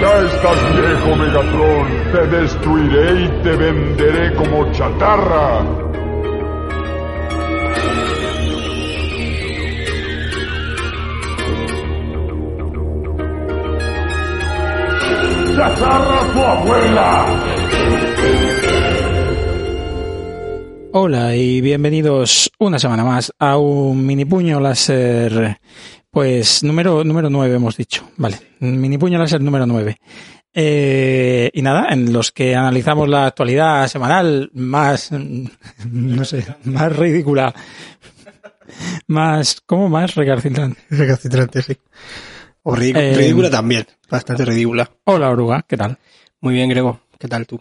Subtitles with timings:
[0.00, 1.86] Ya estás viejo, Megatron.
[2.12, 5.64] Te destruiré y te venderé como chatarra.
[15.56, 17.57] ¡Chatarra tu abuela!
[20.92, 25.58] Hola y bienvenidos una semana más a un mini puño láser,
[26.10, 29.96] pues número, número 9 hemos dicho, vale, mini puño láser número 9.
[30.54, 35.10] Eh, y nada, en los que analizamos la actualidad semanal más,
[35.90, 37.54] no sé, más ridícula,
[39.06, 40.80] más, ¿cómo más recalcitrante?
[40.90, 41.76] Recalcitrante, sí.
[42.62, 44.90] O ridícula, Eh, ridícula también, bastante ridícula.
[45.04, 45.98] Hola oruga, ¿qué tal?
[46.40, 47.60] Muy bien, Grego, ¿qué tal tú?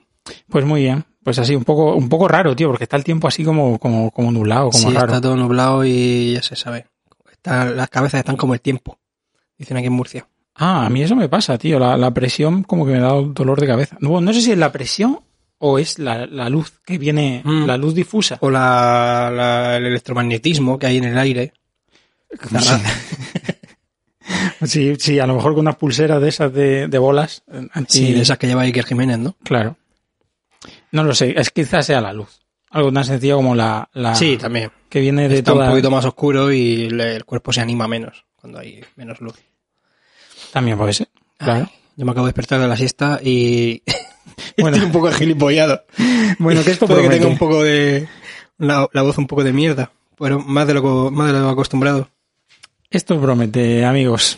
[0.50, 3.28] Pues muy bien, pues así, un poco, un poco raro, tío, porque está el tiempo
[3.28, 5.08] así como, como, como nublado, como sí, raro.
[5.08, 6.86] está todo nublado y ya se sabe.
[7.30, 8.97] Está- las cabezas están como el tiempo,
[9.58, 10.25] dicen aquí en Murcia.
[10.55, 11.80] Ah, a mí eso me pasa, tío.
[11.80, 13.98] La, la presión como que me da dolor de cabeza.
[14.00, 15.20] No, no sé si es la presión
[15.58, 17.66] o es la, la luz que viene, Mm.
[17.66, 18.38] la luz difusa.
[18.39, 21.52] O la, la- el electromagnetismo que hay en el aire.
[24.66, 24.95] Sí.
[24.98, 27.44] Sí, a lo mejor con unas pulseras de esas de, de bolas.
[27.52, 27.94] eh, Anti...
[28.00, 29.36] Sí, de esas que lleva Iker Jiménez, ¿no?
[29.43, 29.77] Claro.
[30.92, 32.39] No lo sé, es quizás sea la luz.
[32.70, 34.71] Algo tan sencillo como la, la Sí, también.
[34.89, 35.65] que viene de Está toda...
[35.65, 39.36] un poquito más oscuro y le- el cuerpo se anima menos cuando hay menos luz.
[40.52, 41.08] También puede ser.
[41.37, 41.67] Claro.
[41.70, 43.81] Ay, yo me acabo de despertar de la siesta y
[44.58, 44.75] Bueno.
[44.77, 45.83] estoy un poco gilipollado.
[46.39, 48.08] Bueno, que esto Puede que tenga un poco de...
[48.59, 52.09] La, la voz un poco de mierda, pero más de lo, más de lo acostumbrado.
[52.92, 54.37] Esto promete, amigos.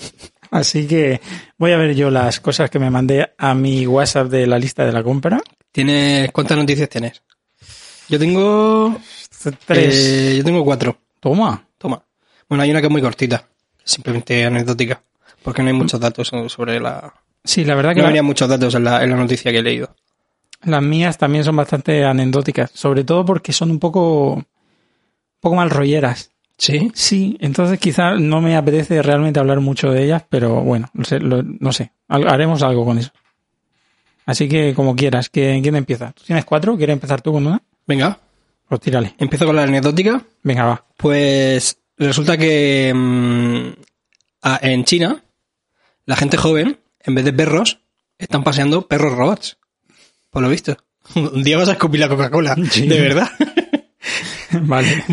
[0.50, 1.20] Así que
[1.56, 4.84] voy a ver yo las cosas que me mandé a mi WhatsApp de la lista
[4.84, 5.40] de la compra.
[5.72, 7.22] ¿Tienes, ¿Cuántas noticias tienes?
[8.08, 8.96] Yo tengo...
[9.66, 9.94] Tres.
[9.96, 10.98] eh, yo tengo cuatro.
[11.20, 11.66] Toma.
[11.78, 12.02] Toma.
[12.48, 13.46] Bueno, hay una que es muy cortita,
[13.84, 15.02] simplemente anecdótica,
[15.42, 17.14] porque no hay muchos datos so- sobre la...
[17.44, 19.58] Sí, la verdad que No la- venía muchos datos en la, en la noticia que
[19.58, 19.94] he leído.
[20.62, 24.46] las mías también son bastante anecdóticas, sobre todo porque son un poco, un
[25.40, 26.32] poco mal rolleras.
[26.58, 26.90] ¿Sí?
[26.92, 31.18] Sí, entonces quizá no me apetece realmente hablar mucho de ellas, pero bueno, no sé,
[31.20, 33.12] lo- no sé, haremos algo con eso.
[34.26, 36.12] Así que como quieras, ¿quién, quién empieza?
[36.12, 36.76] ¿Tú tienes cuatro?
[36.76, 37.60] ¿Quieres empezar tú con una?
[37.86, 38.18] Venga,
[38.68, 39.14] Pues tírale.
[39.18, 40.22] empiezo con la anecdótica.
[40.42, 40.84] Venga, va.
[40.96, 43.68] Pues resulta que mm,
[44.62, 45.22] en China
[46.06, 47.80] la gente joven, en vez de perros,
[48.18, 49.58] están paseando perros robots.
[50.30, 50.76] Por lo visto.
[51.14, 52.54] Un día vas a escupir la Coca-Cola.
[52.70, 52.86] Sí.
[52.86, 53.30] De verdad.
[54.52, 55.04] Vale.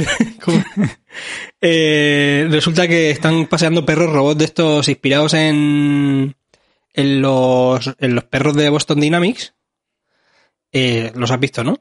[1.62, 6.36] Eh, resulta que están paseando perros robots de estos inspirados en,
[6.98, 9.54] en, los, en los perros de Boston Dynamics.
[10.74, 11.80] Eh, los has visto, ¿no?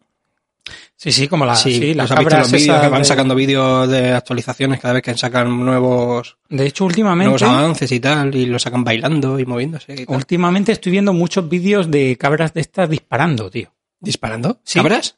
[0.96, 3.34] Sí, sí, como la, sí, las los has visto los vídeos que van de- sacando
[3.34, 8.34] vídeos de actualizaciones cada vez que sacan nuevos, De hecho, últimamente, nuevos avances y tal,
[8.34, 10.16] y los sacan bailando y moviéndose y tal.
[10.16, 13.72] últimamente estoy viendo muchos vídeos de cabras de estas disparando, tío.
[14.00, 14.60] ¿Disparando?
[14.64, 14.78] Sí.
[14.78, 15.16] ¿Cabras?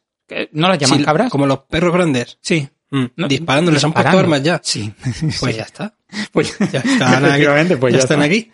[0.53, 1.31] ¿No las llaman Sí, cabras?
[1.31, 2.39] Como los perros grandes.
[2.43, 2.69] Sí.
[2.91, 4.61] Mm, No, disparando, les han puesto armas ya.
[4.63, 4.93] Sí.
[5.41, 5.95] Pues ya está.
[6.33, 7.45] Pues Ya están aquí.
[7.77, 8.25] Pues ya ya están está.
[8.25, 8.53] aquí.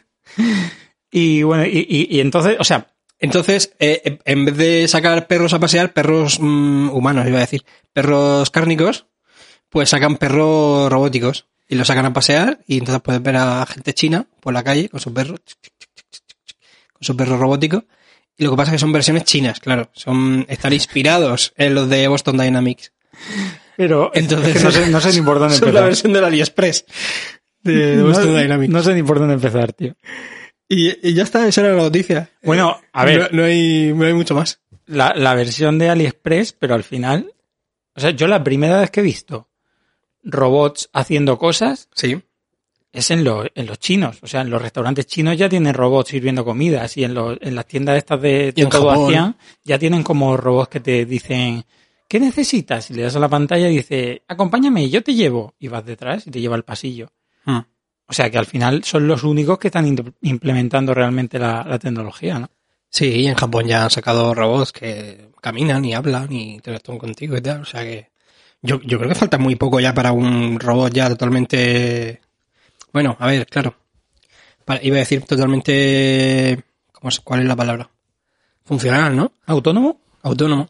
[1.17, 2.89] Y bueno, y, y- y entonces, o sea,
[3.21, 7.63] Entonces, eh, en vez de sacar perros a pasear, perros mm, humanos, iba a decir,
[7.93, 9.07] perros cárnicos,
[9.71, 13.95] pues sacan perros robóticos y los sacan a pasear y entonces puedes ver a gente
[13.95, 15.37] china por la calle con su perro,
[16.93, 17.85] con su perro robótico.
[18.37, 21.89] Y lo que pasa es que son versiones chinas, claro, son están inspirados en los
[21.89, 22.93] de Boston Dynamics.
[23.77, 25.85] pero Entonces, es que no, sé, no sé ni por dónde son la empezar.
[25.89, 26.85] versión del AliExpress
[27.63, 28.73] de, de No- Boston Dynamics.
[28.73, 29.95] no sé ni por dónde empezar, tío.
[30.69, 32.31] Y, y ya está, esa era la noticia.
[32.43, 34.61] Bueno, a ver, No, no hay, no hay mucho más.
[34.87, 37.33] la, la versión de AliExpress, pero al final,
[37.95, 39.49] o sea, yo la primera vez que he visto
[40.23, 42.21] robots haciendo cosas Sí.
[42.93, 44.19] es en, lo- en los chinos.
[44.23, 47.67] O sea, en los restaurantes chinos ya tienen robots sirviendo comidas y en, en las
[47.67, 49.11] tiendas estas de, todo
[49.65, 51.65] ya tienen como robots que te dicen
[52.09, 52.91] ¿qué necesitas?
[52.91, 55.55] Y le das a la pantalla y dice, acompáñame, yo te llevo.
[55.59, 57.13] Y vas detrás y te lleva al pasillo.
[57.45, 57.61] Hmm.
[58.07, 62.39] O sea que al final son los únicos que están implementando realmente la, la tecnología,
[62.39, 62.51] ¿no?
[62.91, 67.41] Sí, en Japón ya han sacado robots que caminan y hablan y interactúan contigo y
[67.41, 67.63] tal.
[67.63, 68.11] O sea que
[68.63, 72.21] yo, yo creo que falta muy poco ya para un robot ya totalmente...
[72.93, 73.75] Bueno, a ver, claro.
[74.65, 76.63] Para- iba a decir totalmente...
[76.93, 77.91] ¿cómo se- ¿Cuál es la palabra?
[78.65, 79.33] Funcional, ¿no?
[79.47, 80.01] ¿Autónomo?
[80.23, 80.69] Autónomo.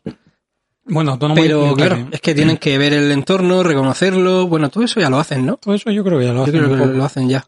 [0.86, 1.40] Bueno, autónomo.
[1.40, 4.46] Pero yo creo claro, que- es que tienen que ver el entorno, reconocerlo.
[4.46, 5.56] Bueno, todo eso ya lo hacen, ¿no?
[5.56, 7.44] Todo eso yo creo que ya lo Yo hacen creo un que lo hacen ya.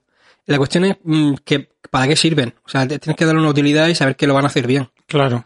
[0.46, 2.54] La cuestión es mm, que para qué sirven.
[2.64, 4.88] O sea, tienes que darle una utilidad y saber que lo van a hacer bien.
[5.06, 5.44] Claro.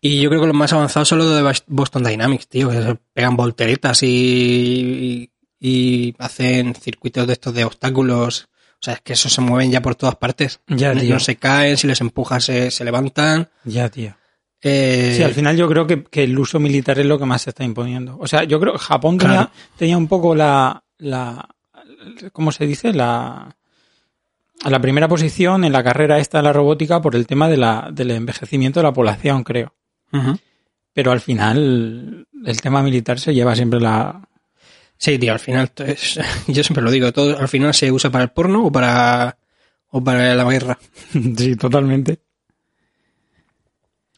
[0.00, 2.96] Y yo creo que los más avanzados son los de Boston Dynamics, tío, que se
[3.14, 5.30] pegan volteretas y, y,
[5.68, 8.48] y hacen circuitos de estos de obstáculos.
[8.74, 10.60] O sea, es que esos se mueven ya por todas partes.
[10.68, 11.14] Ya, tío.
[11.14, 13.48] no se caen, si les empujas se, se levantan.
[13.64, 14.14] Ya, tío.
[14.62, 17.42] Eh, Sí, al final yo creo que, que el uso militar es lo que más
[17.42, 18.16] se está imponiendo.
[18.18, 19.50] O sea, yo creo que Japón tenía, Claro.
[19.76, 21.48] tenía un poco la, la,
[22.32, 22.92] ¿cómo se dice?
[22.92, 23.54] La,
[24.64, 27.90] la primera posición en la carrera esta de la robótica por el tema de la,
[27.92, 29.74] del envejecimiento de la población, creo.
[30.92, 34.26] Pero al final el tema militar se lleva siempre la...
[34.98, 36.18] Sí, tío, al final, es-
[36.48, 39.36] yo siempre lo digo, todo al final se usa para el porno o para,
[39.90, 40.78] o para la guerra.
[41.36, 42.20] sí, totalmente.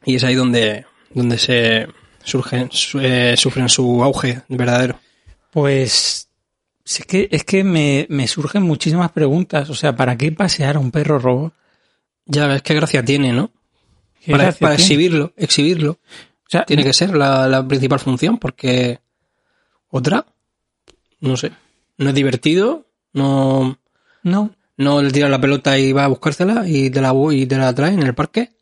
[0.09, 1.87] Y es ahí donde, donde se
[2.25, 4.99] surgen, su- eh, sufren su auge verdadero.
[5.51, 6.29] Pues
[6.87, 9.69] es que, es que me, me surgen muchísimas preguntas.
[9.69, 11.53] O sea, ¿para qué pasear a un perro robot?
[12.25, 13.51] Ya ves qué gracia tiene, ¿no?
[14.25, 15.91] ¿Qué Para, exhibirlo, exhibirlo.
[15.93, 19.01] O sea, Tiene que ser la, la principal función, porque
[19.91, 20.25] otra,
[21.21, 21.53] no sé,
[21.99, 23.79] no es divertido, no,
[24.23, 24.55] no.
[24.79, 27.75] no le tiras la pelota y va a buscársela y te la, y te la
[27.75, 28.53] trae en el parque.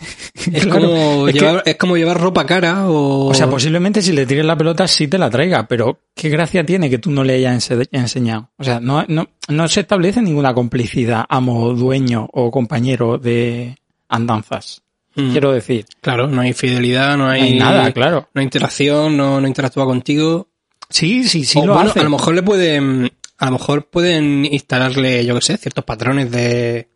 [0.52, 3.26] Es, Claro, como es que- llevar, es como llevar ropa cara o...
[3.26, 6.64] O sea, posiblemente si le tires la pelota sí te la traiga, pero ¿qué gracia
[6.64, 8.50] tiene que tú no le hayas ense- enseñado?
[8.56, 13.76] O sea, no, no, no se establece ninguna complicidad amo, dueño o compañero de
[14.08, 14.82] andanzas.
[15.16, 18.28] Mm, Quiero decir, Claro, no hay fidelidad, no no hay, hay nada, claro.
[18.32, 20.48] no hay interacción, no, no interactúa contigo.
[20.88, 22.00] Sí, sí, sí O, lo bueno, hace.
[22.00, 26.30] a lo mejor le pueden, a lo mejor pueden instalarle, yo qué sé, ciertos patrones
[26.30, 26.88] de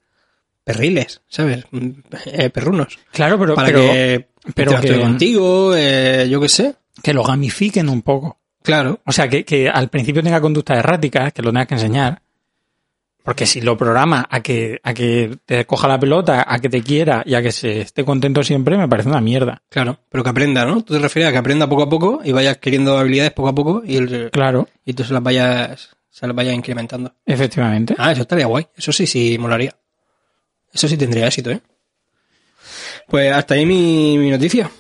[0.65, 1.65] perriles, ¿sabes?
[2.27, 2.99] Eh, perrunos.
[3.13, 6.75] Claro, pero, para pero que pero que- contigo, eh, yo qué sé.
[7.03, 8.39] que lo gamifiquen un poco.
[8.63, 9.01] Claro.
[9.07, 12.23] O sea, que, que al principio tenga conductas erráticas, que lo tengas que enseñar.
[13.25, 16.83] Porque si lo programa a que, a que te coja la pelota, a que te
[16.83, 19.63] quiera y a que se esté contento siempre, me parece una mierda.
[19.69, 20.83] Claro, pero que aprenda, ¿no?
[20.83, 23.55] Tú te refieres a que aprenda poco a poco y vaya adquiriendo habilidades poco a
[23.55, 27.15] poco y, el- Claro, y tú se las vayas, se las vayas incrementando.
[27.25, 27.95] efectivamente.
[27.97, 28.67] Ah, eso estaría guay.
[28.77, 29.73] Eso sí, sí, molaría.
[30.73, 31.61] Eso sí tendría éxito, ¿eh?
[33.09, 34.71] Pues hasta ahí mi, mi noticia.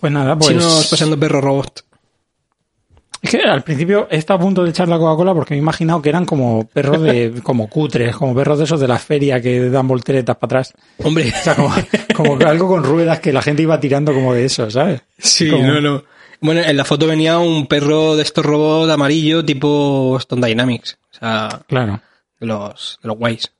[0.00, 0.48] Pues nada, pues.
[0.50, 1.84] Chinos paseando perro robot.
[3.20, 5.62] Es que al principio he estado a punto de echar la Coca-Cola porque me he
[5.62, 9.40] imaginado que eran como perros de, como cutres, como perros de esos de la feria
[9.40, 10.74] que dan volteretas para atrás.
[11.04, 11.72] Hombre, O sea, como,
[12.16, 15.02] como que algo con ruedas que la gente iba tirando como de eso, ¿sabes?
[15.18, 16.04] sí, como- no, no.
[16.40, 20.98] Bueno, en la foto venía un perro de estos robots amarillo tipo Stone Dynamics.
[21.12, 22.00] O sea, Claro.
[22.40, 23.52] de los, de los guays.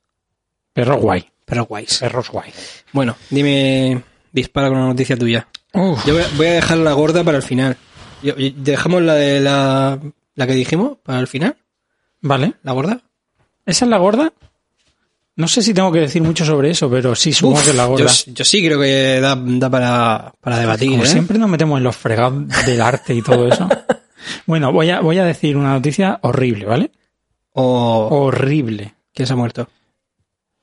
[0.73, 1.25] Perro guay.
[1.53, 1.99] Perros guays.
[1.99, 2.51] Perros guay.
[2.93, 4.03] Bueno, dime,
[4.33, 5.47] dispara con una noticia tuya.
[5.75, 6.05] Uf.
[6.07, 7.77] Yo voy a, voy a dejar la gorda para el final.
[8.23, 9.99] Yo- yo- dejamos la de la,
[10.35, 11.57] la que dijimos para el final,
[12.21, 12.55] Vale.
[12.63, 13.01] la gorda.
[13.67, 14.33] ¿Esa es la gorda?
[15.35, 17.77] No sé si tengo que decir mucho sobre eso, pero sí, supongo Uf, que es
[17.77, 18.07] la gorda.
[18.07, 20.91] Yo, yo sí creo que da, da para, para debatir.
[20.91, 21.07] Como ¿eh?
[21.07, 23.69] siempre nos metemos en los fregados del arte y todo eso.
[24.47, 26.93] Bueno, voy a, voy a decir una noticia horrible, ¿vale?
[27.55, 28.95] O Horrible.
[29.13, 29.69] quién se ha muerto.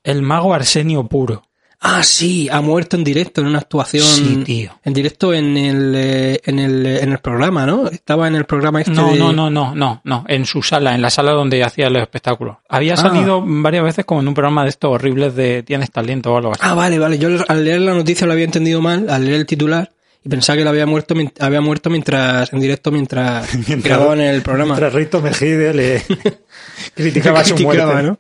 [0.04, 1.44] El mago Arsenio puro.
[1.82, 4.04] Ah, sí, ha muerto en directo en una actuación.
[4.04, 4.72] Sí, tío.
[4.84, 7.88] En directo en el, eh, en el, eh, en el programa, ¿no?
[7.88, 10.94] Estaba en el programa este No, de- no, no, no, no, no, en su sala,
[10.94, 12.58] en la sala donde hacía los espectáculos.
[12.68, 12.98] Había Ah.
[12.98, 16.52] salido varias veces como en un programa de estos horribles de Tienes talento o algo
[16.52, 16.60] así.
[16.66, 17.18] Ah, vale, vale.
[17.18, 19.90] Yo al leer la noticia lo había entendido mal, al leer el titular,
[20.24, 23.50] y pensaba que lo había muerto, había muerto mientras, en directo mientras,
[23.84, 24.74] grababan el programa.
[24.76, 26.02] Mientras Rito Mejide le
[26.96, 28.18] criticaba su muerte.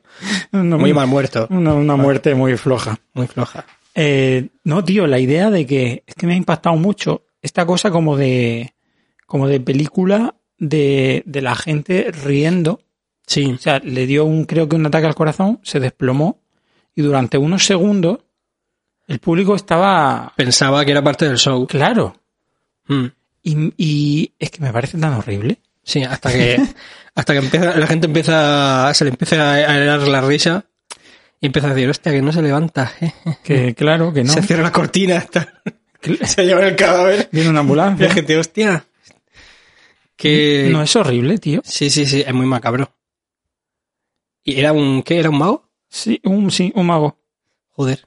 [0.51, 1.47] Una- Muy mal muerto.
[1.49, 2.99] Una, una muerte muy floja.
[3.13, 3.65] Muy floja.
[3.95, 7.91] Eh, no, tío, la idea de que es que me ha impactado mucho esta cosa
[7.91, 8.73] como de
[9.25, 12.81] como de película de, de la gente riendo.
[13.27, 13.45] Sí.
[13.53, 16.41] O sea, le dio un creo que un ataque al corazón, se desplomó
[16.95, 18.19] y durante unos segundos
[19.09, 21.67] el público estaba Pensaba que era parte del show.
[21.67, 22.15] claro.
[22.87, 23.05] Mm.
[23.43, 25.59] Y, y es que me parece tan horrible.
[25.83, 26.57] Sí, hasta que,
[27.15, 30.65] hasta que empieza, la gente empieza, se le empieza a helar la risa
[31.41, 32.91] y empieza a decir, hostia, que no se levanta.
[33.01, 33.13] eh".
[33.43, 34.31] Que claro que no.
[34.33, 35.61] Se cierra la cortina, está-
[36.23, 37.29] se lleva el cadáver.
[37.31, 38.09] Viene una Y la ambulancia.
[38.13, 38.85] gente, hostia,
[40.15, 40.69] Que...
[40.71, 41.61] No es horrible, tío.
[41.63, 42.91] Sí, sí, sí, es muy macabro.
[44.43, 45.19] ¿Y era un qué?
[45.19, 45.69] ¿Era un mago?
[45.89, 47.17] Sí, un, sí, un mago.
[47.69, 48.05] Joder.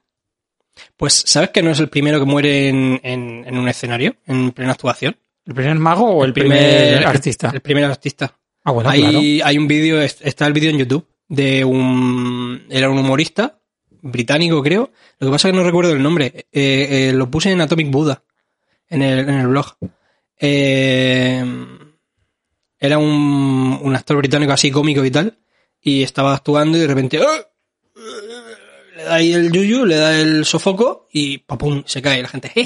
[0.97, 4.53] Pues, ¿sabes que no es el primero que muere en, en, en un escenario, en
[4.53, 5.17] plena actuación?
[5.47, 7.51] ¿El primer mago o el, primer, artista?
[7.53, 8.37] El, primer artista.
[8.65, 9.19] ah, bueno, hay, claro.
[9.49, 12.65] hay un vídeo, es- está el vídeo en YouTube de un...
[12.71, 13.59] Era un humorista
[14.03, 14.91] británico, creo.
[15.19, 16.47] Lo que pasa es que no recuerdo el nombre.
[16.53, 18.23] Eh, eh, lo puse en Atomic Buddha,
[18.89, 19.77] en el, en el blog.
[20.39, 21.45] Eh,
[22.79, 25.39] era un, un actor británico así cómico y tal.
[25.81, 27.19] Y estaba actuando y de repente...
[27.21, 27.49] ¡ah!
[29.03, 31.83] Le da ahí el yuyu, le da el sofoco y ¡papum!
[31.85, 32.53] se cae la gente.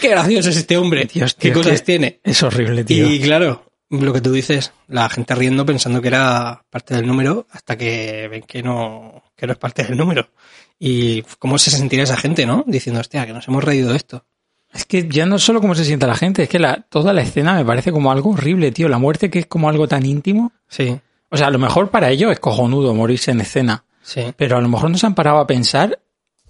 [0.00, 1.08] Qué gracioso es este hombre.
[1.12, 2.20] Dios, ¿Qué tío, cosas que tiene?
[2.22, 3.10] Es horrible, tío.
[3.10, 7.48] Y claro, lo que tú dices, la gente riendo pensando que era parte del número
[7.50, 10.30] hasta que ven que no, que no es parte del número.
[10.78, 12.62] Y cómo se sentirá esa gente, ¿no?
[12.68, 14.24] Diciendo, hostia, que nos hemos reído de esto.
[14.72, 17.22] Es que ya no solo cómo se siente la gente, es que la, toda la
[17.22, 18.88] escena me parece como algo horrible, tío.
[18.88, 20.52] La muerte que es como algo tan íntimo.
[20.68, 24.32] Sí, O sea, a lo mejor para ellos es cojonudo morirse en escena, sí.
[24.36, 26.00] pero a lo mejor no se han parado a pensar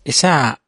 [0.05, 0.61] esa,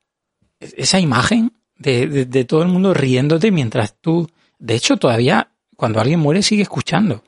[0.60, 4.28] esa imagen de, de- de todo el mundo riéndote mientras tú...
[4.58, 7.24] De hecho, todavía cuando alguien muere sigue escuchando.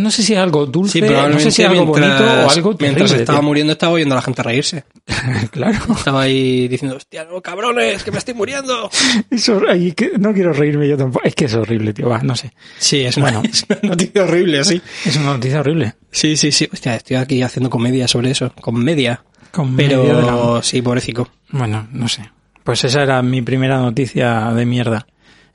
[0.00, 2.76] No sé si es algo dulce, Sí, no sé si es algo bonito o algo
[2.80, 3.42] mientras terrible, estaba tío.
[3.46, 4.84] muriendo estaba oyendo a la gente reírse.
[5.52, 5.78] claro.
[5.96, 8.90] Estaba ahí diciendo, hostia, no, cabrones, que me estoy muriendo.
[9.30, 11.24] Eso, ay, que no quiero reírme yo tampoco.
[11.24, 12.08] Es que es horrible, tío.
[12.08, 12.52] Va, no sé.
[12.78, 13.42] Sí, es una, Bueno.
[13.48, 14.80] es una noticia horrible, así.
[15.04, 15.94] Es una noticia horrible.
[16.10, 16.68] Sí, sí, sí.
[16.72, 18.52] Hostia, estoy aquí haciendo comedia sobre eso.
[18.60, 19.22] Comedia.
[19.56, 21.28] La- Pero sí, pobrecito.
[21.50, 22.30] Bueno, no sé.
[22.64, 25.06] Pues esa era mi primera noticia de mierda.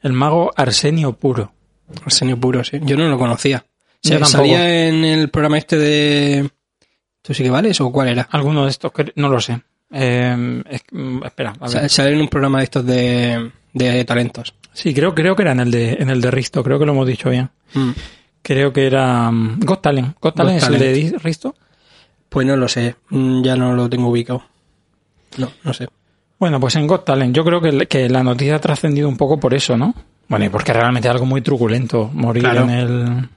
[0.02, 1.54] El mago Arsenio Puro.
[2.06, 2.80] Arsenio puro, sí.
[2.84, 3.66] Yo no lo conocía.
[4.02, 6.50] Se- salía en el programa este de...
[7.22, 8.28] ¿Tú sí que vales o cuál era?
[8.32, 9.62] Alguno de estos, que- no lo sé.
[9.92, 10.36] Eh,
[10.92, 11.90] mm, espera, a ver.
[11.90, 14.54] Sale en un programa de estos de, de talentos.
[14.74, 16.94] Sí, creo, creo que era en el de, en el de Risto, creo que lo
[16.94, 17.50] hemos dicho bien.
[17.74, 17.92] Mm.
[18.42, 20.16] Creo que era mm, Got Talent.
[20.20, 21.54] Got Talent es el de Risto.
[22.30, 22.96] Pues no lo sé.
[23.10, 24.44] Mm, Ya no lo tengo ubicado.
[25.38, 25.88] No, no sé.
[26.40, 29.40] Bueno, pues en Got Talent yo creo que, que la noticia ha trascendido un poco
[29.40, 29.94] por eso, ¿no?
[30.28, 32.64] Bueno, y porque realmente es algo muy truculento morir Claro.
[32.64, 33.30] en el...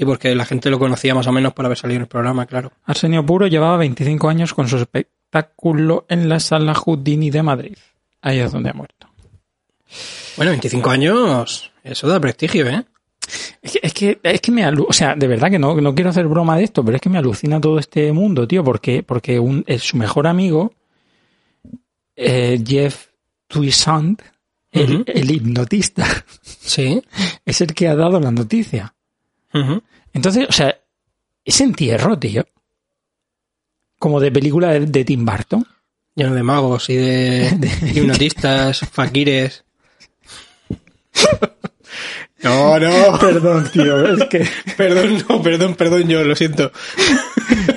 [0.00, 2.46] Y porque la gente lo conocía más o menos por haber salido en el programa,
[2.46, 2.72] claro.
[2.84, 7.76] Arsenio Puro llevaba 25 años con su espectáculo en la sala Houdini de Madrid.
[8.22, 9.08] Ahí es donde ha muerto.
[10.36, 12.84] Bueno, 25 años, eso da prestigio, ¿eh?
[13.62, 15.94] Es que, es que, es que me alu- o sea, de verdad que no, no
[15.94, 19.02] quiero hacer broma de esto, pero es que me alucina todo este mundo, tío, porque,
[19.02, 20.72] porque un, eh, su mejor amigo,
[22.16, 23.06] eh, Jeff
[23.48, 24.22] Toussaint,
[24.72, 26.06] el, el hipnotista,
[26.42, 27.02] Sí.
[27.44, 28.94] es el que ha dado la noticia.
[30.12, 30.76] Entonces, o sea,
[31.44, 32.44] ese entierro, tío,
[33.98, 35.66] como de película de, de Tim Burton.
[36.14, 37.50] Lleno de magos y de,
[37.94, 39.64] hipnotistas, fakires.
[42.42, 43.18] No, no.
[43.18, 46.72] Perdón, tío, es que, Perdón, no, perdón, perdón, yo lo siento.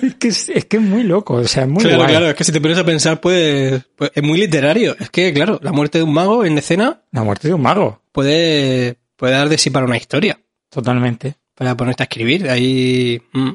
[0.01, 2.09] es que es, es que es muy loco, o sea, es muy Claro, guay.
[2.11, 4.95] claro, es que si te pones a pensar, pues, pues es muy literario.
[4.97, 8.01] Es que, claro, la muerte de un mago en escena La muerte de un mago,
[8.13, 10.39] puede, puede dar de sí para una historia.
[10.69, 11.35] totalmente.
[11.55, 12.49] Para ponerte a escribir.
[12.49, 13.47] Ahí, mm, lo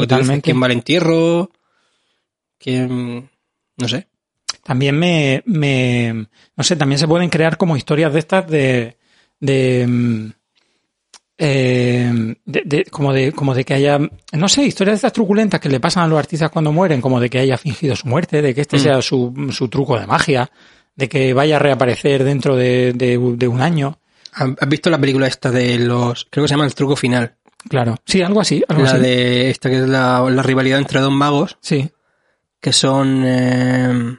[0.00, 0.42] que dices, Totalmente.
[0.42, 1.50] quién va al entierro,
[2.58, 3.30] quién,
[3.78, 4.06] no sé.
[4.62, 8.96] También me, me, no sé, también se pueden crear como historias de estas de,
[9.40, 10.30] de, mm,
[11.38, 13.98] eh, de, de- como de, como de que haya,
[14.32, 17.20] no sé, historias de estas truculentas que le pasan a los artistas cuando mueren, como
[17.20, 18.80] de que haya fingido su muerte, de que este Mm.
[18.80, 20.50] sea su, su truco de magia,
[20.94, 23.98] de que vaya a reaparecer dentro de, de, de un año.
[24.32, 27.35] ¿Has visto la película esta de los, creo que se llama El truco final?
[27.68, 29.00] Claro, sí, algo así, algo La así.
[29.00, 31.90] de esta que es la, la rivalidad entre dos magos, Sí,
[32.60, 34.16] que son, eh,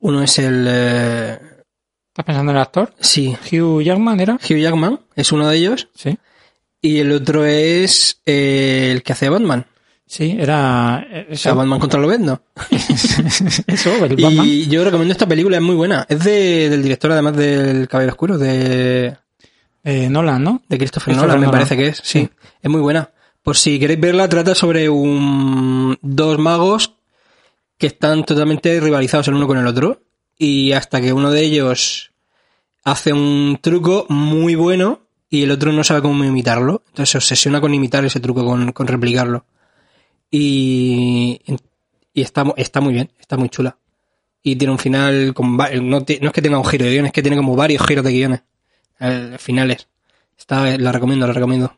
[0.00, 1.38] uno es el, eh,
[2.08, 2.94] ¿estás pensando en el actor?
[3.00, 6.16] sí, Hugh Jackman era, Hugh Jackman, es uno de ellos, sí,
[6.80, 9.66] y el otro es eh, el que hace Batman.
[10.06, 12.40] sí, era, O sea, Batman contra Lobezno.
[13.66, 14.46] eso, el Batman.
[14.46, 16.06] Y yo recomiendo esta película, es muy buena.
[16.08, 19.16] Es de, del director, además del Caballero Oscuro, de,
[19.84, 20.62] Eh, Nolan, ¿no?
[20.68, 21.60] de Christopher Christopher Nolan, me Nolan.
[21.60, 21.96] parece que es.
[21.98, 22.30] Sí, Sí.
[22.62, 23.10] es muy buena.
[23.42, 26.94] Por si queréis verla, trata sobre un, dos magos
[27.78, 30.02] que están totalmente rivalizados el uno con el otro.
[30.36, 32.12] Y hasta que uno de ellos
[32.84, 36.82] hace un truco muy bueno y el otro no sabe cómo imitarlo.
[36.88, 39.46] Entonces se obsesiona con imitar ese truco, con, con replicarlo.
[40.30, 41.40] Y,
[42.12, 43.78] y está, está muy bien, está muy chula.
[44.42, 47.12] Y tiene un final con no, no es que tenga un giro de guion, es
[47.12, 48.42] que tiene como varios giros de guiones.
[49.00, 49.88] Eh, finales.
[50.38, 51.76] Está, la recomiendo, la recomiendo.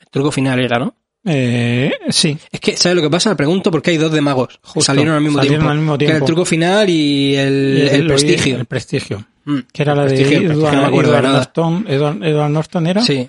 [0.00, 0.94] El truco final era, ¿no?
[1.24, 3.36] Eh, sí, Es que, ¿sabes lo que pasa?
[3.36, 4.60] Pregunto por qué hay dos de magos.
[4.62, 5.70] Justo, salieron al mismo salieron tiempo.
[5.70, 8.56] al mismo Que era el truco final y el, el prestigio.
[8.56, 9.26] El prestigio.
[9.44, 9.58] Mm.
[9.72, 11.22] que era la de Prestigio, Edward, no me.
[11.22, 11.86] Norton.
[11.88, 13.02] Edward, Edward Norton era.
[13.02, 13.28] Sí.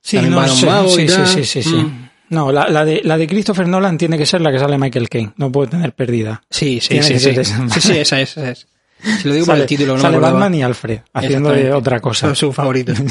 [0.00, 0.66] Sí, También no sé.
[0.66, 1.74] Mago sí, sí, sí, sí, sí.
[1.74, 2.10] Mm.
[2.30, 5.08] No, la, la de, la de Christopher Nolan tiene que ser la que sale Michael
[5.08, 5.32] Caine.
[5.36, 6.42] No puede tener pérdida.
[6.50, 7.44] Sí, sí, Tiene sí, sí.
[7.44, 8.66] Sí, sí, esa es, esa es.
[9.02, 10.22] Si lo digo por sale el título, no sale me.
[10.22, 12.26] Batman y Alfred haciendo de otra cosa.
[12.28, 12.98] Son sus favoritos.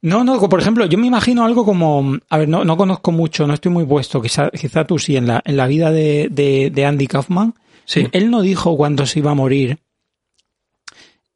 [0.00, 3.48] No, no, por ejemplo, yo me imagino algo como, a ver, no, no conozco mucho,
[3.48, 6.70] no estoy muy puesto, quizá, quizá tú sí, en la, en la vida de, de,
[6.72, 7.54] de Andy Kaufman.
[7.84, 8.06] Sí.
[8.12, 9.78] Él no dijo cuándo se iba a morir.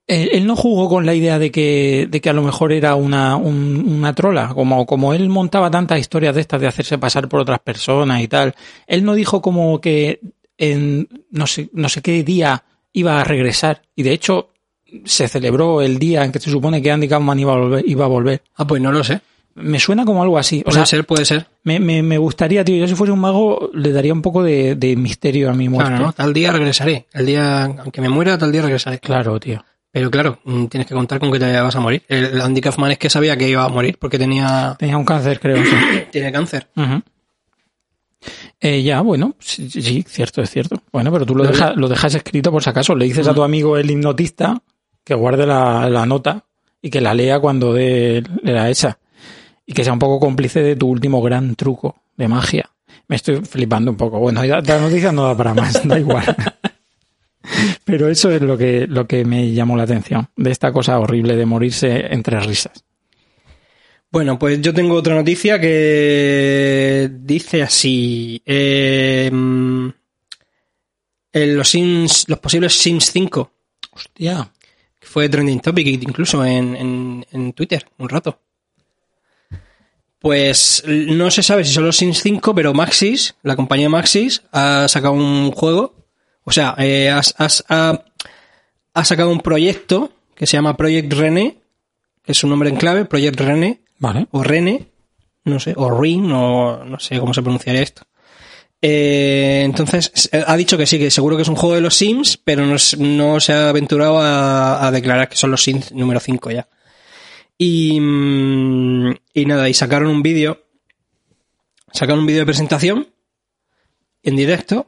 [0.07, 2.95] Él, él no jugó con la idea de que, de que a lo mejor era
[2.95, 7.29] una, un- una trola, como, como él montaba tantas historias de estas de hacerse pasar
[7.29, 8.55] por otras personas y tal.
[8.87, 10.21] Él no dijo como que
[10.62, 13.83] en no sé, no sé qué día iba a regresar.
[13.97, 14.50] Y de hecho,
[15.04, 17.85] se celebró el día en que se supone que Andy Kaufman iba a volver.
[17.88, 18.42] Iba a volver.
[18.57, 19.21] Ah, pues no lo sé.
[19.54, 20.61] Me suena como algo así.
[20.61, 21.47] O Puede sea, ser, puede ser.
[21.64, 24.76] me, me, me gustaría, tío, yo si fuese un mago le daría un poco de,
[24.76, 25.90] de misterio a mi muerte.
[25.90, 26.12] Claro, ¿no?
[26.12, 27.07] Tal día regresaré.
[27.12, 28.99] El día, aunque me muera, tal día regresaré.
[29.00, 29.62] Claro, tío.
[29.90, 32.02] Pero claro, mm, tienes que contar con que te vas a morir.
[32.09, 35.38] El, Andy Kaufman es que sabía que iba a morir porque tenía, Tenía un cáncer,
[35.38, 35.62] creo.
[35.62, 35.71] sí.
[36.11, 36.69] tiene cáncer.
[38.61, 40.83] Eh, ya, bueno, sí, sí, cierto, es cierto.
[40.93, 42.95] Bueno, pero tú lo, dejas lo dejas escrito por si acaso.
[42.95, 44.62] Le dices a tu amigo el hipnotista
[45.05, 46.45] que guarde la, la nota
[46.81, 48.99] y que la lea cuando dé la esa.
[49.67, 52.71] Y que sea un poco cómplice de tu último gran truco de magia.
[53.09, 54.19] Me estoy flipando un poco.
[54.19, 56.25] Bueno, la noticia no da para más, da igual.
[57.85, 61.37] Pero eso es lo que, lo que me llamó la atención, de esta cosa horrible
[61.37, 62.85] de morirse entre risas.
[64.12, 68.42] Bueno, pues yo tengo otra noticia que dice así.
[68.45, 69.26] eh,
[71.35, 73.50] en los Sims, los posibles Sims 5,
[73.92, 74.50] Hostia.
[75.00, 78.38] que fue trending topic incluso en, en, en Twitter un rato.
[80.19, 84.87] Pues no se sabe si son los Sims 5, pero Maxis, la compañía Maxis, ha
[84.88, 85.95] sacado un juego.
[86.45, 88.04] O sea, eh, has- has- ha,
[88.95, 91.57] ha sacado un proyecto que se llama Project René,
[92.23, 93.81] que es su nombre en clave, Project René,
[94.32, 94.88] O Rene,
[95.44, 98.02] no sé, o Rin, o no sé cómo se pronunciaría esto.
[98.80, 101.95] Eh, entonces, s- ha dicho que sí, que seguro que es un juego de los
[101.95, 106.50] Sims, pero no, no se ha aventurado a, declarar que son los Sims número 5
[106.50, 106.69] ya.
[107.56, 110.65] Y, mm, y nada, y sacaron un vídeo,
[111.93, 113.06] sacaron un vídeo de presentación
[114.25, 114.86] en directo.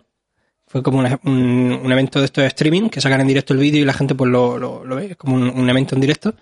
[0.67, 3.81] Fue como un, un evento de esto de streaming, que sacan en directo el vídeo
[3.81, 6.35] y la gente pues lo, lo, ve, es como un evento en directo.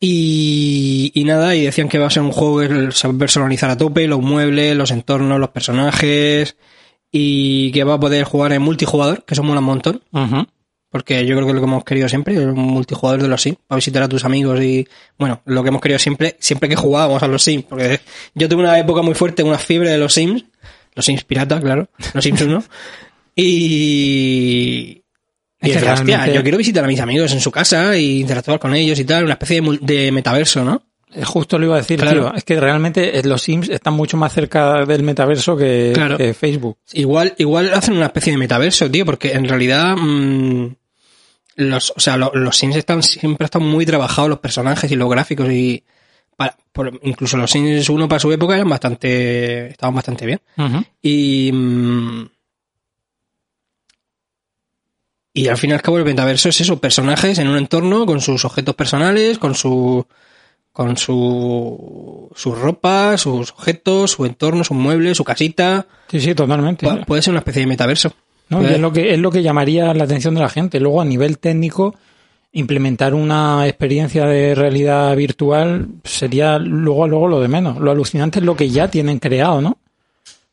[0.00, 3.18] Y, y nada, y decían que va a ser un juego que se va a
[3.18, 6.56] personalizar a tope, los muebles, los entornos, los personajes,
[7.10, 10.02] y que va a poder jugar en multijugador, que eso mola un montón,
[10.90, 13.58] porque yo creo que es lo que hemos querido siempre, un multijugador de los Sims,
[13.66, 14.86] para visitar a tus amigos y,
[15.18, 18.00] bueno, lo que hemos querido siempre, siempre que jugábamos a los Sims, porque
[18.34, 20.44] yo tuve una época muy fuerte, una fiebre de los Sims,
[20.94, 22.64] los Sims pirata, claro, los Sims 1,
[23.36, 24.97] y...
[25.60, 28.00] Y Es que decía, hostia, yo quiero visitar a mis amigos en su casa e
[28.02, 30.82] interactuar con ellos y tal, una especie de, metaverso, ¿no?
[31.12, 32.26] Eh, Justo lo iba a decir, Claro.
[32.28, 32.34] tío.
[32.36, 36.16] Es que realmente eh, los Sims están mucho más cerca del metaverso que, Claro.
[36.16, 36.78] que Facebook.
[36.92, 40.66] Igual, igual hacen una especie de metaverso, tío, porque en realidad mm,
[41.56, 45.10] los, o sea, lo- los Sims están siempre están muy trabajados los personajes y los
[45.10, 45.82] gráficos y
[46.36, 50.40] para- por- incluso los Sims 1 para su época eran bastante, estaban bastante bien.
[51.02, 52.26] Y mm,
[55.40, 58.20] y al fin y al cabo el metaverso es eso, personajes en un entorno con
[58.20, 60.06] sus objetos personales, con su
[60.72, 65.86] con su su ropa, sus objetos, su entorno, sus muebles, su casita.
[66.08, 66.86] Sí, sí, totalmente.
[66.86, 68.12] Pu- Puede ser una especie de metaverso.
[68.48, 68.62] ¿no?
[68.62, 70.80] Es lo que es lo que llamaría la atención de la gente.
[70.80, 71.94] Luego, a nivel técnico,
[72.52, 77.78] implementar una experiencia de realidad virtual sería luego luego lo de menos.
[77.78, 79.78] Lo alucinante es lo que ya tienen creado, ¿no?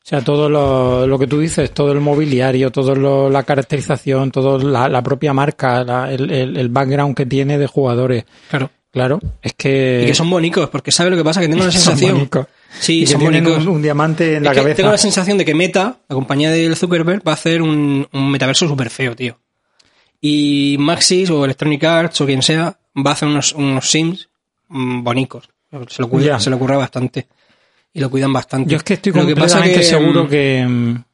[0.06, 4.30] O sea, todo lo, lo que tú dices, todo el mobiliario, todo lo- la caracterización,
[4.30, 8.24] todo la, la propia marca, la- el, el- el background que tiene de jugadores.
[8.48, 8.70] Claro.
[8.92, 10.02] Claro, es que...
[10.04, 11.40] Y que son bonicos, porque ¿sabe lo que pasa?
[11.40, 12.12] Que tengo la Son sensación.
[12.14, 12.46] bonicos.
[12.78, 14.76] Sí, y son un, un diamante en la que cabeza.
[14.76, 18.30] Tengo la sensación de que Meta, la compañía del Zuckerberg, va a hacer un, un
[18.30, 19.38] metaverso súper feo, tío.
[20.20, 24.28] Y Maxis o Electronic Arts o quien sea va a hacer unos, unos Sims
[24.68, 25.48] mm, bonicos.
[25.88, 26.38] Se lo, Ya.
[26.40, 27.26] se lo ocurra bastante.
[27.96, 28.70] Y lo cuidan bastante.
[28.70, 31.04] Yo es que estoy Lo que pasa completamente que, seguro mm, que, mm,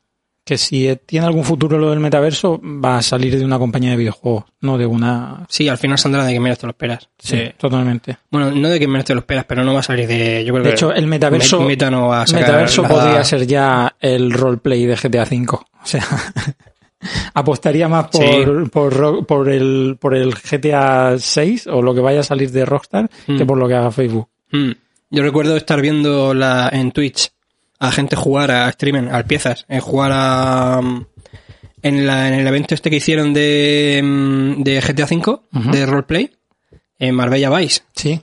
[0.44, 3.96] que si tiene algún futuro lo del metaverso, va a salir de una compañía de
[3.96, 5.46] videojuegos, no de una...
[5.48, 7.08] Sí, al final saldrá de que menos te lo esperas.
[7.18, 8.16] Sí, Eh, totalmente.
[8.32, 10.44] bueno, no de que menos te lo esperas, pero no va a salir de...
[10.44, 12.94] Yo creo De que hecho, el metaverso, Me- Meta no va a sacar metaverso nada-
[12.94, 15.46] podría ser ya el roleplay de GTA V.
[15.52, 16.04] O sea,
[17.34, 18.70] apostaría más por, Sí.
[18.72, 23.08] por, por, el, por el GTA 6 o lo que vaya a salir de Rockstar
[23.26, 23.46] que Mm.
[23.46, 24.28] por lo que haga Facebook.
[24.50, 24.70] Mm.
[25.12, 27.32] Yo recuerdo estar viendo la, en Twitch
[27.78, 30.80] a gente jugar a streaming, a piezas, en jugar a,
[31.82, 36.30] en, la, en el evento este que hicieron de, mm, de GTA V, de roleplay,
[36.98, 37.82] en Marbella Vice.
[37.94, 38.22] Sí.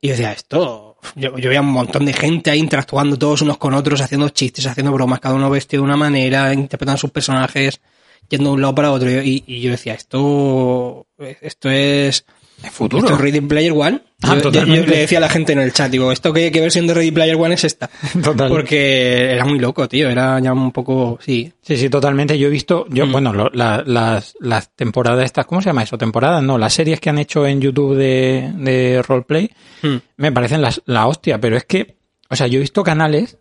[0.00, 0.96] Y yo decía, esto.
[1.14, 4.66] Yo, yo veía un montón de gente ahí interactuando todos unos con otros, haciendo chistes,
[4.66, 7.80] haciendo bromas, cada uno vestido de una manera, interpretando sus personajes,
[8.28, 9.08] yendo de un lado para otro.
[9.08, 11.06] Y, y yo decía, esto.
[11.40, 12.24] Esto es.
[12.70, 13.02] Futuro.
[13.04, 14.00] Esto es Ready Player One.
[14.22, 16.60] Ah, yo, yo- le decía a la gente en el chat, digo, ¿esto qué, qué
[16.60, 17.90] versión de Ready Player One es esta?
[18.22, 18.48] Total.
[18.48, 20.08] Porque era muy loco, tío.
[20.08, 21.18] Era ya un poco.
[21.20, 21.52] Sí.
[21.62, 22.38] Sí, sí, totalmente.
[22.38, 23.12] Yo he visto, yo, Mm.
[23.12, 25.98] bueno, lo- la- las, las temporadas estas, ¿cómo se llama eso?
[25.98, 29.50] Temporadas, no, las series que han hecho en YouTube de, de roleplay
[29.82, 29.96] Mm.
[30.18, 31.96] me parecen las- la hostia, pero es que,
[32.30, 33.38] o sea, yo he visto canales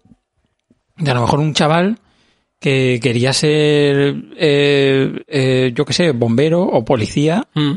[0.97, 1.97] de a lo mejor un chaval
[2.59, 7.71] que quería ser, eh, eh, yo qué sé, bombero o policía Mm.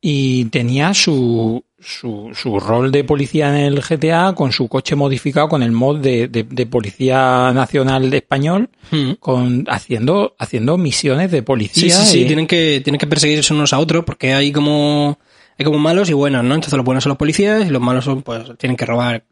[0.00, 5.48] Y tenía su, su, su rol de policía en el GTA con su coche modificado
[5.48, 9.12] con el mod de, de, de policía nacional de español Mm.
[9.20, 13.52] con haciendo haciendo misiones de Sí, policía sí, sí, y- tienen que, tienen que perseguirse
[13.52, 15.18] unos a otros porque hay como,
[15.58, 16.54] hay como malos y buenos, ¿no?
[16.54, 19.24] Entonces los buenos son los policías y los malos son, pues, tienen que robar,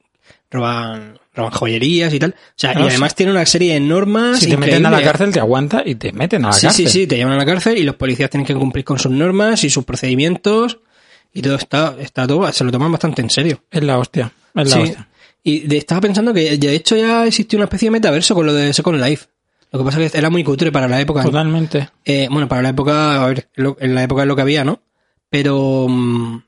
[0.51, 2.31] roban, roban joyerías y tal.
[2.31, 4.39] O sea, y además tiene una serie de normas.
[4.41, 6.87] si te meten a la cárcel te aguanta y te meten a la Sí, cárcel
[6.89, 9.11] sí, sí, te llevan a la cárcel y los policías tienen que cumplir con sus
[9.13, 10.79] normas y sus procedimientos
[11.33, 13.63] y todo está, está todo, se lo toman bastante en serio.
[13.71, 14.81] es la hostia es la Sí.
[14.83, 15.09] hostia
[15.43, 18.53] Y de- estaba pensando que de hecho ya existió una especie de metaverso con lo
[18.55, 19.27] de Second Life.
[19.73, 21.23] Lo que pasa es que era muy cutre para la época.
[21.23, 24.65] totalmente Eh, bueno, para la época, a ver, en la época es lo que había,
[24.65, 24.81] ¿no?
[25.29, 26.43] Pero, mm,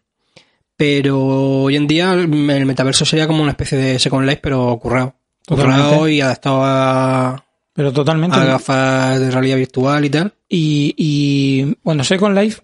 [0.79, 1.19] pero
[1.65, 5.17] hoy en día el metaverso sería como una especie de Second Life, pero currado.
[5.45, 5.83] Totalmente.
[5.83, 10.33] Currado y adaptado a, pero totalmente a gafas de realidad virtual y tal.
[10.49, 12.63] y, y bueno Second Life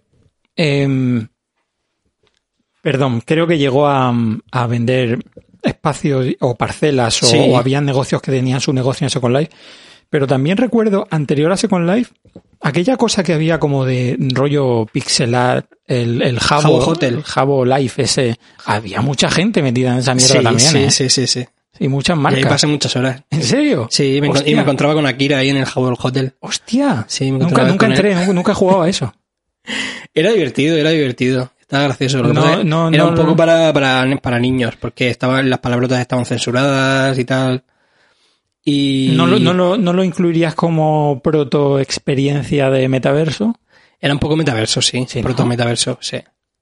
[0.55, 1.27] em,
[2.83, 4.15] perdón creo que llegó a,
[4.53, 5.19] a vender
[5.63, 7.39] espacios o parcelas o, Sí.
[7.41, 9.51] o habían negocios que tenían su negocio en Second Life
[10.11, 12.13] pero también recuerdo anterior a Second Life
[12.61, 17.15] aquella cosa que había como de rollo pixelar el, el Jabo, Jabo Hotel.
[17.17, 20.91] el Jabo Life ese había mucha gente metida en esa mierda Sí, también sí, ¿eh?
[20.91, 21.45] sí, sí, sí.
[21.79, 23.23] y muchas Y ahí marcas pasé muchas horas.
[23.31, 23.87] ¿en serio?
[23.91, 26.33] Sí, me y me encontraba con Akira ahí en el Jabol Hotel.
[26.41, 27.99] hostia Sí, me nunca, nunca con él.
[28.07, 29.13] entré nunca, jugado a eso
[30.15, 31.51] Era divertido, era divertido.
[31.61, 32.23] Estaba gracioso.
[32.23, 35.59] Lo No, que no, era no, un poco para, para, para niños, porque estaban, las
[35.59, 37.65] palabrotas estaban censuradas y tal.
[38.65, 43.55] Y ¿No lo, no, lo, ¿No lo incluirías como proto experiencia de metaverso?
[44.01, 45.07] era un poco metaverso, sí.
[45.09, 45.25] Sí, ¿no?
[45.25, 46.19] proto metaverso, sí.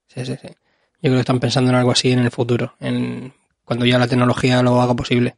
[0.07, 0.47] Sí, sí, sí.
[0.47, 3.33] Yo creo que están pensando en algo así en el futuro, en
[3.65, 5.35] cuando ya la tecnología lo haga posible.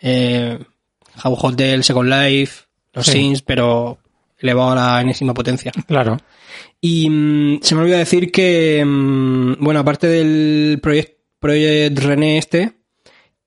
[0.00, 0.58] Eh,
[1.16, 3.12] Jabo Hotel, Second Life, los Sí.
[3.12, 3.98] Sims, pero
[4.38, 5.70] elevado a la enésima potencia.
[5.86, 6.18] Claro.
[6.80, 12.72] Y mm, se me olvidó decir que, mm, bueno, aparte del proyecto Project René este,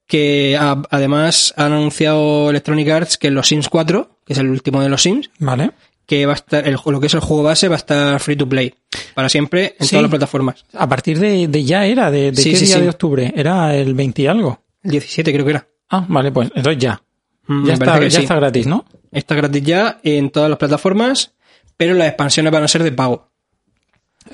[0.08, 4.82] que a- además han anunciado Electronic Arts que los Sims 4, que es el último
[4.82, 5.72] de los Sims, Vale.
[6.06, 8.36] que va a estar, el, lo que es el juego base va a estar free
[8.38, 8.74] to play
[9.14, 9.92] para siempre en Sí.
[9.92, 10.66] todas las plataformas.
[10.74, 13.34] A partir de, de ya era, de, de Sí, qué sí, día de octubre?
[13.36, 14.62] Era el 20 y algo.
[14.84, 15.68] El 17 creo que era.
[15.90, 17.02] Ah, vale, pues entonces ya.
[17.48, 18.86] Mm, Ya, está gratis, ¿no?
[19.12, 21.34] Está gratis ya en todas las plataformas,
[21.76, 23.27] pero las expansiones van a ser de pago.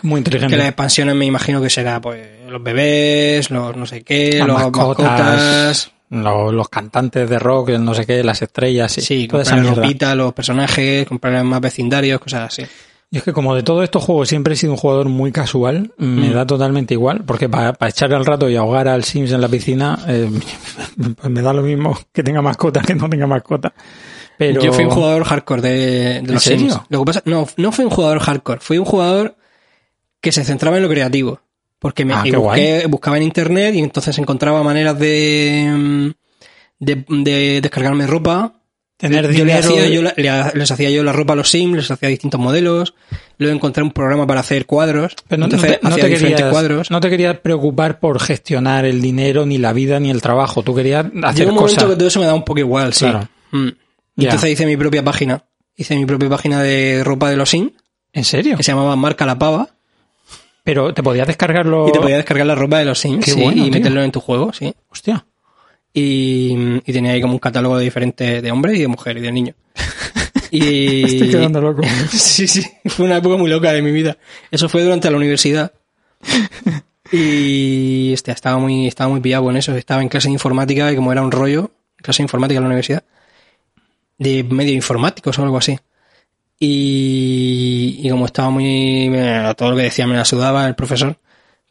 [0.01, 0.67] Muy Que las inteligente.
[0.67, 5.07] expansiones me imagino que será pues los bebés, los no sé qué, Las los mascotas,
[5.07, 9.01] mascotas Lo- los cantantes de rock, el no sé qué, las estrellas, sí.
[9.01, 12.63] Sí, toda comprar ropita, los personajes, comprar más vecindarios, cosas así.
[13.09, 15.91] Y es que como de todos estos juegos siempre he sido un jugador muy casual,
[15.97, 16.33] me Mm.
[16.33, 19.99] da totalmente igual, porque para echar el rato y ahogar al Sims en la piscina,
[20.07, 20.29] eh,
[21.17, 23.73] pues me da lo mismo que tenga mascota que no tenga mascota.
[24.37, 26.71] Pero Yo fui un jugador hardcore de, de ¿En los serio?
[26.73, 26.81] Sims.
[26.89, 29.35] Lo que pasa, no, no fui un jugador hardcore, fui un jugador
[30.23, 31.41] que se centraba en lo creativo.
[31.77, 36.09] Porque me Ah, busqué- buscaba en internet y entonces encontraba maneras de, mm,
[36.79, 38.53] de, de descargarme ropa.
[38.95, 39.59] tener yo le dinero.
[39.67, 42.39] hacía, yo la- le- les hacía yo la ropa a los Sims, les hacía distintos
[42.39, 42.93] modelos.
[43.37, 45.13] Luego encontré un programa para hacer cuadros.
[45.27, 46.89] Pero no, no entonces te, no hacía te diferentes querías, cuadros.
[46.91, 50.63] no te querías preocupar por gestionar el dinero, ni la vida, ni el trabajo.
[50.63, 51.89] Tú querías hacer Llegó un momento cosas.
[51.89, 53.03] que todo eso me da un poco igual, sí.
[53.03, 53.27] Claro.
[53.51, 53.67] Mm.
[54.19, 55.43] Entonces hice mi propia página.
[55.75, 57.73] Hice mi propia página de ropa de los Sims,
[58.13, 58.55] ¿En serio?
[58.55, 59.72] que se llamaba Marca la Pava,
[60.63, 61.87] Pero te podías descargarlo.
[61.89, 63.73] y te podías descargar la ropa de los Sims sí, bueno, y tío.
[63.73, 64.73] meterlo en tu juego, sí.
[64.89, 65.25] Hostia.
[65.93, 69.21] Y, y tenía ahí como un catálogo de diferentes de hombre y de mujer y
[69.21, 69.53] de niño.
[70.55, 71.81] Y Estoy quedando loco.
[72.11, 74.17] sí, sí, fue una época muy loca de mi vida.
[74.51, 75.73] Eso fue durante la universidad.
[77.11, 79.75] Y hostia, estaba muy, estaba muy pillado con eso.
[79.75, 82.67] Estaba en clase de informática y como era un rollo, clase de informática en la
[82.67, 83.03] universidad,
[84.17, 85.77] de medio informáticos o algo así.
[86.65, 91.17] Y, y como estaba muy, me- todo lo que decía me la sudaba el profesor,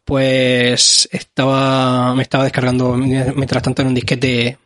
[0.05, 4.57] pues estaba, me estaba descargando mientras tanto en un disquete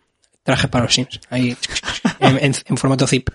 [0.43, 1.55] trajes para los Sims, ahí
[2.19, 3.29] en, en- en formato zip.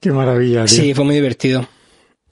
[0.00, 0.76] Qué maravilla, tío.
[0.82, 1.66] Sí, fue muy divertido.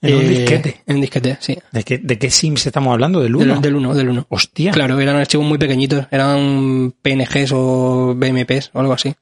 [0.00, 0.82] En un Eh, disquete.
[0.86, 1.58] En un disquete, sí.
[1.72, 3.20] ¿De qué, ¿De qué Sims estamos hablando?
[3.20, 3.54] ¿Del 1?
[3.54, 4.26] Del, del 1, del 1.
[4.28, 4.70] Hostia.
[4.72, 9.14] Claro, eran archivos muy pequeñitos, eran PNGs o BMPs o algo así.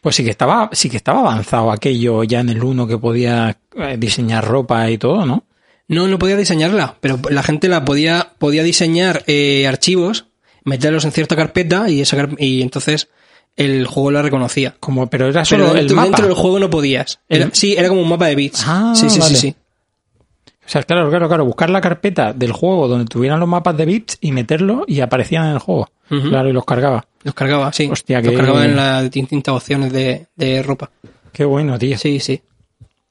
[0.00, 3.58] Pues sí que estaba, sí que estaba avanzado aquello ya en el 1 que podía
[3.76, 5.44] eh, diseñar ropa y todo, ¿no?
[5.88, 10.26] No, no podía diseñarla, pero la gente la podía, podía diseñar eh, archivos,
[10.64, 13.08] meterlos en cierta carpeta y, esa, y entonces
[13.56, 14.76] el juego la reconocía.
[14.80, 16.06] Como, pero era Pero solo dentro, el mapa.
[16.06, 17.18] dentro del juego no podías.
[17.28, 18.64] Era- El- Sí, era como un mapa de bits.
[18.66, 19.34] Ah, sí, sí, vale.
[19.34, 19.54] sí, sí.
[20.64, 23.84] O sea, claro, claro, claro, buscar la carpeta del juego donde tuvieran los mapas de
[23.86, 25.90] bits y meterlo y aparecían en el juego.
[26.08, 27.06] Claro, y los cargaba.
[27.22, 27.88] Los cargaba, sí.
[27.90, 30.90] Hostia, Los que- cargaba en las distintas opciones de, de ropa.
[31.32, 31.96] Qué bueno, tío.
[31.98, 32.40] Sí, sí.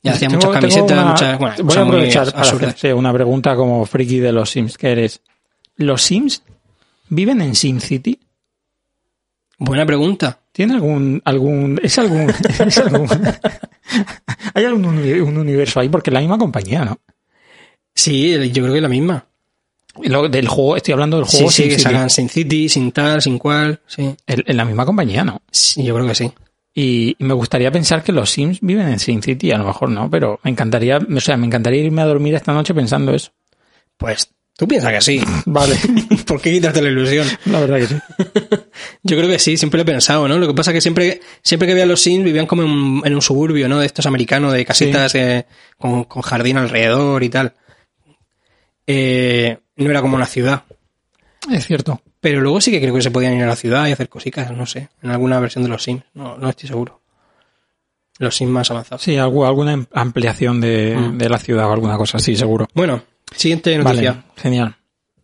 [0.02, 1.38] Y hacía Tengo- muchas camisetas, una- muchas.
[1.40, 5.22] Bueno, voy a aprovechar para hacerte una pregunta como friki de los Sims que eres.
[5.76, 6.44] ¿Los Sims
[7.10, 8.20] viven en Sim City?
[9.58, 10.40] Buena pregunta.
[10.52, 12.30] ¿Tiene algún, algún, es algún,
[12.66, 13.08] es algún,
[14.54, 15.90] hay algún un universo ahí?
[15.90, 17.00] Porque es la misma compañía, ¿no?
[17.94, 19.26] Sí, yo creo que es la misma.
[20.04, 22.92] Lo, del juego, estoy hablando del Sí, juego sí, Sim que salgan sin City, sin
[22.92, 23.82] tal, sin cual.
[23.88, 24.16] Sí.
[24.26, 25.42] Es la misma compañía, ¿no?
[25.52, 26.32] Sí, yo creo que sí.
[26.74, 30.10] Y me gustaría pensar que los Sims viven en Sim City, a lo mejor no,
[30.10, 33.32] pero me encantaría, o sea, me encantaría irme a dormir esta noche pensando eso.
[33.98, 35.22] Pues tú piensas que sí.
[35.46, 35.76] Vale,
[36.28, 37.28] ¿Por qué quitarte la ilusión?
[37.46, 37.96] la verdad que sí.
[39.04, 40.38] Yo creo que sí, siempre lo he pensado, ¿no?
[40.38, 43.02] Lo que pasa es que siempre, siempre que veía los Sims vivían como en, un-
[43.04, 43.80] en un suburbio, ¿no?
[43.80, 45.46] De estos americanos, de casitas eh,
[45.78, 47.54] con, con jardín alrededor y tal.
[48.88, 50.64] Eh, no era como una ciudad.
[51.52, 52.02] Es cierto.
[52.20, 54.52] Pero luego sí que creo que se podían ir a la ciudad y hacer cositas,
[54.52, 54.90] no sé.
[55.02, 56.04] En alguna versión de los Sims.
[56.14, 57.02] No, no estoy seguro.
[58.20, 59.02] Los Sims más avanzados.
[59.02, 61.18] Sí, algo- alguna am- ampliación de, Mm.
[61.18, 62.68] de la ciudad o alguna cosa así, seguro.
[62.74, 63.02] Bueno,
[63.34, 64.12] siguiente noticia.
[64.12, 64.76] Vale, genial.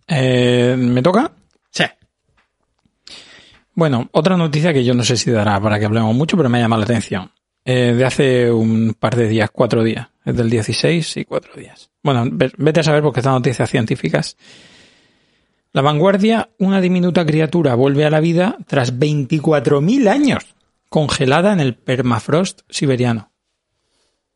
[0.07, 1.31] Eh, ¿Me toca?
[1.71, 1.83] Sí.
[3.73, 6.59] Bueno, otra noticia que yo no sé si dará para que hablemos mucho, pero me
[6.59, 7.31] ha llamado la atención.
[7.65, 10.07] Eh, de hace un par de días, cuatro días.
[10.25, 11.89] Es del 16 y cuatro días.
[12.03, 14.35] Bueno, ve- vete a saber porque estas noticias científicas.
[15.71, 20.55] La vanguardia, una diminuta criatura vuelve a la vida tras 24.000 años
[20.89, 23.31] congelada en el permafrost siberiano.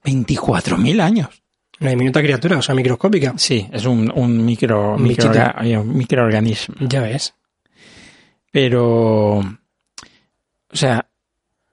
[0.04, 1.42] 24.000 años.
[1.80, 3.34] Una diminuta criatura, o sea, microscópica.
[3.38, 6.76] Sí, es un, un micro, Un microorga- un microorganismo.
[6.82, 7.34] Ya ves.
[8.52, 9.46] Pero, o
[10.74, 11.09] sea,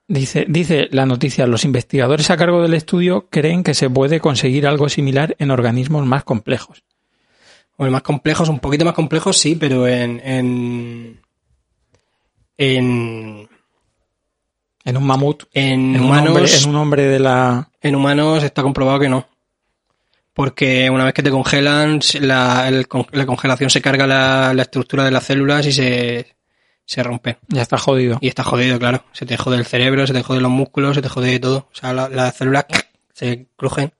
[0.09, 4.66] dice, dice la noticia, los investigadores a cargo del estudio creen que se puede conseguir
[4.66, 6.83] algo similar en organismos más complejos.
[7.77, 10.21] O más complejos, un poquito más complejos, sí, pero en.
[10.25, 11.21] En.
[12.59, 13.49] En,
[14.85, 16.29] En un mamut, en en, un, humanos.
[16.29, 17.71] hombre, en un hombre de la...
[17.83, 19.29] En humanos está comprobado que no.
[20.33, 25.05] Porque una vez que te congelan, la, el la congelación se carga la, la estructura
[25.05, 26.36] de las células y se,
[26.87, 27.37] se rompe.
[27.49, 28.16] Ya está jodido.
[28.22, 29.05] Y está jodido, claro.
[29.12, 31.68] Se te jode el cerebro, se te jode los músculos, se te jode todo.
[31.70, 32.64] O sea, la- las células
[33.12, 33.92] se crujen.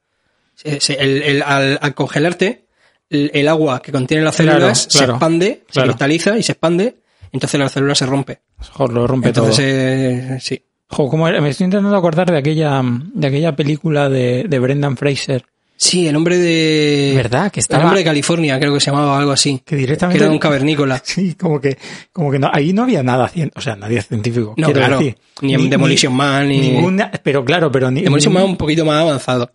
[0.55, 2.64] Se- se- el- el- al, al congelarte,
[3.11, 6.96] el, el agua que contiene las células claro, se expande, se cristaliza y se expande.
[7.33, 8.40] Entonces la célula se rompe.
[8.72, 10.37] Joder, lo rompe Entonces, todo.
[10.37, 10.62] eh, sí.
[10.88, 11.40] Jo, ¿cómo era?
[11.40, 15.44] Me estoy intentando acordar de aquella, de aquella película de, de Brendan Fraser.
[15.78, 17.12] Sí, el hombre de...
[17.16, 17.52] ¿Verdad?
[17.52, 17.84] Que El estaba...
[17.84, 19.58] hombre de California, creo que se llamaba algo así.
[19.58, 20.22] que Que directamente...
[20.24, 21.00] era un cavernícola.
[21.04, 21.76] Sí, como que,
[22.12, 24.54] como que no, ahí no había nada, cien- o sea, nadie científico.
[24.56, 24.98] No, claro.
[24.98, 25.16] decir.
[25.42, 28.84] Ni en Demolition Man, ni- Ninguna, pero claro, pero ni, Demolition ni- Man un poquito
[28.86, 29.50] más avanzado.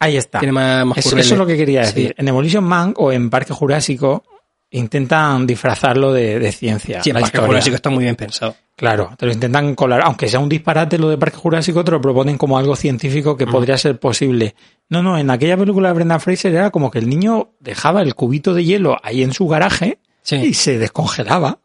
[0.00, 0.40] Ahí está.
[0.40, 2.08] Tiene más, más Eso, eso es lo que quería decir.
[2.08, 2.14] Sí.
[2.18, 4.24] En Demolition Man o en Parque Jurásico
[4.70, 7.02] intentan disfrazarlo de, de ciencia.
[7.02, 7.46] Sí, el Parque historia.
[7.46, 8.54] Jurásico está muy bien pensado.
[8.76, 12.00] Claro, te lo intentan colar, aunque sea un disparate lo de Parque Jurásico, te lo
[12.00, 14.54] proponen como algo científico que podría ser posible.
[14.88, 18.14] No, no, en aquella película de Brendan Fraser era como que el niño dejaba el
[18.14, 20.36] cubito de hielo ahí en su garaje Sí.
[20.36, 21.58] y se descongelaba.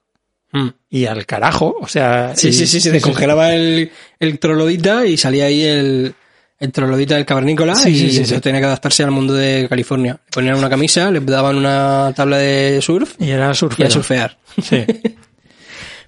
[0.54, 0.70] Mm.
[0.90, 2.36] Y al carajo, o sea...
[2.36, 6.16] Sí, y- sí, sí, se descongelaba el, el trolodita y salía ahí el,
[6.64, 10.14] el trolodita del cavernícola Sí, y sí, sí, tenía que adaptarse al mundo de California.
[10.26, 14.38] Le ponían una camisa, le daban una tabla de surf Y era y a surfear.
[14.62, 14.86] Sí.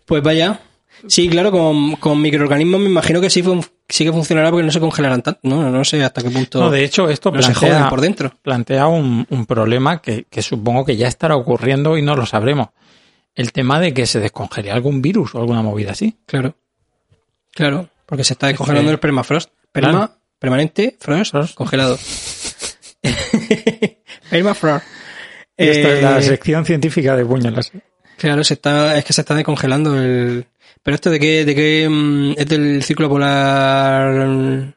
[0.06, 0.60] Pues vaya.
[1.08, 3.44] Sí, claro, con, con microorganismos me imagino que sí,
[3.88, 5.40] que funcionará porque no se congelarán tanto.
[5.44, 8.32] No, no sé hasta qué punto No, de hecho, esto no plantea, por dentro.
[8.42, 12.70] plantea un, un problema que, que supongo que ya estará ocurriendo y no lo sabremos.
[13.36, 16.18] El tema de que se descongele algún virus o alguna movida así.
[16.26, 16.56] Claro.
[17.52, 19.50] Claro, porque se está descongelando que- el permafrost.
[19.72, 20.14] Perma, Claro.
[20.46, 21.56] Permanente, frost, Frost.
[21.56, 21.98] congelado.
[24.30, 24.86] permafrost.
[25.58, 27.72] Esta es la Eh, sección científica de puñalas.
[28.18, 30.46] Claro, se está, es que se está descongelando el.
[30.84, 34.74] Pero esto de qué, de qué mm, es del círculo polar.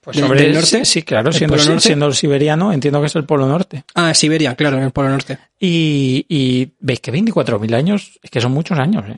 [0.00, 0.66] Pues ¿Del- sobre del norte?
[0.66, 1.80] Sí, sí, claro, ¿El siendo, Norte?
[1.80, 3.84] siendo siberiano, entiendo que es el Polo Norte.
[3.94, 5.38] Ah, Siberia, claro, en el polo norte.
[5.58, 9.16] Y, y veis que 24.000 años, es que son muchos años, ¿eh?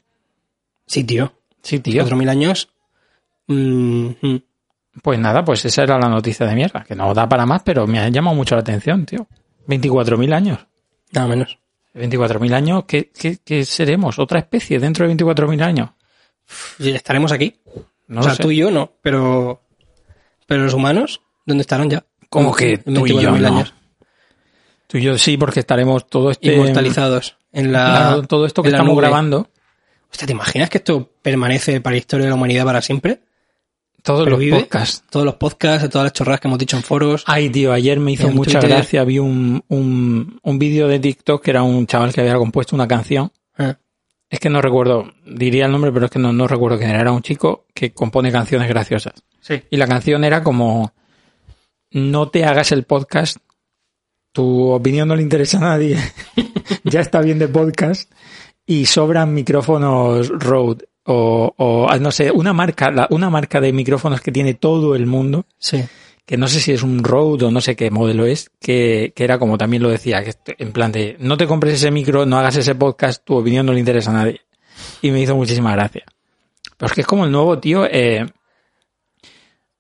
[0.87, 1.33] Sí, tío.
[1.63, 2.05] Sí, tío.
[2.05, 2.69] 4.000 años.
[3.47, 4.43] Mm, mm.
[5.01, 7.87] Pues nada, pues esa era la noticia de mierda, que no da para más, pero
[7.87, 9.27] me ha llamado mucho la atención, tío.
[9.67, 10.67] 24.000 años.
[11.13, 11.59] Nada menos.
[11.95, 14.19] 24.000 años, ¿qué, qué, qué seremos?
[14.19, 15.91] ¿Otra especie dentro de 24.000 años?
[16.79, 17.57] Estaremos aquí.
[18.09, 18.43] No o sea, sé.
[18.43, 19.63] tú y yo no, pero.
[20.47, 22.05] Pero los humanos, ¿dónde estarán ya?
[22.29, 23.47] ¿Cómo que tú y yo 24.000 no?
[23.47, 23.75] años.
[24.87, 26.53] Tú y yo sí, porque estaremos todo este...
[26.53, 28.23] Inmortalizados en la.
[28.29, 29.03] Todo esto que estamos nube.
[29.03, 29.49] grabando,
[30.11, 33.21] Hostia, ¿te imaginas que esto permanece para la historia de la humanidad para siempre?
[34.03, 35.05] Todos los podcasts.
[35.11, 37.25] Todos los podcasts, todas las chorradas que hemos dicho en foros.
[37.27, 38.71] Ay, tío, ayer me hizo mucha Twitter.
[38.79, 42.75] gracia, vi un, un, un vídeo de TikTok que era un chaval que había compuesto
[42.77, 43.31] una canción.
[43.59, 43.75] Eh,
[44.31, 47.01] Es que no recuerdo, diría el nombre, pero es que no, no recuerdo quién era.
[47.01, 49.15] Era un chico que compone canciones graciosas.
[49.41, 49.63] Sí.
[49.71, 50.93] Y la canción era como,
[51.91, 53.37] no te hagas el podcast,
[54.33, 55.99] tu opinión no le interesa a nadie,
[56.85, 58.11] ya está bien de podcast
[58.65, 63.73] y sobran micrófonos Rode o, o ah, no sé, una marca, la- una marca de
[63.73, 65.83] micrófonos que tiene todo el mundo, Sí.
[66.25, 69.25] que no sé si es un Rode o no sé qué modelo es, que, que
[69.25, 72.39] era como también lo decía, que en plan de, no te compres ese micro, no
[72.39, 74.41] hagas ese podcast, tu opinión no le interesa a nadie.
[75.03, 76.05] Y me hizo muchísima gracia.
[76.77, 78.25] Pero es que es como el nuevo tío, eh,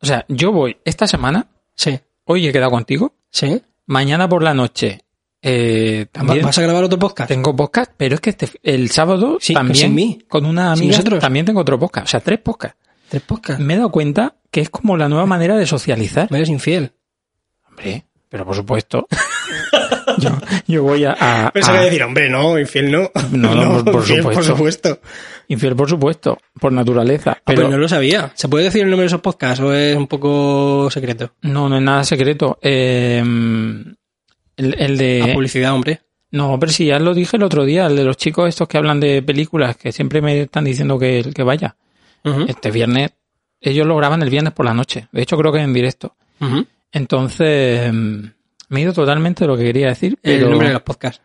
[0.00, 1.98] o sea, yo voy esta semana, Sí.
[2.24, 3.62] hoy he quedado contigo, Sí.
[3.86, 5.00] mañana por la noche,
[5.42, 7.28] eh, también ¿Vas a grabar otro podcast?
[7.28, 10.18] tengo podcast, pero es que este, el sábado Sí, también mí.
[10.28, 11.18] con una amiga nosotros.
[11.20, 12.78] también tengo otro podcast, o sea, tres podcasts.
[13.08, 13.62] ¿Tres podcasts?
[13.62, 16.30] Me he dado cuenta que es como la nueva manera de socializar.
[16.30, 16.92] Me eres infiel.
[17.68, 19.06] Hombre, pero por supuesto.
[20.18, 20.30] yo,
[20.66, 23.10] yo voy a, a- Pensaba a- decir, hombre, no, infiel no.
[23.32, 24.32] No, no, por- por infiel, supuesto.
[24.34, 25.00] por supuesto.
[25.48, 27.32] infiel, por supuesto, por naturaleza.
[27.36, 28.30] Ah, pues Pero no lo sabía.
[28.34, 31.32] ¿Se puede decir el nombre de esos podcasts o es un poco secreto?
[31.42, 32.58] no, no es nada secreto.
[32.62, 33.22] Eh,
[34.62, 35.32] el, el La de.
[35.34, 36.00] publicidad, hombre.
[36.30, 38.78] No, pero sí, ya lo dije el otro día, el de los chicos estos que
[38.78, 41.76] hablan de películas, que siempre me están diciendo que, que vaya.
[42.48, 43.10] Este viernes,
[43.60, 45.08] ellos lo graban el viernes por la noche.
[45.12, 46.14] De hecho, creo que en directo.
[46.90, 48.24] Entonces, mm,
[48.68, 50.18] me he ido totalmente de lo que quería decir.
[50.22, 51.20] El nombre de los podcasts.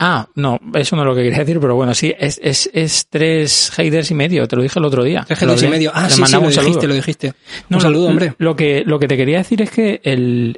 [0.00, 3.08] Ah, no, eso no es lo que quería decir, pero bueno, sí, es, es, es
[3.08, 5.24] tres haters y medio, te lo dije el otro día.
[5.26, 5.90] Tres haters y medio.
[5.92, 6.60] Ah, Le sí, lo un saludo.
[6.66, 7.32] dijiste, lo dijiste.
[7.68, 8.34] No, un saludo, hombre.
[8.38, 10.56] Lo que, lo que te quería decir es que el,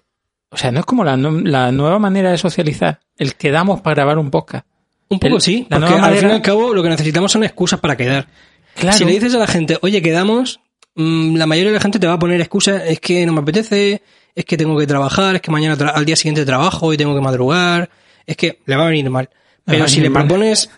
[0.51, 3.95] o sea, no es como la, la nueva manera de socializar, el que damos para
[3.95, 4.67] grabar un podcast.
[5.09, 7.45] Un poco El- sí, porque al fin y manera- al cabo lo que necesitamos son
[7.45, 8.27] excusas para quedar.
[8.75, 8.97] Claro.
[8.97, 10.61] Si le dices a la gente, oye, quedamos,
[10.95, 13.41] mm, la mayoría de la gente te va a poner excusas, es que no me
[13.41, 14.03] apetece,
[14.35, 17.15] es que tengo que trabajar, es que mañana tra- al día siguiente trabajo y tengo
[17.15, 17.91] que madrugar,
[18.27, 19.29] es que le va a venir mal.
[19.65, 20.23] Pero si le mal.
[20.27, 20.71] propones,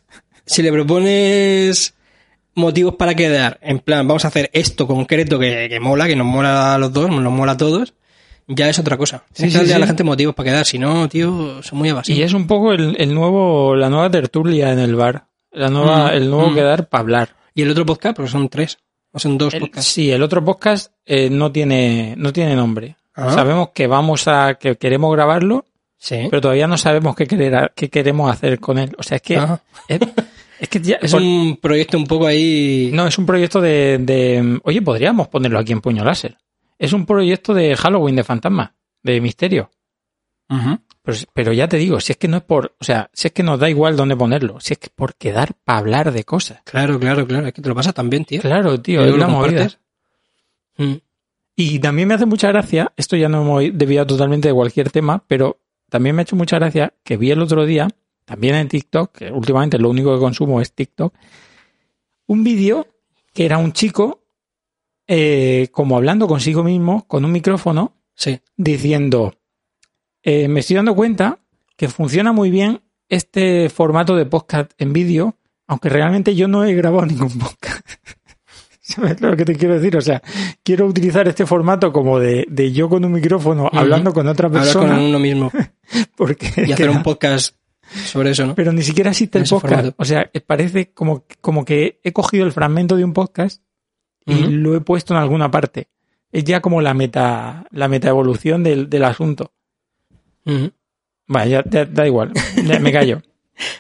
[0.47, 1.95] si le propones
[2.55, 6.27] motivos para quedar, en plan, vamos a hacer esto concreto que, que mola, que nos
[6.27, 7.95] mola a los dos, nos mola a todos,
[8.55, 9.25] ya es otra cosa.
[9.29, 11.79] Sí, Tienes sí, que darle a la gente motivos para quedar, si no, tío, son
[11.79, 12.19] muy evasivos.
[12.19, 15.25] Y es un poco el, el nuevo, la nueva tertulia en el bar.
[15.53, 16.55] La nueva, Mm, el nuevo mm.
[16.55, 17.37] quedar para hablar.
[17.55, 18.79] Y el otro podcast, porque son tres,
[19.13, 19.91] o son dos El- podcasts.
[19.93, 22.97] sí, el otro podcast eh, no tiene, no tiene nombre.
[23.15, 23.31] Ah.
[23.33, 25.67] Sabemos que vamos a, que queremos grabarlo,
[25.99, 26.27] Sí.
[26.31, 28.95] pero todavía no sabemos qué querer, qué queremos hacer con él.
[28.99, 29.35] O sea, es que,
[29.89, 30.01] es,
[30.59, 32.91] es que ya, Es por- un proyecto un poco ahí.
[32.95, 36.39] no, es un proyecto de, de, oye, podríamos ponerlo aquí en puño láser.
[36.83, 39.71] Es un proyecto de Halloween, de fantasma, de misterio.
[40.49, 43.33] Pero, pero ya te digo, si es que no es por, o sea, si es
[43.33, 46.61] que nos da igual dónde ponerlo, si es que por quedar para hablar de cosas.
[46.65, 47.47] Claro, claro, claro.
[47.47, 48.41] Es que te lo pasas también, tío.
[48.41, 49.71] Claro, tío, Y es lo movida.
[50.77, 50.95] Mm.
[51.55, 55.23] Y también me hace mucha gracia, esto ya no hemos desviado totalmente de cualquier tema,
[55.29, 57.87] pero también me ha hecho mucha gracia que vi el otro día,
[58.25, 61.15] también en TikTok, que últimamente lo único que consumo es TikTok,
[62.27, 62.89] un vídeo
[63.33, 64.22] que era un chico
[65.15, 68.41] eh, como hablando consigo mismo con un micrófono Sí.
[68.57, 69.35] diciendo,
[70.23, 71.39] eh, me estoy dando cuenta
[71.77, 76.73] que funciona muy bien este formato de podcast en vídeo, aunque realmente yo no he
[76.75, 77.83] grabado ningún podcast.
[78.81, 79.95] ¿Sabes lo que te quiero decir?
[79.99, 80.23] O sea,
[80.63, 84.65] quiero utilizar este formato como de, de yo con un micrófono hablando con otra Hablar
[84.65, 85.51] persona, con uno mismo
[86.17, 87.55] porque y hacer queda- un podcast
[88.07, 88.55] sobre eso, ¿no?
[88.55, 89.75] pero ni siquiera existe En el podcast.
[89.75, 89.95] formato.
[89.99, 93.63] O sea, parece como, como que he cogido el fragmento de un podcast
[94.27, 95.89] y lo he puesto en alguna parte.
[96.31, 99.53] Es ya como la meta, la meta evolución del, del asunto.
[101.27, 102.33] Vale, ya, ya da igual.
[102.65, 103.23] Ya me callo.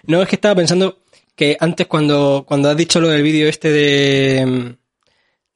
[0.07, 1.03] No, es que estaba pensando
[1.35, 4.77] que antes cuando, cuando has dicho lo del vídeo este de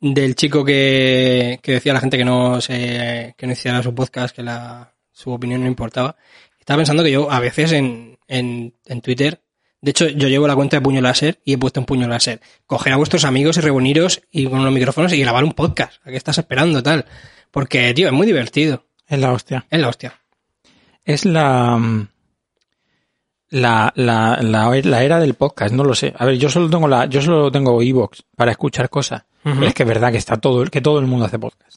[0.00, 3.94] del chico que, que decía a la gente que no se, que no hiciera su
[3.94, 6.16] podcast, que la, su opinión no importaba,
[6.58, 9.40] estaba pensando que yo a veces en, en, en Twitter,
[9.80, 12.40] de hecho yo llevo la cuenta de puño láser y he puesto en puño láser,
[12.66, 16.10] coger a vuestros amigos y reuniros y con los micrófonos y grabar un podcast, ¿a
[16.10, 17.04] qué estás esperando tal?
[17.50, 19.66] Porque, tío, es muy divertido, Es la hostia.
[19.70, 20.20] es la hostia.
[21.04, 22.08] Es la, mm,
[23.50, 26.12] la, la, la, la era del podcast, no lo sé.
[26.18, 29.22] A ver, yo solo tengo la, yo solo tengo Evox para escuchar cosas.
[29.42, 31.76] Pero es que es verdad que está todo, que todo el mundo hace podcast.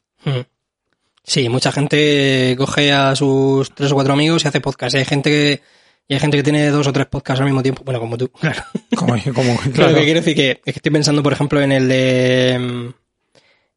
[1.24, 4.96] Sí, mucha gente coge a sus tres o cuatro amigos y hace podcast.
[4.96, 5.62] Hay gente que,
[6.10, 7.84] y hay gente que tiene dos o tres podcasts al mismo tiempo.
[7.86, 8.62] Bueno, como tú, claro.
[8.98, 9.96] Como, como, Claro, claro.
[9.96, 12.94] que quiero decir que, es que estoy pensando, por ejemplo, en el de mm,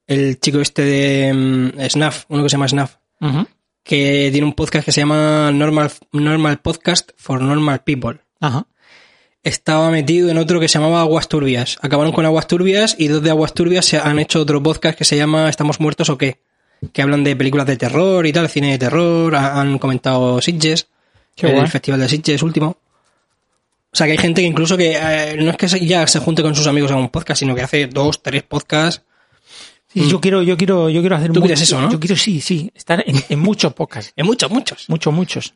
[0.09, 2.97] el chico este de mm, Snaf, uno que se llama Snaf,
[3.85, 8.19] que tiene un podcast que se llama Normal, Normal Podcast for Normal People.
[8.41, 8.67] Ajá.
[9.45, 11.77] Estaba metido en otro que se llamaba Aguas Turbias.
[11.83, 15.05] Acabaron con Aguas Turbias y dos de Aguas Turbias se han hecho otro podcast que
[15.05, 16.39] se llama Estamos muertos o qué,
[16.93, 20.87] que hablan de películas de terror y tal, cine de terror, ha- han comentado Sitges,
[21.35, 21.67] Qué el guay.
[21.69, 22.77] festival de Sitges último.
[23.91, 26.43] O sea que hay gente que incluso que eh, no es que ya se junte
[26.43, 29.05] con sus amigos a un podcast, sino que hace dos, tres podcasts.
[29.89, 31.91] Sí, yo quiero, yo quiero, yo quiero hacer Tú quieres eso, ¿no?
[31.91, 34.13] Yo quiero, sí, sí, estar en, en muchos podcasts.
[34.17, 34.89] En muchos, muchos.
[34.89, 35.55] Muchos, muchos.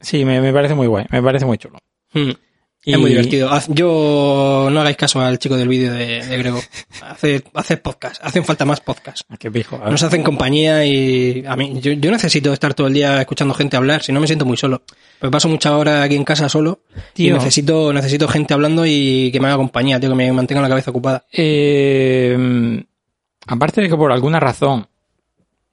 [0.00, 1.78] Sí, me, me parece muy guay, me parece muy chulo.
[2.14, 2.30] Mm.
[2.88, 3.50] Y- Es muy divertido.
[3.68, 6.58] Yo no hagáis caso al chico del vídeo de, de Grego.
[7.02, 8.18] Hace, hace podcast.
[8.24, 9.24] Hacen falta más podcasts.
[9.28, 9.78] Ah, Qué pijo.
[9.78, 9.90] ver.
[9.90, 13.76] Nos hacen compañía y a mí, yo, yo necesito estar todo el día escuchando gente
[13.76, 14.82] hablar, si no me siento muy solo.
[15.20, 16.80] Pues paso mucha hora aquí en casa solo
[17.14, 20.68] y necesito, necesito gente hablando y que me haga compañía, tío, que me mantenga la
[20.70, 21.26] cabeza ocupada.
[21.30, 22.82] Eh,
[23.46, 24.88] aparte de que por alguna razón,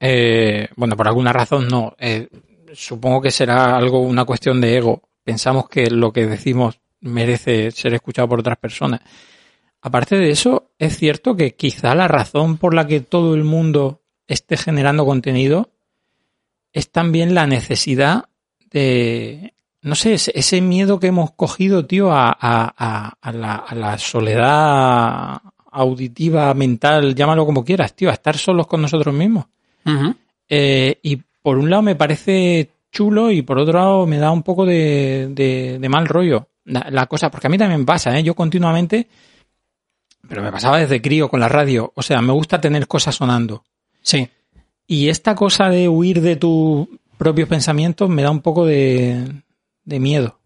[0.00, 2.28] eh, bueno, por alguna razón no, eh,
[2.74, 5.02] supongo que será algo, una cuestión de ego.
[5.24, 9.00] Pensamos que lo que decimos merece ser escuchado por otras personas.
[9.82, 14.02] Aparte de eso, es cierto que quizá la razón por la que todo el mundo
[14.26, 15.70] esté generando contenido
[16.72, 18.24] es también la necesidad
[18.70, 23.64] de, no sé, ese, miedo que hemos cogido, tío, a, a- a- a la,
[23.98, 25.40] soledad
[25.70, 29.46] auditiva, mental, llámalo como quieras, tío, a estar solos con nosotros mismos.
[30.48, 34.42] Eh, y por un lado me parece chulo y por otro lado me da un
[34.42, 38.22] poco de, de- de mal rollo la, la cosa, porque a mí también pasa, ¿eh?
[38.22, 39.08] yo continuamente,
[40.28, 43.64] pero me pasaba desde crío con la radio, o sea, me gusta tener cosas sonando.
[44.02, 44.28] Sí.
[44.86, 46.86] Y esta cosa de huir de tus
[47.18, 49.24] propios pensamientos me da un poco de,
[49.84, 50.38] de miedo.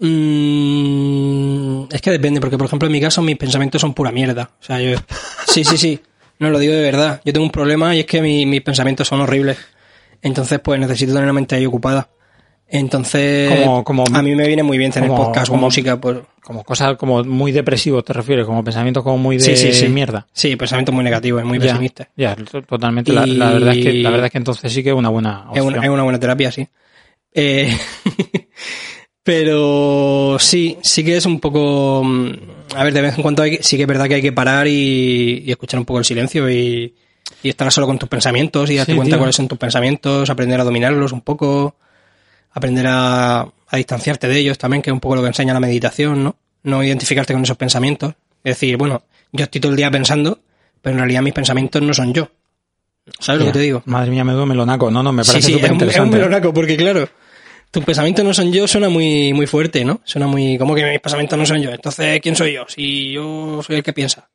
[0.00, 4.50] Mm, es que depende, porque por ejemplo en mi caso mis pensamientos son pura mierda.
[4.60, 4.98] O sea, yo...
[5.46, 6.00] Sí, sí, sí.
[6.38, 7.20] No lo digo de verdad.
[7.24, 9.58] Yo tengo un problema y es que mi- mis pensamientos son horribles.
[10.22, 12.08] Entonces, pues necesito tener la mente ahí ocupada.
[12.70, 15.98] Entonces, Como- como- a mí me viene muy bien tener como- podcast o música.
[16.00, 19.72] Pues, Como cosas como muy depresivos, te refieres, como pensamientos como muy de sí, sí,
[19.72, 19.88] sí.
[19.88, 20.26] mierda.
[20.32, 22.08] Sí, pensamientos muy negativos, muy Ya, pesimistas.
[22.16, 23.12] Ya, to- totalmente.
[23.12, 25.42] La, la verdad es que, la verdad es que entonces sí que es una buena
[25.54, 25.66] Es opción.
[25.74, 26.66] una, es una buena terapia, sí.
[27.34, 27.76] Eh,
[29.22, 32.02] pero sí, sí que es un poco...
[32.04, 32.32] mm,
[32.76, 34.66] A ver, de vez en cuando hay, sí que es verdad que hay que parar
[34.66, 36.94] y, y escuchar un poco el silencio y,
[37.42, 39.18] y estar solo con tus pensamientos y darte cuenta tío.
[39.18, 41.76] cuáles son tus pensamientos, aprender a dominarlos un poco,
[42.50, 45.60] aprender a, a distanciarte de ellos también, que es un poco lo que enseña la
[45.60, 46.36] meditación, ¿no?
[46.62, 48.14] No identificarte con esos pensamientos.
[48.44, 50.40] Es decir, bueno, yo estoy todo el día pensando,
[50.82, 52.30] pero en realidad mis pensamientos no son yo.
[53.20, 53.82] ¿Sabes lo que te digo?
[53.86, 54.90] Madre mía, me duele melonaco.
[54.90, 56.16] No, no, me Sí, parece sí, súper es un, es un interesante.
[56.18, 57.08] melonaco, porque claro,
[57.70, 60.00] tus pensamientos no son yo, suena muy, muy fuerte, ¿no?
[60.04, 61.70] Suena muy, como que mis pensamientos no son yo.
[61.70, 62.64] Entonces, ¿quién soy yo?
[62.68, 64.28] Si yo soy el que piensa.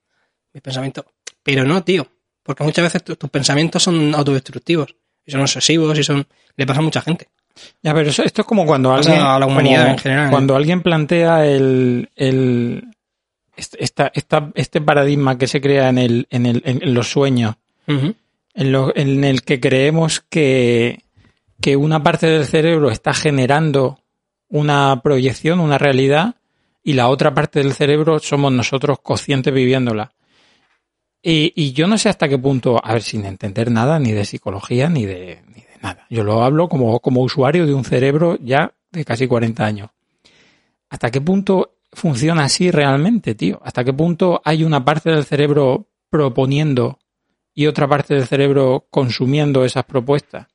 [0.53, 1.05] Mis pensamientos.
[1.43, 2.07] Pero no, tío.
[2.41, 4.95] Porque muchas veces tu- tus pensamientos son autodestructivos.
[5.25, 7.29] Y son obsesivos y son, le pasa a mucha gente.
[7.81, 9.19] Ya, pero eso, esto es como cuando alguien.
[9.19, 10.31] a la humanidad en general, ¿eh?
[10.31, 12.09] Cuando alguien plantea el.
[12.15, 12.83] el
[13.55, 17.55] esta, esta, este paradigma que se crea en, el, en, el, en los sueños,
[18.55, 21.01] en, lo- en el que creemos que,
[21.61, 23.99] que una parte del cerebro está generando
[24.49, 26.35] una proyección, una realidad,
[26.83, 30.11] y la otra parte del cerebro somos nosotros conscientes viviéndola.
[31.21, 34.25] Y, y yo no sé hasta qué punto, a ver, sin entender nada, ni de
[34.25, 36.07] psicología, ni de, ni de nada.
[36.09, 39.89] Yo lo hablo como, como usuario de un cerebro ya de casi 40 años.
[40.89, 43.59] ¿Hasta qué punto funciona así realmente, tío?
[43.63, 46.97] ¿Hasta qué punto hay una parte del cerebro proponiendo
[47.53, 50.47] y otra parte del cerebro consumiendo esas propuestas?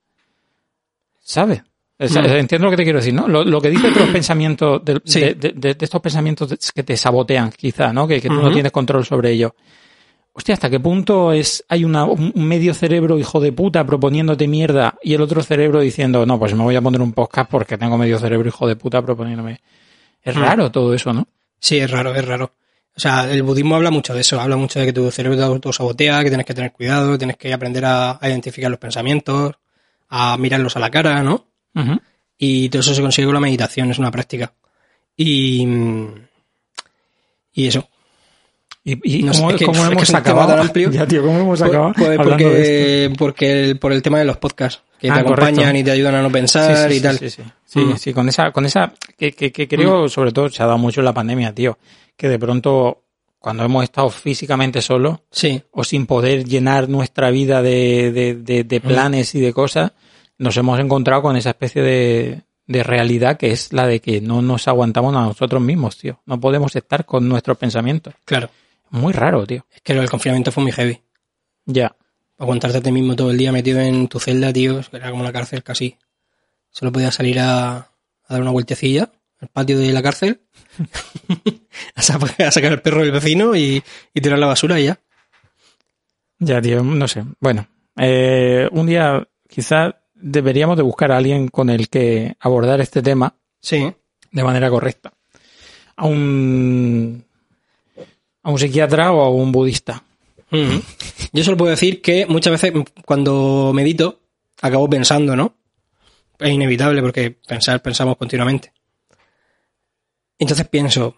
[1.20, 1.62] ¿Sabes?
[1.99, 2.26] Es- Mm.
[2.26, 3.26] Entiendo lo que te quiero decir, ¿no?
[3.26, 5.20] Lo, lo que dices de los pensamientos, de, Sí.
[5.20, 8.07] de- de- de- estos pensamientos que te sabotean, quizá, ¿no?
[8.07, 9.53] Que, que tú no tienes control sobre ellos.
[10.39, 14.95] Hostia, ¿hasta qué punto es hay una, un medio cerebro hijo de puta proponiéndote mierda
[15.03, 17.99] y el otro cerebro diciendo, no, pues me voy a poner un podcast porque tengo
[17.99, 19.61] medio cerebro hijo de puta proponiéndome?
[20.22, 20.41] Es Mm.
[20.41, 21.26] raro todo eso, ¿no?
[21.59, 22.53] Sí, es raro, es raro.
[22.97, 25.43] O sea, el budismo habla mucho de eso, habla mucho de que tu cerebro te
[25.43, 29.57] autosabotea, que tienes que tener cuidado, que tienes que aprender a, a identificar los pensamientos,
[30.09, 31.47] a mirarlos a la cara, ¿no?
[32.39, 34.53] Y todo eso se consigue con la meditación, es una práctica.
[35.16, 35.66] Y,
[37.53, 37.89] y eso.
[39.05, 40.49] Y, y No sé, cómo, es que hemos es acabado.
[40.49, 40.91] tan amplio.
[40.91, 42.22] Ya, tío, ¿cómo hemos acabado hablando de esto?
[42.24, 45.78] porque, porque el, por el tema de los podcasts, que Ah, te acompañan correcto.
[45.78, 47.18] y te ayudan a no pensar sí, y tal.
[47.18, 47.97] Sí, sí, Sí, Mm.
[47.99, 51.01] sí, con esa, con esa, que, que, que creo, sobre todo, se ha dado mucho
[51.01, 51.78] en la pandemia, tío,
[52.16, 53.03] que de pronto
[53.39, 58.64] cuando hemos estado físicamente solos Sí, o sin poder llenar nuestra vida de, de- de-
[58.64, 58.68] Mm.
[58.68, 59.93] de planes y de cosas,
[60.39, 64.43] nos hemos encontrado con esa especie de, de realidad que es la de que no
[64.43, 66.20] nos aguantamos a nosotros mismos, tío.
[66.26, 68.14] No podemos estar con nuestros pensamientos.
[68.24, 68.49] claro.
[68.91, 69.66] Muy raro, tío.
[69.74, 71.01] Es que lo del confinamiento fue muy heavy.
[71.66, 71.95] Ya.
[72.39, 75.32] Aguantarte a ti mismo todo el día metido en tu celda, tío, era como la
[75.32, 75.97] cárcel casi.
[76.70, 77.89] Solo podías salir a, a
[78.28, 79.11] dar una vueltecilla
[79.41, 80.41] al patio de la cárcel,
[81.95, 83.82] a, sa- a sacar el perro del vecino y,
[84.14, 84.99] y tirar la basura y ya.
[86.39, 87.24] Ya, tío, no sé.
[87.41, 87.66] Bueno,
[87.97, 93.34] eh, un día quizá deberíamos de buscar a alguien con el que abordar este tema
[93.61, 93.93] Sí,
[94.30, 95.12] de manera correcta.
[95.97, 97.24] A un,
[98.49, 100.03] a un psiquiatra o a un budista.
[101.33, 102.73] Yo solo puedo decir que muchas veces
[103.05, 104.21] cuando medito
[104.63, 105.55] acabo pensando, ¿no?
[106.39, 108.73] Es inevitable porque pensar, pensamos continuamente.
[110.39, 111.15] Entonces pienso,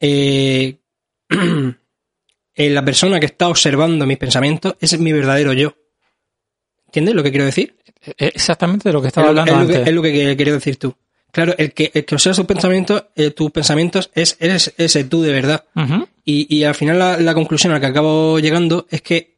[0.00, 0.80] eh,
[2.56, 5.76] la persona que está observando mis pensamientos es mi verdadero yo.
[6.86, 7.76] ¿Entiendes lo que quiero decir?
[8.04, 10.54] Eh, Exactamente de lo que estaba es, hablando es lo que, es lo que quiero
[10.54, 10.96] decir tú.
[11.34, 15.20] Claro, el que, el que observa tus pensamientos, eh, tus pensamientos es, eres ese tú
[15.22, 15.64] de verdad.
[16.24, 19.34] Y, y al final la, la conclusión a la que acabo llegando es que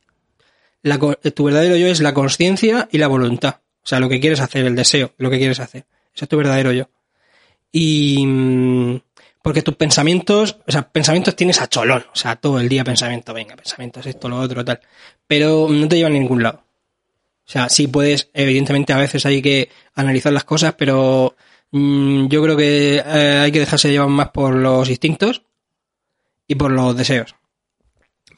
[0.82, 3.60] la co- tu verdadero yo es la conciencia y la voluntad.
[3.82, 5.86] O sea, lo que quieres hacer, el deseo, lo que quieres hacer.
[6.14, 6.88] Eso es tu verdadero yo.
[7.72, 9.00] Y mm,
[9.42, 12.04] porque tus pensamientos, o sea, pensamientos tienes a cholón.
[12.12, 14.80] O sea, todo el día pensamiento, venga, pensamientos, esto, lo otro, tal.
[15.26, 16.62] Pero no te llevan a ningún lado.
[17.46, 21.36] O sea, sí puedes, evidentemente a veces hay que analizar las cosas, pero
[21.72, 25.42] mm, yo creo que eh, hay que dejarse llevar más por los instintos
[26.46, 27.34] y por los deseos,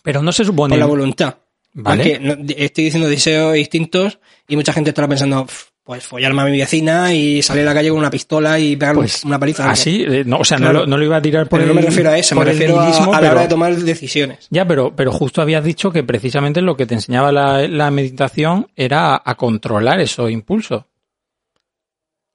[0.03, 0.73] Pero no se supone.
[0.73, 1.37] por la voluntad.
[1.75, 2.03] Vale.
[2.19, 4.19] Aunque no- estoy diciendo deseos instintos
[4.49, 7.75] y mucha gente estará pensando, "Pf, pues follarme a mi vecina y salir a la
[7.75, 9.65] calle con una pistola y pegar Pues una paliza.
[9.65, 9.81] a alguien".
[9.81, 10.73] así, eh, no, o sea, Claro.
[10.73, 12.45] no, lo, no lo iba a tirar por Pero no me refiero a eso, me
[12.45, 14.47] refiero a, nihilismo, a la pero- hora de tomar decisiones.
[14.51, 18.67] Ya, pero, pero justo habías dicho que precisamente lo que te enseñaba la, la meditación
[18.75, 20.85] era a, a controlar esos impulsos.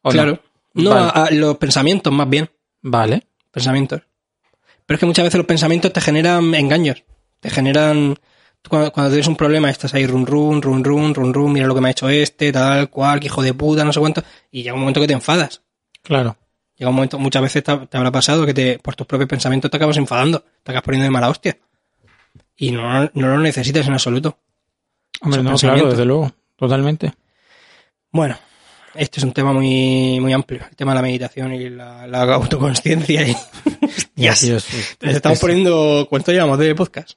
[0.04, 0.40] ¿O no?
[0.74, 1.12] No, Vale.
[1.14, 2.50] a, a los pensamientos más bien.
[2.82, 3.28] Vale.
[3.52, 4.02] Pensamientos.
[4.86, 7.04] Pero es que muchas veces los pensamientos te generan engaños.
[7.40, 8.18] Te generan.
[8.68, 11.76] Cuando, cuando tienes un problema, estás ahí run run, run run, run run, mira lo
[11.76, 14.24] que me ha hecho este, tal cual, que hijo de puta, no sé cuánto.
[14.52, 15.62] Y llega un momento que te enfadas.
[16.02, 16.38] Claro.
[16.76, 19.70] Llega un momento, muchas veces te, te habrá pasado que te, por tus propios pensamientos
[19.70, 21.58] te acabas enfadando, te acabas poniendo de mala hostia.
[22.56, 24.38] Y no, no lo necesitas en absoluto.
[25.22, 26.32] Hombre, Esos no, claro, desde luego.
[26.56, 27.14] Totalmente.
[28.12, 28.38] Bueno,
[28.96, 32.22] este es un tema muy, muy amplio, el tema de la meditación y la, la
[32.34, 33.28] autoconsciencia.
[33.28, 33.36] Y...
[34.16, 34.44] Yes.
[35.02, 36.06] Nos estamos Es- poniendo.
[36.10, 37.12] ¿Cuánto llevamos de podcast?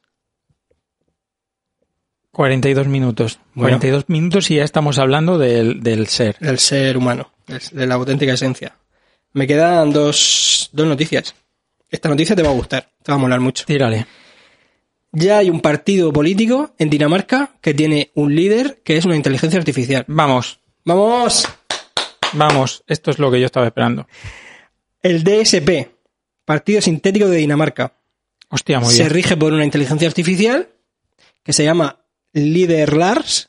[2.32, 3.38] 42 minutos.
[3.54, 3.78] Bueno.
[3.78, 6.36] 42 minutos y ya estamos hablando del, del ser.
[6.38, 7.30] Del ser humano,
[7.72, 8.76] de la auténtica esencia.
[9.32, 11.34] Me quedan dos, dos noticias.
[11.88, 13.64] Esta noticia te va a gustar, te va a molar mucho.
[13.64, 14.06] Tírale.
[15.12, 19.58] Ya hay un partido político en Dinamarca que tiene un líder que es una inteligencia
[19.58, 20.04] artificial.
[20.08, 21.48] Vamos, ¡Vamos!
[22.36, 22.84] Vamos.
[22.86, 24.06] Esto es lo que yo estaba esperando.
[25.02, 25.88] El DSP,
[26.44, 27.92] Partido Sintético de Dinamarca,
[28.48, 29.10] Hostia, muy se bien.
[29.10, 30.68] rige por una inteligencia artificial
[31.42, 31.98] que se llama
[32.32, 33.48] Líder Lars.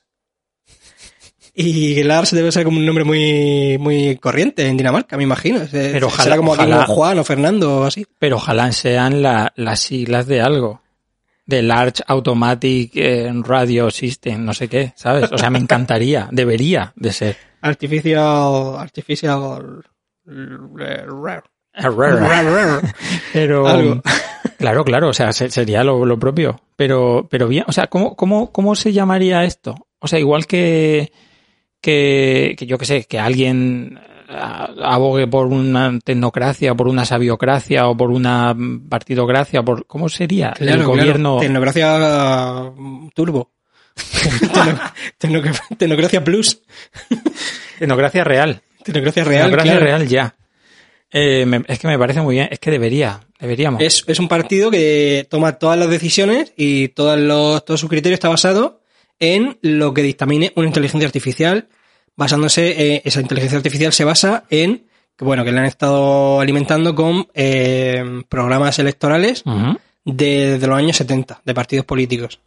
[1.59, 5.65] Y Lars debe ser como un nombre muy, muy corriente en Dinamarca, me imagino.
[5.67, 6.85] Se- Pero ojalá- será como ojalá.
[6.85, 8.05] Juan o Fernando o así.
[8.19, 10.81] Pero ojalá sean la- las siglas de algo.
[11.47, 15.31] De Large Automatic eh, Radio System, no sé qué, ¿sabes?
[15.31, 17.38] O sea, me encantaría, debería de ser.
[17.62, 18.78] Artificial.
[18.78, 19.84] Artificial.
[23.34, 24.01] Pero, Algo.
[24.58, 26.60] claro, claro, o sea, se- sería lo, lo propio.
[26.76, 29.76] Pero, pero bien, o sea, ¿cómo, cómo, ¿cómo se llamaría esto?
[29.99, 31.12] O sea, igual que,
[31.82, 33.99] que, que yo que sé, que alguien
[34.30, 38.55] ah, abogue por una tecnocracia, por una sabiocracia o por una
[38.89, 41.38] partidocracia, por ¿cómo sería el gobierno?
[41.38, 41.39] claro.
[41.39, 43.51] Tecnocracia mm, turbo.
[45.19, 46.61] Tecno- tecno- Tecnocracia plus.
[47.79, 48.61] Tecnocracia real.
[48.83, 49.43] Tecnocracia real.
[49.45, 49.85] Tecnocracia claro.
[49.85, 50.35] real ya.
[51.11, 53.81] Eh, me- es que me parece muy bien, es que debería, deberíamos.
[53.81, 58.13] Es, es un partido que toma todas las decisiones y todos los, todo su criterio
[58.13, 58.81] está basado
[59.19, 61.67] en lo que dictamine una inteligencia artificial,
[62.15, 64.85] basándose, eh, esa inteligencia artificial se basa en,
[65.17, 69.43] que bueno, que le han estado alimentando con eh, programas electorales
[70.03, 72.39] desde los años 70, de partidos políticos.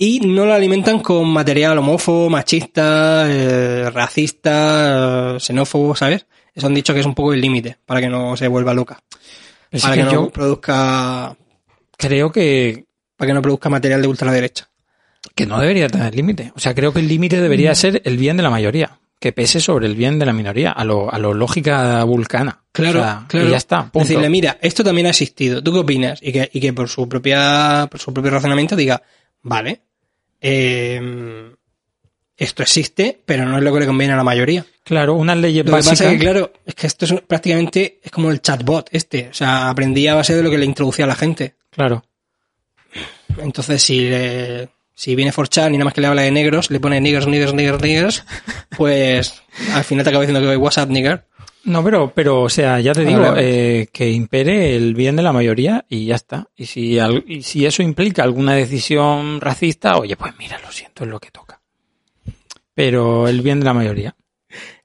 [0.00, 6.24] Y no la alimentan con material homófobo, machista, eh, racista, eh, xenófobo, ¿sabes?
[6.54, 9.00] Eso han dicho que es un poco el límite, para que no se vuelva loca.
[9.82, 11.36] Para que que, no yo produzca
[11.96, 12.86] creo que,
[13.16, 14.70] para que no produzca material de ultraderecha.
[15.34, 16.52] que no debería tener límite.
[16.54, 18.98] O sea, creo que el límite debería ser el bien de la mayoría.
[19.20, 22.62] que pese sobre el bien de la minoría, a lo, a lo lógica vulcana.
[22.70, 23.48] Claro, O sea, claro.
[23.48, 23.82] Y ya está.
[23.90, 23.98] punto.
[24.06, 25.60] Decirle, mira, esto también ha existido.
[25.60, 26.20] ¿Tú qué opinas?
[26.22, 29.02] Y que, y que por su propia, por su propio razonamiento diga,
[29.42, 29.82] vale,
[30.40, 31.50] eh,
[32.36, 34.64] esto existe, pero no es lo que le conviene a la mayoría.
[34.84, 35.98] Claro, unas leyes Lo que básicas.
[35.98, 39.28] pasa es que, claro, es que esto es prácticamente es como el chatbot este.
[39.30, 41.56] O sea, aprendía a base de lo que le introducía a la gente.
[41.70, 42.04] Claro.
[43.38, 46.80] Entonces, si le- si viene Forchan y nada más que le habla de negros, le
[46.80, 48.24] pone niggers, niggers, niggers, niggers,
[48.76, 51.24] pues al final te acaba diciendo que WhatsApp nigger.
[51.68, 55.32] No, pero, pero, o sea, ya te digo, eh, que impere el bien de la
[55.32, 56.48] mayoría y ya está.
[56.56, 61.04] Y si, al- y si eso implica alguna decisión racista, oye, pues mira, lo siento,
[61.04, 61.60] es lo que toca.
[62.74, 64.16] Pero el bien de la mayoría.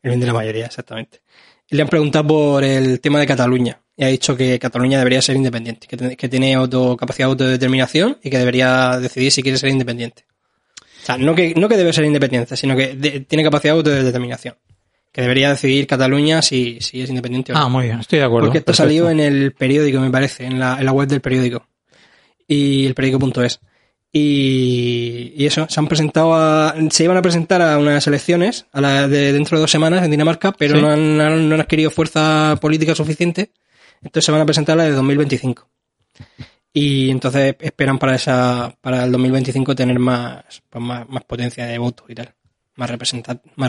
[0.02, 1.22] El bien de la mayoría, exactamente.
[1.70, 3.80] Y le han preguntado por el tema de Cataluña.
[3.96, 8.30] Y ha dicho que Cataluña debería ser independiente, que, tiene auto, capacidad de autodeterminación y
[8.30, 10.26] que debería decidir si quiere ser independiente.
[11.04, 13.78] O sea, no que, no que debe ser independiente, sino que de- tiene capacidad de
[13.78, 14.56] autodeterminación.
[15.14, 17.62] Que debería decidir Cataluña si, si es independiente o no.
[17.62, 18.48] Ah, muy bien, estoy de acuerdo.
[18.48, 18.84] Porque esto perfecto.
[18.90, 21.66] salió en el periódico, me parece, en la, en la web del periódico.
[22.48, 23.60] Y el periódico.es.
[24.12, 28.80] Y, y eso, se han presentado a, se iban a presentar a unas elecciones a
[28.82, 30.82] la de dentro de dos semanas en Dinamarca, pero Sí.
[30.82, 31.24] no, han, no
[31.56, 33.52] han adquirido fuerza política suficiente.
[34.02, 35.68] Entonces se van a presentar a la de 2025.
[36.74, 41.78] Y entonces esperan para esa, para el 2025 tener más, pues más, más potencia de
[41.78, 42.34] voto y tal.
[42.76, 42.90] Más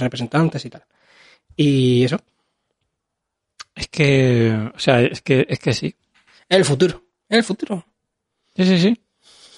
[0.00, 0.84] representantes y tal.
[1.56, 2.18] Y eso,
[3.74, 5.94] Es que, o sea, es que, es que sí.
[6.48, 7.02] el futuro.
[7.28, 7.84] El futuro.
[8.56, 9.00] Sí, sí, sí.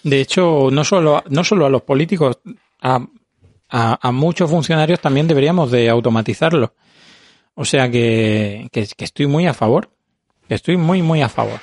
[0.02, 2.38] De hecho, no solo, no solo a los políticos,
[2.80, 3.06] a,
[3.68, 6.74] a, a muchos funcionarios también deberíamos de automatizarlo.
[7.54, 9.90] O sea que, que, que estoy muy a favor.
[10.48, 11.60] Que estoy muy, muy a favor.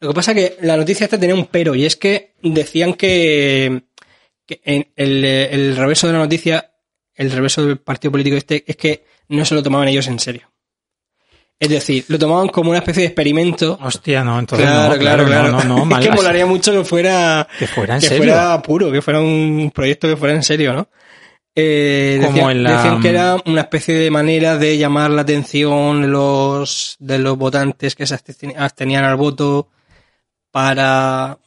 [0.00, 2.94] Lo que pasa es que la noticia esta tenía un pero, y es que decían
[2.94, 3.82] que,
[4.46, 6.72] que en el, el reverso de la noticia,
[7.14, 10.50] el reverso del partido político este, es que no se lo tomaban ellos en serio.
[11.60, 13.76] Es decir, lo tomaban como una especie de experimento.
[13.82, 15.50] Hostia, no, entonces Claro, no, claro, claro.
[15.50, 18.22] no, no, no, mal- es que molaría mucho que fuera, que fuera en que serio.
[18.32, 20.88] fuera puro, que fuera un proyecto que fuera en serio, ¿no?
[21.60, 25.22] Eh, Como decían, en la- decían que era una especie de manera de llamar la
[25.22, 29.68] atención los, de los votantes que se absten- abstenían al voto
[30.52, 31.38] para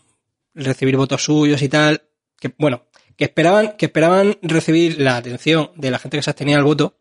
[0.53, 2.01] recibir votos suyos y tal.
[2.39, 2.84] Que, bueno,
[3.15, 6.97] que esperaban, que esperaban recibir la atención de la gente que se abstenía al voto,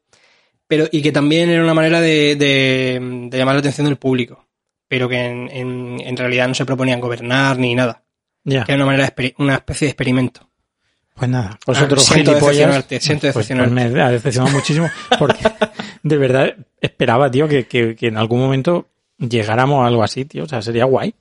[0.71, 4.47] pero, y que también era una manera de, de, de llamar la atención del público.
[4.89, 8.03] Pero que en, en, en realidad no se proponían gobernar ni nada.
[8.45, 8.65] Ya.
[8.65, 10.49] Que era una manera de una especie de experimento.
[11.15, 13.95] Pues nada, vosotros Ah, siento decepcionarte, siento pues- pues decepcionarte.
[13.95, 15.41] me ha decepcionado muchísimo porque
[16.03, 20.45] de verdad esperaba, tío, que, que, que en algún momento llegáramos a algo así, tío.
[20.45, 21.15] O sea, sería guay.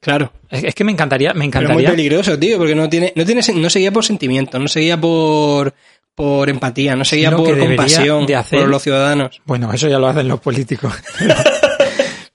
[0.00, 0.32] Claro.
[0.50, 1.90] Es, es que me encantaría, me Pero es muy encantaría.
[1.90, 5.74] peligroso, tío, porque no tiene, no tiene, no seguía por sentimiento, no seguía por,
[6.18, 9.40] por empatía, no Lo que por compasión de hacer- por los ciudadanos.
[9.46, 10.92] Bueno, eso ya lo hacen los políticos.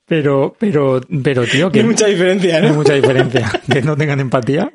[0.06, 3.50] Pero, pero, pero, tío, que Hay mucha diferencia, no hay mucha diferencia.
[3.72, 4.70] Que no tengan empatía.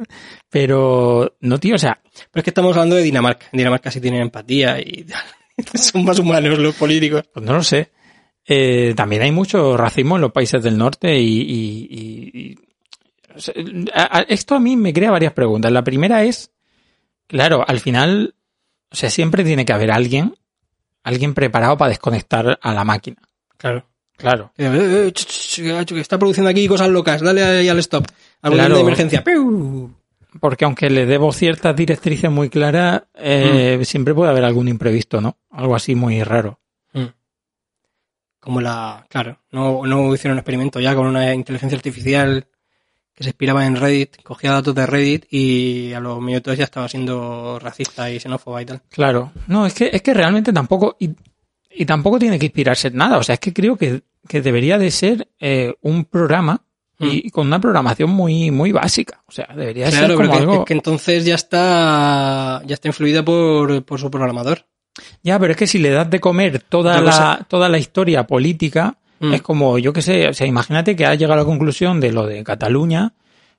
[0.50, 3.46] Pero, no, tío, o sea, Pero es que estamos hablando de Dinamarca.
[3.52, 5.06] En Dinamarca sí tienen empatía y
[5.74, 7.24] son más humanos los políticos.
[7.32, 7.90] pues no lo sé.
[8.46, 12.58] Eh, también hay mucho racismo en los países del norte y, y- y- y-
[13.36, 13.54] o sea,
[13.94, 15.70] a- a- esto a mí me crea varias preguntas.
[15.70, 16.50] La primera es,
[17.26, 18.34] claro, al final,
[18.90, 20.34] o sea, siempre tiene que haber alguien,
[21.02, 23.16] alguien preparado para desconectar a la máquina.
[23.56, 23.84] Claro.
[24.16, 24.52] Claro.
[24.58, 27.78] Eh, eh, eh, ch, ch, ch, que está produciendo aquí cosas locas, dale ahí al
[27.78, 28.04] stop.
[28.42, 28.74] Al Claro.
[28.74, 29.22] de emergencia.
[29.22, 29.94] ¡Piu!
[30.40, 35.38] Porque aunque le debo ciertas directrices muy claras, eh, siempre puede haber algún imprevisto, ¿no?
[35.50, 36.58] Algo así muy raro.
[36.92, 37.06] Mm.
[38.40, 39.06] Como la.
[39.08, 42.46] Claro, no, no hicieron un experimento ya con una inteligencia artificial
[43.18, 46.88] que se inspiraba en Reddit, cogía datos de Reddit y a los minutos ya estaba
[46.88, 48.82] siendo racista y xenófoba y tal.
[48.90, 49.32] Claro.
[49.48, 51.10] No, es que, es que realmente tampoco, y,
[51.68, 53.18] y tampoco tiene que inspirarse en nada.
[53.18, 56.62] O sea, es que creo que, que debería de ser eh, un programa
[57.00, 59.20] y con una programación muy, muy básica.
[59.26, 60.54] O sea, debería de Claro, ser pero como que, algo.
[60.60, 64.64] es que entonces ya está ya está influida por, por su programador.
[65.24, 68.96] Ya, pero es que si le das de comer toda la, toda la historia política,
[69.20, 69.34] Mm.
[69.34, 72.12] es como, yo qué sé, o sea, imagínate que ha llegado a la conclusión de
[72.12, 73.14] lo de Cataluña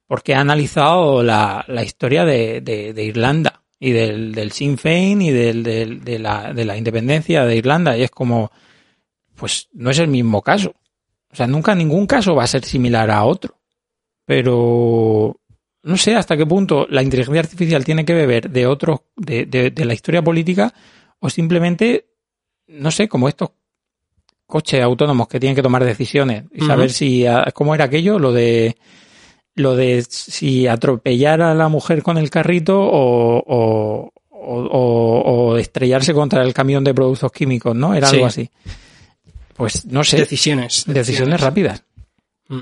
[0.07, 5.21] porque ha analizado la, la historia de, de, de Irlanda y del, del Sinn Féin
[5.21, 7.95] y del, del- de, la, de la independencia de Irlanda.
[7.97, 8.51] Y es como,
[9.35, 10.73] pues no es el mismo caso.
[11.31, 13.55] O sea, nunca ningún caso va a ser similar a otro.
[14.25, 15.39] Pero
[15.83, 19.71] no sé hasta qué punto la inteligencia artificial tiene que beber de otros, de, de,
[19.71, 20.73] de la historia política
[21.19, 22.09] o simplemente,
[22.67, 23.51] no sé, como estos
[24.49, 28.33] coches autónomos que tienen que tomar decisiones y saber si, ah, cómo era aquello, lo
[28.33, 28.75] de,
[29.55, 36.13] lo de si atropellar a la mujer con el carrito o, o, o, o- estrellarse
[36.15, 37.93] contra el camión de productos químicos, ¿no?
[37.93, 38.15] Era Sí.
[38.15, 38.49] algo así.
[39.55, 40.83] Pues no sé, Decisiones.
[40.87, 41.83] decisiones rápidas.
[42.47, 42.59] Mm.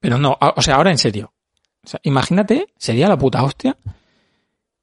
[0.00, 1.32] Pero no, a- o sea, ahora en serio.
[1.84, 3.76] Sea, imagínate, sería la puta hostia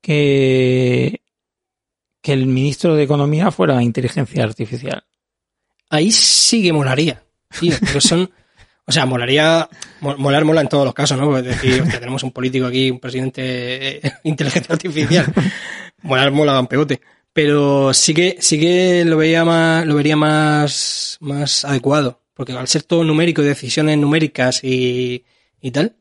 [0.02, 1.22] que,
[2.22, 5.04] que el ministro de Economía fuera inteligencia artificial.
[5.92, 7.22] Ahí sí que molaría,
[7.60, 8.32] tío, porque son...
[8.86, 9.70] O sea, molaría...
[10.02, 11.26] mo- Molar mola en todos los casos, ¿no?
[11.30, 15.26] Porque decir, tenemos un político aquí, un presidente eh, inteligencia artificial.
[16.02, 17.00] Molar mola un pegote.
[17.32, 22.22] Pero sí que, sí que lo veía más, lo vería más, más adecuado.
[22.34, 25.24] Porque al ser todo numérico y decisiones numéricas y,
[25.62, 25.96] y tal,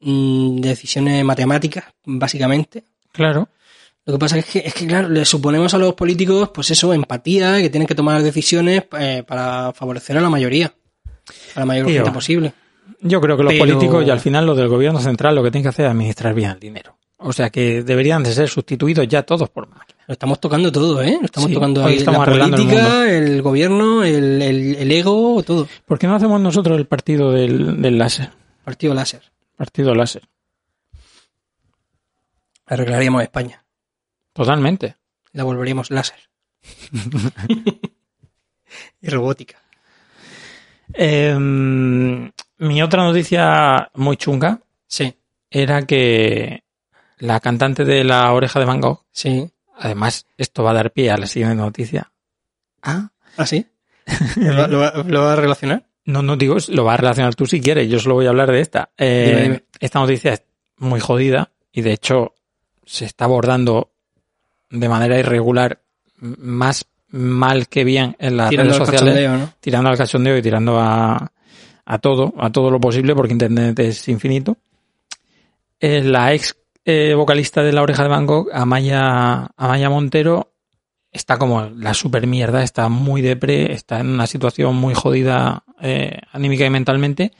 [0.00, 3.48] mm, decisiones matemáticas, básicamente, Claro.
[4.08, 6.92] Lo que pasa es que, es que, claro, le suponemos a los políticos, pues eso,
[6.94, 10.72] empatía, que tienen que tomar decisiones eh, para favorecer a la mayoría,
[11.54, 11.96] a la mayor Tío.
[11.96, 12.52] gente posible.
[13.02, 15.50] Yo creo que los Pero- políticos y al final los del gobierno central lo que
[15.50, 16.96] tienen que hacer es administrar bien el dinero.
[17.18, 20.04] O sea que deberían de ser sustituidos ya todos por máquinas.
[20.06, 21.18] Lo estamos tocando todo, ¿eh?
[21.20, 24.74] Lo estamos Sí, tocando hoy ahí, estamos la arreglando el política, el, gobierno, el, el-
[24.76, 25.68] el ego, todo.
[25.84, 28.30] ¿Por qué no hacemos nosotros el partido del, del láser?
[28.64, 29.20] Partido láser.
[29.56, 30.22] Partido láser.
[32.66, 33.64] Arreglaríamos España.
[34.38, 34.94] Totalmente.
[35.32, 36.20] La volveríamos láser.
[39.02, 39.58] y robótica.
[40.94, 45.12] Em, mi otra noticia muy chunga Sí,
[45.50, 46.62] era que
[47.18, 49.50] la cantante de la oreja de Van Gogh, sí.
[49.76, 52.12] además, esto va a dar pie a la siguiente noticia.
[52.82, 53.66] Ah, ¿Ah, sí?
[54.36, 55.84] ¿Lo, va- lo va- lo va a relacionar?
[56.04, 58.50] no, no digo, lo vas a relacionar tú si quieres, yo solo voy a hablar
[58.50, 58.90] de esta.
[58.96, 59.64] Eh, Dime, dime.
[59.80, 60.42] Esta noticia es
[60.78, 62.34] muy jodida y de hecho
[62.86, 63.92] se está abordando
[64.70, 65.80] de manera irregular
[66.20, 69.30] más mal que bien en las Tirando redes al sociales.
[69.30, 69.52] ¿no?
[69.60, 71.32] tirando al cachondeo y tirando a,
[71.84, 74.58] a todo, a todo lo posible, porque Internet es infinito.
[75.80, 80.52] Eh, la ex eh, vocalista de La Oreja de Gogh, Amaya, Amaya Montero,
[81.10, 86.18] está como la super mierda, está muy depre, está en una situación muy jodida eh,
[86.32, 87.32] anímica y mentalmente,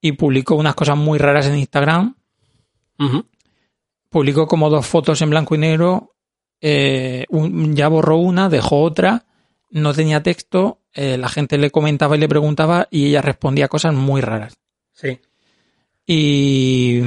[0.00, 2.16] y publicó unas cosas muy raras en Instagram.
[4.08, 6.13] Publicó como dos fotos en blanco y negro,
[6.66, 9.26] eh, un- ya borró una, dejó otra,
[9.70, 13.92] no tenía texto, eh, la gente le comentaba y le preguntaba y ella respondía cosas
[13.92, 14.56] muy raras.
[14.94, 15.20] Sí.
[16.06, 17.00] Y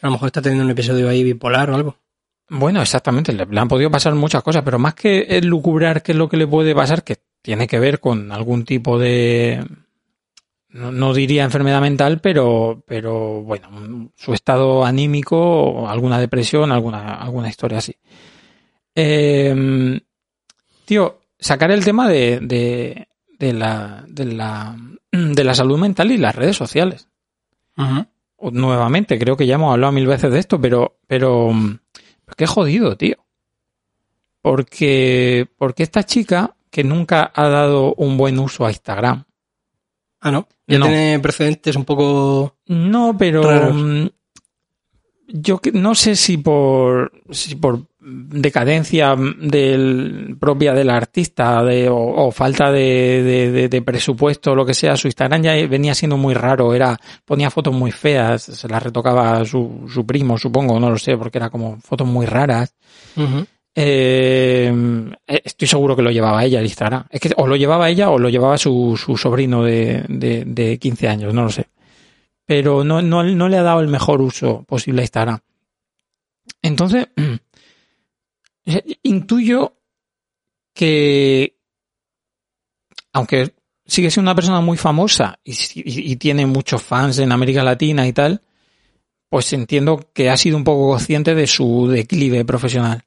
[0.00, 1.96] A lo mejor está teniendo un episodio ahí bipolar o algo.
[2.48, 6.18] bueno, exactamente, le, le han podido pasar muchas cosas, pero más que lucubrar qué es
[6.18, 9.64] lo que le puede pasar, que tiene que ver con algún tipo de
[10.68, 17.48] no, no diría enfermedad mental, pero, pero bueno, su estado anímico, alguna depresión, alguna, alguna
[17.48, 17.94] historia así.
[18.94, 20.00] Eh,
[20.84, 24.76] tío, sacar el tema de, de, de la, de, la,
[25.12, 27.08] de la salud mental y las redes sociales.
[28.38, 31.78] Nuevamente, creo que ya hemos hablado mil veces de esto, pero, pero, mm,
[32.36, 33.16] qué jodido, tío.
[34.42, 39.24] Porque, porque esta chica que nunca ha dado un buen uso a Instagram.
[40.20, 40.48] Ah, ¿no?
[40.66, 40.86] Ya No.
[40.86, 42.56] tiene precedentes un poco...
[42.66, 43.74] No, pero Raros.
[43.74, 44.06] mm,
[45.28, 51.96] yo que- no sé si por si por decadencia del, propia del artista de, o,
[51.96, 55.94] o falta de, de- de- de presupuesto o lo que sea, su Instagram ya venía
[55.94, 60.78] siendo muy raro, era ponía fotos muy feas, se las retocaba su, su primo, supongo,
[60.78, 62.74] no lo sé, porque era como fotos muy raras.
[63.76, 64.72] Eh,
[65.26, 67.04] estoy seguro que lo llevaba ella el Instagram.
[67.10, 70.78] Es que o lo llevaba ella o lo llevaba su, su sobrino de, de, de
[70.78, 71.66] 15 años, no lo sé.
[72.46, 75.38] Pero no, no, no le ha dado el mejor uso posible a Instagram.
[76.62, 77.08] Entonces,
[79.02, 79.74] intuyo
[80.72, 81.56] que,
[83.12, 83.54] aunque
[83.86, 88.06] sigue siendo una persona muy famosa y, y- y tiene muchos fans en América Latina
[88.06, 88.40] y tal,
[89.28, 93.04] pues entiendo que ha sido un poco consciente de su declive profesional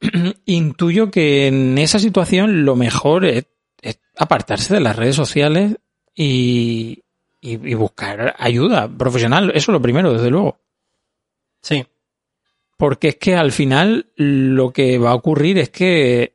[0.46, 3.46] intuyo que en esa situación lo mejor es,
[3.80, 5.76] es apartarse de las redes sociales
[6.14, 7.02] y,
[7.40, 9.50] y- y buscar ayuda profesional.
[9.50, 10.58] Eso es lo primero, desde luego.
[11.62, 11.84] Sí.
[12.76, 16.34] Porque es que al final lo que va a ocurrir es que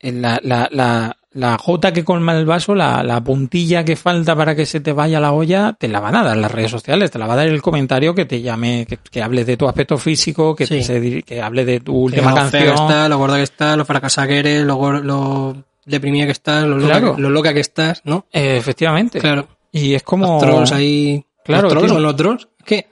[0.00, 4.54] la, la, la, la gota que colma el vaso, la, la puntilla que falta para
[4.54, 7.18] que se te vaya la olla, te la van a dar las redes sociales, te
[7.18, 9.96] la va a dar el comentario que te llame, que, que hable de tu aspecto
[9.98, 11.22] físico, que, Sí.
[11.22, 12.88] que hable de tu Que última lo fea que canción.
[12.90, 15.56] estás, lo gorda que estás, lo fracasada que eres, lo, gor- lo
[15.86, 17.16] deprimida que estás, lo loca, Claro.
[17.16, 18.26] que, lo loca que estás, ¿no?
[18.32, 19.18] Eh, efectivamente.
[19.20, 19.48] Claro.
[19.72, 20.34] Y es como.
[20.34, 21.24] Los trolls ahí.
[21.44, 22.48] Claro, ¿Los trolls tío.
[22.64, 22.86] que.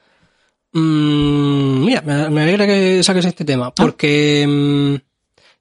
[0.72, 3.46] Mm, mira, me, alegra que saques este Ah.
[3.46, 3.74] tema.
[3.74, 4.46] Porque.
[4.48, 4.94] mm,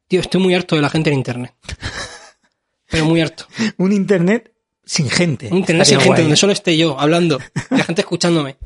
[0.08, 1.54] tío, estoy muy harto de la gente en internet.
[2.90, 3.48] Pero muy harto.
[3.78, 4.52] Un internet
[4.84, 5.48] sin gente.
[5.52, 6.22] Un internet sin gente guay.
[6.24, 7.40] donde solo esté yo hablando.
[7.72, 8.58] Y la gente escuchándome.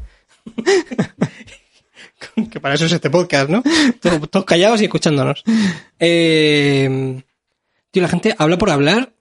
[2.52, 3.64] que para eso es este podcast, ¿no?
[4.02, 5.44] Todos, todos callados y escuchándonos.
[6.00, 7.22] Eh,
[7.92, 9.14] tío, la gente habla por hablar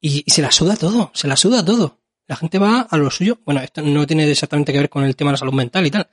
[0.00, 1.98] y, y se la suda todo, se la suda todo.
[2.26, 3.38] La gente va a lo suyo.
[3.44, 5.90] Bueno, esto no tiene exactamente que ver con el tema de la salud mental y
[5.90, 6.08] tal,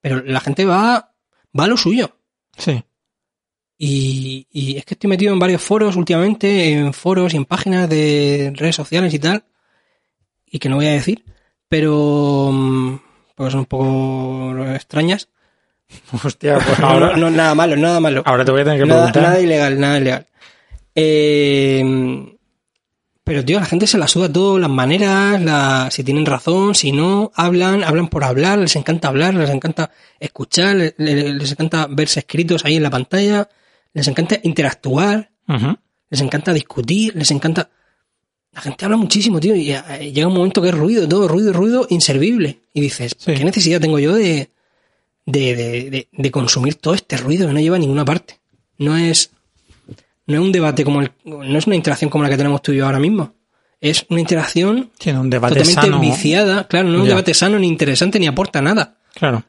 [0.00, 1.14] pero la gente va,
[1.58, 2.16] va a lo suyo.
[2.56, 2.82] Sí.
[3.78, 7.88] Y, y es que estoy metido en varios foros últimamente, en foros y en páginas
[7.88, 9.44] de redes sociales y tal,
[10.46, 11.24] y que no voy a decir,
[11.68, 12.98] pero mm,
[13.34, 15.28] porque son un poco extrañas.
[16.24, 18.22] Hostia, pues No, ahora, no, nada malo, nada malo.
[18.26, 19.22] ahora te voy a tener que Nada, preguntar.
[19.22, 20.26] nada ilegal, nada ilegal.
[20.94, 22.33] Eh,
[23.24, 26.92] pero, tío, la gente se la suda todo, las maneras, la, si tienen razón, si
[26.92, 31.86] no, hablan, hablan por hablar, les encanta hablar, les encanta escuchar, le- le- les, encanta
[31.90, 33.48] verse escritos ahí en la pantalla,
[33.94, 35.30] les encanta interactuar,
[36.10, 37.70] les encanta discutir, les encanta...
[38.52, 41.52] La gente habla muchísimo, tío, y eh, llega un momento que es ruido, todo ruido,
[41.52, 42.60] ruido, inservible.
[42.72, 43.34] Y dices, Sí.
[43.34, 44.50] ¿qué necesidad tengo yo de,
[45.26, 48.38] de, de, de- de consumir todo este ruido que no lleva a ninguna parte?
[48.78, 49.32] No es,
[50.26, 52.72] no es un debate como el, no es una interacción como la que tenemos tú
[52.72, 53.34] y yo ahora mismo.
[53.80, 56.00] Es una interacción Tiene un debate totalmente sano.
[56.00, 57.10] viciada, claro, no es un Ya.
[57.10, 58.96] debate sano ni interesante ni aporta nada.
[59.14, 59.44] Claro.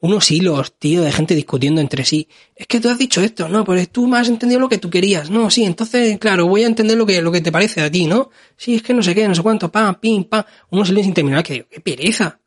[0.00, 2.28] Unos hilos, tío, de gente discutiendo entre sí.
[2.56, 4.90] Es que tú has dicho esto, no, pues tú me has entendido lo que tú
[4.90, 5.30] querías.
[5.30, 8.06] No, sí, entonces, claro, voy a entender lo que, lo que te parece a ti,
[8.06, 8.28] ¿no?
[8.56, 10.42] Sí, es que no sé qué, no sé cuánto, pam, pim, pam.
[10.70, 12.40] Unos silencios interminables que digo, qué pereza.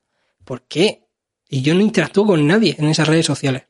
[0.43, 1.05] ¿Por qué?
[1.49, 3.63] Y yo no interactúo con nadie en esas redes sociales.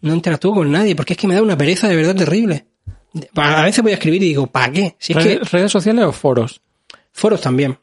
[0.00, 2.66] No interactúo con nadie, porque es que me da una pereza de verdad terrible.
[3.36, 4.96] A veces voy a escribir y digo, ¿para qué?
[4.98, 6.60] Si es que ¿Redes, sociales o foros?
[7.12, 7.78] foros también.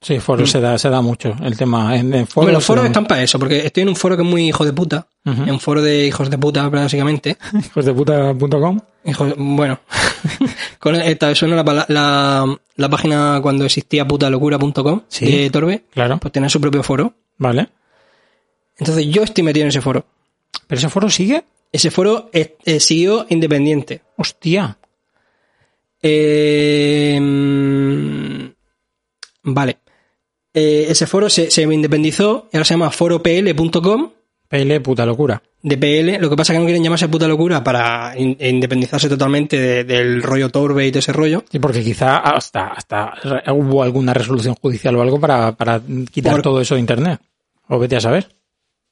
[0.00, 1.96] Sí, foros se, da, se da mucho el tema.
[1.96, 4.22] En, en foros Bueno, los foros están para eso, porque estoy en un foro que
[4.22, 5.06] es muy hijo de puta.
[5.24, 7.38] En un foro de hijos de puta, básicamente.
[7.52, 7.66] mucho.
[7.68, 8.80] hijosdeputa.com.
[9.06, 9.80] Hijo de- bueno,
[10.78, 15.24] con esta suena la, la, la página cuando existía putalocura.com Sí.
[15.24, 16.18] de Torbe, Claro.
[16.18, 17.14] pues tenía su propio foro.
[17.38, 17.68] Vale.
[18.78, 20.04] Entonces yo estoy metido en ese foro.
[20.66, 21.44] ¿Pero ese foro sigue?
[21.74, 22.52] Ese foro es
[22.84, 24.00] siguió independiente.
[24.16, 24.78] Hostia.
[26.00, 28.44] Eh, mm,
[29.52, 29.78] vale.
[30.52, 34.10] Eh, ese foro se, se independizó y ahora se llama foropl.com
[34.46, 35.42] PL, puta locura.
[35.62, 36.18] de PL.
[36.20, 39.82] Lo que pasa es que no quieren llamarse puta locura para in- independizarse totalmente de-
[39.84, 41.42] del rollo Torbe y de ese rollo.
[41.50, 43.14] Sí, porque quizá hasta, hasta
[43.52, 45.80] hubo alguna resolución judicial o algo para, para
[46.12, 47.20] quitar Por- todo eso de internet.
[47.68, 48.28] O vete a saber.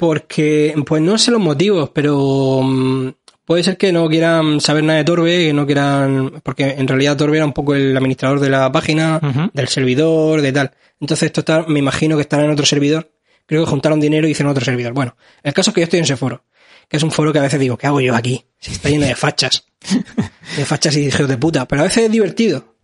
[0.02, 3.10] Porque, pues no sé los motivos, pero mm,
[3.44, 7.16] puede ser que no quieran saber nada de Torbe, que no quieran, porque en realidad
[7.16, 9.20] Torbe era un poco el administrador de la página,
[9.54, 10.72] del servidor, de tal.
[10.98, 13.12] Entonces esto está, me imagino que estará en otro servidor.
[13.46, 14.92] Creo que juntaron dinero y hicieron otro servidor.
[14.92, 16.42] Bueno, el caso es que yo estoy en ese foro,
[16.88, 18.44] que es un foro que a veces digo, ¿qué hago yo aquí?
[18.58, 19.66] Si está lleno de fachas.
[20.56, 21.68] de fachas y hijos de puta.
[21.68, 22.74] Pero a veces es divertido.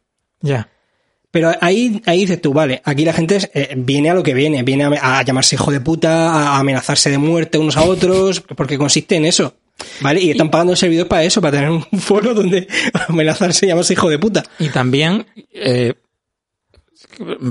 [0.40, 0.68] Ya.
[1.30, 4.62] Pero ahí, ahí dices tú, vale, aquí la gente eh, viene a lo que viene,
[4.62, 8.78] viene a, a llamarse hijo de puta, a amenazarse de muerte unos a otros, porque
[8.78, 9.54] consiste en eso.
[10.00, 10.20] ¿Vale?
[10.20, 12.66] Y están pagando el servidor para eso, para tener un foro donde
[13.08, 14.42] amenazarse y llamarse hijo de puta.
[14.58, 15.94] Y también, eh,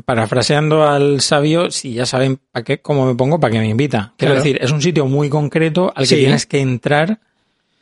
[0.05, 4.13] parafraseando al sabio, si ya saben para qué, cómo me pongo, para qué me invita.
[4.17, 4.43] Quiero Claro.
[4.43, 6.15] decir, es un sitio muy concreto al que Sí.
[6.17, 7.19] tienes que entrar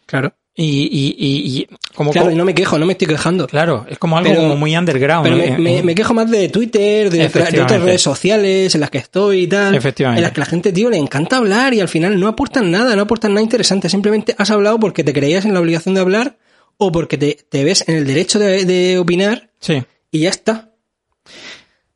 [0.06, 0.36] Claro.
[0.58, 3.46] Y, y, y, y como Claro, y no me quejo, no me estoy quejando.
[3.48, 5.24] claro, es como algo Pero- como muy underground.
[5.26, 5.58] Pero me, ¿no?
[5.60, 9.42] me- me quejo más de Twitter, de, de otras redes sociales en las que estoy
[9.42, 9.76] y tal.
[9.76, 10.20] Efectivamente.
[10.20, 12.96] En las que la gente, tío, le encanta hablar y al final no aportan nada,
[12.96, 13.90] no aportan nada interesante.
[13.90, 16.38] Simplemente has hablado porque te creías en la obligación de hablar
[16.78, 19.84] o porque te, te ves en el derecho de, de opinar Sí.
[20.12, 20.72] y ya está.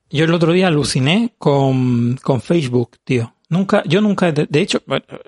[0.09, 3.33] Yo el otro día aluciné con, con Facebook, tío.
[3.49, 4.81] Nunca, yo nunca, de, de hecho,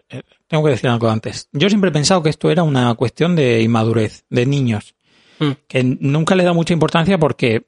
[0.09, 1.49] eh, tengo que decir algo antes.
[1.51, 4.93] Yo siempre he pensado que esto era una cuestión de inmadurez, de niños.
[5.39, 5.51] Mm.
[5.67, 7.65] Que nunca le da mucha importancia porque,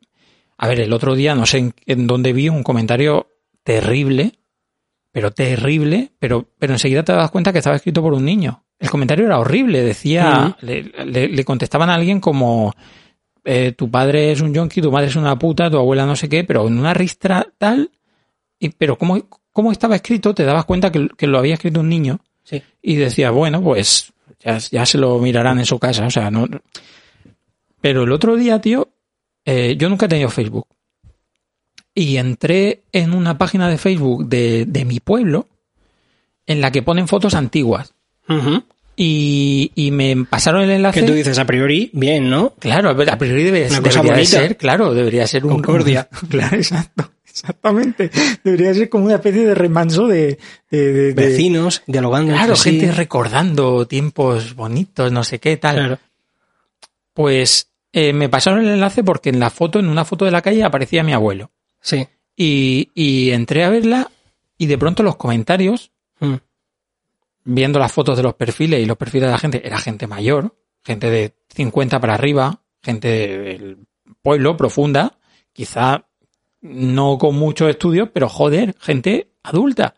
[0.57, 3.27] a ver, el otro día no sé en, en dónde vi un comentario
[3.63, 4.33] terrible,
[5.11, 8.63] pero terrible, pero, pero enseguida te das cuenta que estaba escrito por un niño.
[8.79, 12.73] El comentario era horrible, decía, le, le- le contestaban a alguien como,
[13.45, 16.27] eh, tu padre es un yonki, tu madre es una puta, tu abuela no sé
[16.29, 17.89] qué, pero en una ristra tal,
[18.65, 21.89] y, pero como, como estaba escrito, te dabas cuenta que, que lo había escrito un
[21.89, 22.61] niño Sí.
[22.81, 24.11] y decía, bueno, pues
[24.43, 26.47] ya, ya se lo mirarán en su casa, o sea, no.
[27.79, 28.89] Pero el otro día, tío,
[29.45, 30.67] eh, yo nunca he tenido Facebook.
[31.95, 35.47] Y entré en una página de Facebook de, de mi pueblo
[36.45, 37.93] en la que ponen fotos antiguas.
[38.95, 41.01] Y, y me pasaron el enlace.
[41.01, 42.53] Que tú dices a priori, bien, ¿no?
[42.59, 44.25] Claro, a priori debería de bonita.
[44.25, 45.53] ser, claro, debería ser un...
[45.53, 46.07] Concordia.
[46.29, 48.11] claro, exacto, exactamente.
[48.43, 50.37] Debería ser como una especie de remanso de...
[50.69, 52.31] de- de- de- Vecinos, dialogando.
[52.33, 52.79] claro, entre sí.
[52.79, 55.75] gente recordando tiempos bonitos, no sé qué, tal.
[55.75, 55.99] Claro.
[57.13, 60.41] Pues eh, me pasaron el enlace porque en la foto, en una foto de la
[60.41, 61.51] calle, aparecía mi abuelo.
[61.81, 62.07] Sí.
[62.35, 64.09] Y, y entré a verla
[64.57, 66.35] y de pronto los comentarios Mm.
[67.43, 70.55] viendo las fotos de los perfiles y los perfiles de la gente, era gente mayor,
[70.85, 73.77] gente de 50 para arriba, gente del
[74.21, 75.17] pueblo profunda,
[75.51, 76.05] quizá
[76.63, 79.93] no con muchos estudios, pero joder, gente adulta.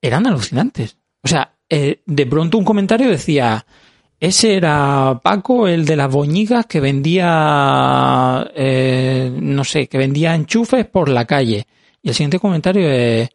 [0.00, 0.96] Eran alucinantes.
[1.22, 3.64] O sea, eh, de pronto un comentario decía,
[4.20, 10.86] ese era Paco, el de las boñigas que vendía, eh, no sé, que vendía enchufes
[10.86, 11.66] por la calle.
[12.02, 13.28] Y el siguiente comentario es,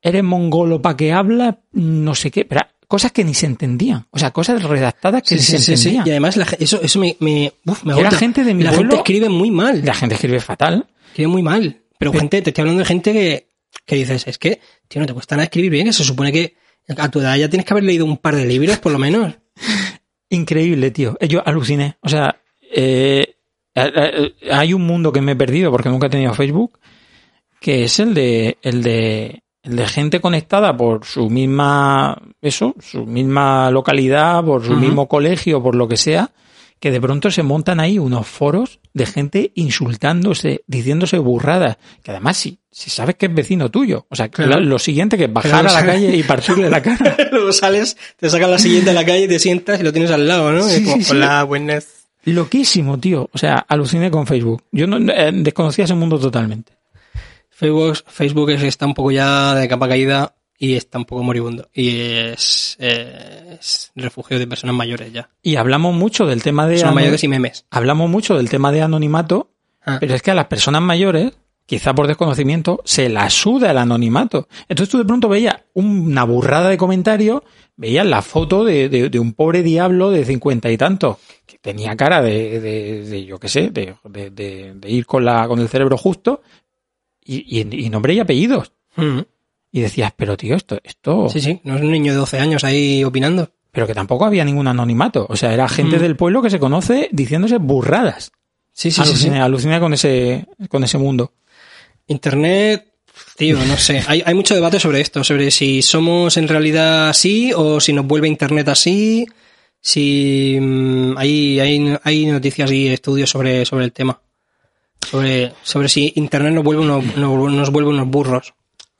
[0.00, 4.06] eres mongolo pa' que habla, no sé qué, pero cosas que ni se entendían.
[4.10, 6.06] O sea, cosas redactadas que Sí, ni sí, se sí, entendían.
[6.06, 8.18] Y además la eso, eso me, me, uf, me Era agota.
[8.18, 9.84] gente de mi La pueblo- gente escribe muy mal.
[9.84, 10.86] La gente escribe fatal.
[11.14, 11.80] Escribe muy mal.
[11.96, 13.46] Pero gente, te estoy hablando de gente que,
[13.86, 14.58] que dices, es que,
[14.88, 16.56] tío, no te cuesta nada escribir bien, que se supone que
[16.88, 19.32] a tu edad ya tienes que haber leído un par de libros, por lo menos.
[20.28, 21.16] Increíble, tío.
[21.20, 21.98] Eh, Yo aluciné.
[22.00, 23.36] O sea, eh,
[23.76, 26.80] eh, eh, hay un mundo que me he perdido porque nunca he tenido Facebook,
[27.60, 33.06] que es el de, el de, el de gente conectada por su misma, eso, su
[33.06, 36.32] misma localidad, por su mismo colegio, por lo que sea,
[36.80, 42.36] que de pronto se montan ahí unos foros de gente insultándose, diciéndose burradas, que además
[42.36, 44.06] si, si sabes que es vecino tuyo.
[44.10, 44.60] O sea, Claro.
[44.60, 47.16] lo, lo siguiente que es bajar a la calle y partirle la cara.
[47.32, 50.26] Luego sales, te sacas la siguiente a la calle, te sientas y lo tienes al
[50.28, 50.62] lado, ¿no?
[50.62, 51.10] Sí, es como, sí, sí.
[51.12, 51.88] Hola, buenas.
[52.24, 53.28] Loquísimo, tío.
[53.32, 54.64] O sea, aluciné con Facebook.
[54.72, 56.72] Yo no, eh, desconocía ese mundo totalmente.
[57.50, 61.68] Facebook, Facebook es- está un poco ya de capa caída y está un poco moribundo.
[61.74, 65.30] Y es, eh, es refugio de personas mayores ya.
[65.42, 67.66] Y hablamos mucho del tema de Personas mayores y memes.
[67.70, 69.50] hablamos mucho del tema de anonimato,
[69.86, 69.98] Ah.
[70.00, 71.32] pero es que a las personas mayores,
[71.66, 74.48] quizá por desconocimiento, se la suda el anonimato.
[74.68, 77.42] Entonces tú de pronto veías una burrada de comentarios,
[77.76, 81.96] veías la foto de, de- de un pobre diablo de cincuenta y tantos, que tenía
[81.96, 85.58] cara de, de- de, yo qué sé, de, de- de- de ir con la, con
[85.58, 86.40] el cerebro justo,
[87.22, 88.72] y, y- y nombre y apellidos.
[88.96, 89.20] Mm.
[89.76, 92.62] Y decías, pero tío, esto, esto, Sí, sí, no es un niño de 12 años
[92.62, 93.50] ahí opinando.
[93.72, 95.26] pero que tampoco había ningún anonimato.
[95.28, 96.00] O sea, era gente Mm.
[96.00, 98.30] del pueblo que se conoce diciéndose burradas.
[98.72, 101.32] Sí, sí, sí, aluciné con ese, con ese mundo.
[102.06, 102.86] Internet,
[103.36, 104.02] tío, no sé.
[104.06, 108.06] Hay, hay mucho debate sobre esto, sobre si somos en realidad así o si nos
[108.06, 109.26] vuelve Internet así.
[109.80, 114.20] Si mm, hay, hay, hay noticias y estudios sobre, sobre el tema.
[115.04, 118.54] Sobre, sobre si Internet nos vuelve, unos, nos vuelve unos burros.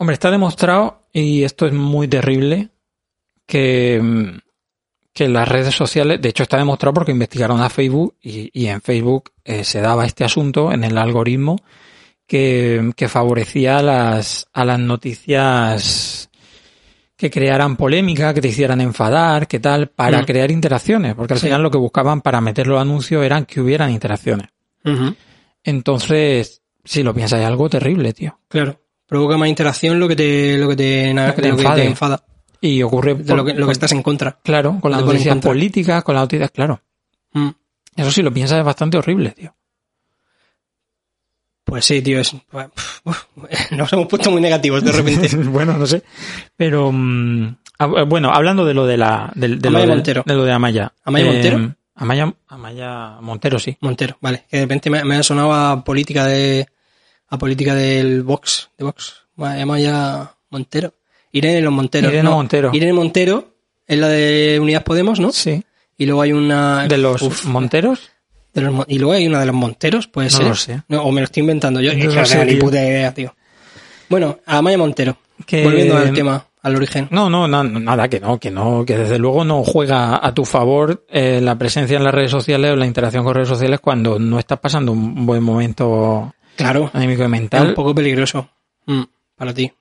[0.04, 2.68] Hombre, está demostrado, y esto es muy terrible,
[3.46, 4.38] que, mm,
[5.14, 8.82] que las redes sociales, de hecho está demostrado porque investigaron a Facebook y, y en
[8.82, 11.56] Facebook eh, se daba este asunto en el algoritmo
[12.26, 16.28] que, que favorecía a las, a las noticias
[17.16, 20.24] que crearan polémica, que te hicieran enfadar, que tal, para Mm.
[20.26, 21.46] crear interacciones, porque al Sí.
[21.46, 24.48] final lo que buscaban para meter los anuncios eran que hubieran interacciones.
[25.62, 28.38] Entonces, si lo piensas, es algo terrible, tío.
[28.48, 28.78] Claro.
[29.06, 31.82] Provoca más interacción lo que te, lo que te, Lo que te lo que enfade.
[31.82, 32.24] te enfada.
[32.60, 34.38] Y ocurre De lo que, lo que estás en contra.
[34.42, 36.80] Claro, con las noticias políticas, con las noticias, claro.
[37.32, 37.48] Mm.
[37.96, 39.54] Eso si lo piensas es bastante horrible, tío.
[41.64, 43.24] Pues sí, tío, es, uf,
[43.72, 45.34] nos hemos puesto muy negativos de repente.
[45.36, 46.02] bueno, no sé.
[46.56, 50.22] Pero, mm, ah, bueno, hablando de lo de la, del- de, lo Amaya del- Montero.
[50.26, 50.92] de lo de Amaya.
[51.04, 51.74] ¿Amaya Eh, Montero?
[51.96, 53.76] Amaya, Amaya Montero, sí.
[53.80, 54.44] Montero, vale.
[54.50, 56.66] Que de repente me, me ha sonado a política de,
[57.34, 59.14] a política del Vox, de Vox.
[59.36, 60.94] Llama ya Montero.
[61.32, 62.10] Irene los Monteros.
[62.12, 62.36] Irene no.
[62.36, 62.70] Montero.
[62.72, 63.48] Irene Montero
[63.86, 65.32] es la de Unidas Podemos, ¿no?
[65.32, 65.62] Sí.
[65.98, 66.86] Y luego hay una...
[66.86, 68.10] De los Uf, Monteros.
[68.52, 70.46] de los y luego hay una de los Monteros, puede No ser.
[70.46, 70.82] lo sé.
[70.88, 71.92] No, o me lo estoy inventando yo.
[71.94, 72.60] No no sé, tengo ni tío.
[72.60, 73.34] puta idea, tío.
[74.08, 75.16] Bueno, a Maya Montero.
[75.46, 77.08] Que- Volviendo al tema, al origen.
[77.10, 80.44] No, no, na- nada, que no, que no, que desde luego no juega a tu
[80.44, 84.20] favor eh, la presencia en las redes sociales o la interacción con redes sociales cuando
[84.20, 86.90] no estás pasando un buen momento Claro.
[86.92, 87.68] anímico y Es mental.
[87.68, 88.48] un poco peligroso.
[88.86, 89.02] Mm,
[89.36, 89.72] para ti.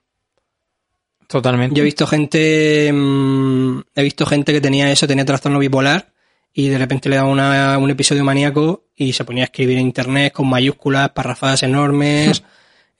[1.28, 1.76] Totalmente.
[1.76, 6.11] Yo he visto gente, mm, he visto gente que tenía eso, tenía trastorno bipolar
[6.53, 9.86] y de repente le daba una- un episodio maníaco y se ponía a escribir en
[9.88, 12.43] internet con mayúsculas, parrafadas enormes.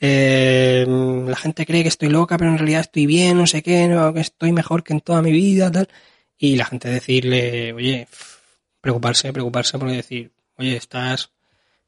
[0.06, 3.88] Eh, la gente cree que estoy loca, pero en realidad estoy bien, no sé qué,
[3.88, 5.88] no, que estoy mejor que en toda mi vida, tal.
[6.38, 8.10] Y la gente decirle, oye,
[8.82, 11.32] preocuparse, preocuparse, porque decir, oye, estás,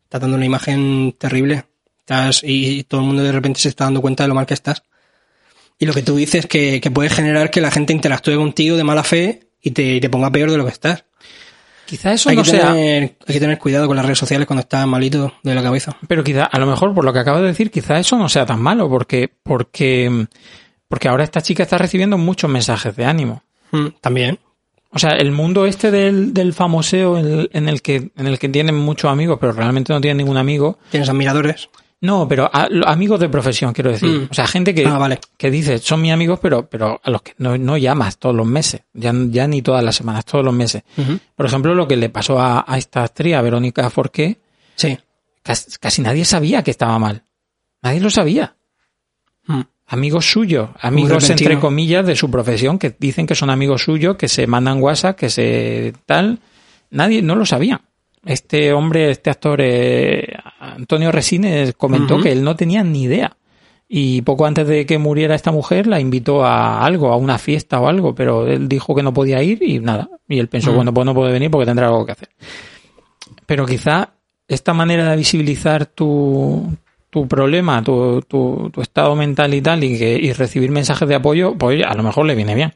[0.04, 1.66] estás dando una imagen terrible.
[2.06, 4.54] Estás, y, todo el mundo de repente se está dando cuenta de lo mal que
[4.54, 4.84] estás.
[5.80, 8.84] Y lo que tú dices que, que puede generar que la gente interactúe contigo de
[8.84, 11.04] mala fe y te, y te ponga peor de lo que estás.
[11.88, 14.46] Quizá eso Hay no que, sea, tener, hay que tener cuidado con las redes sociales
[14.46, 15.98] cuando estás malito de la cabeza.
[16.08, 18.46] pero quizá, a lo mejor por lo que acabo de decir, quizá eso no sea
[18.46, 20.28] tan malo, porque, porque,
[20.88, 23.42] porque ahora esta chica está recibiendo muchos mensajes de ánimo.
[23.72, 24.38] Mm, También.
[24.92, 28.38] O sea, el mundo este del, del famoseo en el, en el que, en el
[28.38, 31.70] que tienen muchos amigos, pero realmente no tienen ningún amigo, Tienes admiradores.
[32.02, 34.10] No, pero a- amigos de profesión, quiero decir.
[34.10, 34.28] Mm.
[34.30, 35.20] O sea, gente que, Ah, vale.
[35.38, 38.46] que dice, son mis amigos, pero, pero a los que no, no llamas todos los
[38.46, 38.82] meses.
[38.94, 40.84] Ya, ya ni todas las semanas, todos los meses.
[41.36, 44.38] Por ejemplo, lo que le pasó a, a esta actriz, a Verónica Forqué,
[44.76, 44.98] Sí.
[45.42, 47.24] casi, casi nadie sabía que estaba mal.
[47.82, 48.56] Nadie lo sabía.
[49.48, 49.62] Mm.
[49.88, 54.28] Amigos suyos, amigos entre comillas de su profesión, que dicen que son amigos suyos, que
[54.28, 56.40] se mandan WhatsApp, que se tal.
[56.90, 57.82] Nadie, no lo sabía.
[58.26, 60.28] Este hombre, este actor, eh,
[60.60, 63.38] Antonio Resines, comentó que él no tenía ni idea.
[63.88, 67.80] Y poco antes de que muriera esta mujer, la invitó a algo, a una fiesta
[67.80, 70.10] o algo, pero él dijo que no podía ir y nada.
[70.28, 72.30] Y él pensó, bueno, pues no puede venir porque tendrá algo que hacer.
[73.46, 74.14] Pero quizá
[74.48, 76.76] esta manera de visibilizar tu,
[77.12, 81.16] tu problema, tu, tu, tu estado mental y tal, y, que, y recibir mensajes de
[81.16, 82.74] apoyo, pues a lo mejor le viene bien.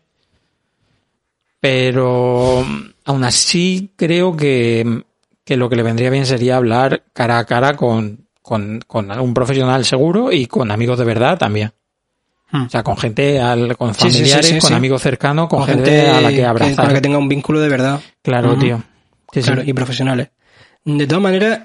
[1.59, 2.63] Pero
[3.05, 5.03] aún así creo que,
[5.49, 9.33] que lo que le vendría bien sería hablar cara a cara con, con, con un
[9.33, 11.73] profesional seguro y con amigos de verdad también.
[12.51, 12.67] Hmm.
[12.67, 15.61] O sea, con gente, al, con Sí, sí, sí, familiares, sí, con amigos cercanos, con,
[15.61, 16.87] Con gente, a la que con abrazar.
[16.87, 17.99] la que tenga un vínculo de verdad.
[18.21, 18.83] Claro, tío.
[19.33, 19.47] Sí, sí.
[19.47, 20.29] Claro, y profesionales.
[20.85, 21.61] De todas maneras,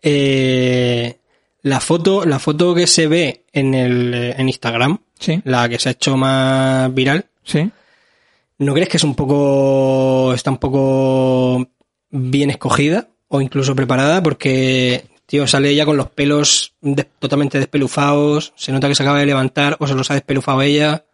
[0.00, 1.18] eh,
[1.62, 5.80] la foto, la foto que se ve en el eh, en Instagram, Sí, la que
[5.80, 7.68] se ha hecho más viral, sí.
[8.58, 11.66] ¿no crees que es un poco, está un poco
[12.12, 14.22] bien escogida o incluso preparada?
[14.22, 16.74] Porque, tío, sale ella con los pelos
[17.18, 21.04] totalmente despelufados, se nota que se acaba de levantar o se los ha despelufado ella.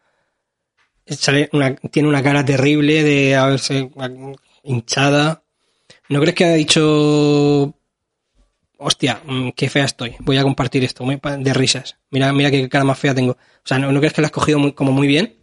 [1.07, 3.90] Sale una- tiene una cara terrible de haberse
[4.62, 5.42] hinchada.
[6.11, 7.74] ¿No crees que ha dicho,
[8.76, 11.96] hostia, mm, qué fea estoy, voy a compartir esto de risas?
[12.11, 13.32] Mira, mira qué cara más fea tengo.
[13.32, 15.36] O sea, ¿no, no crees que la has cogido muy- como muy bien?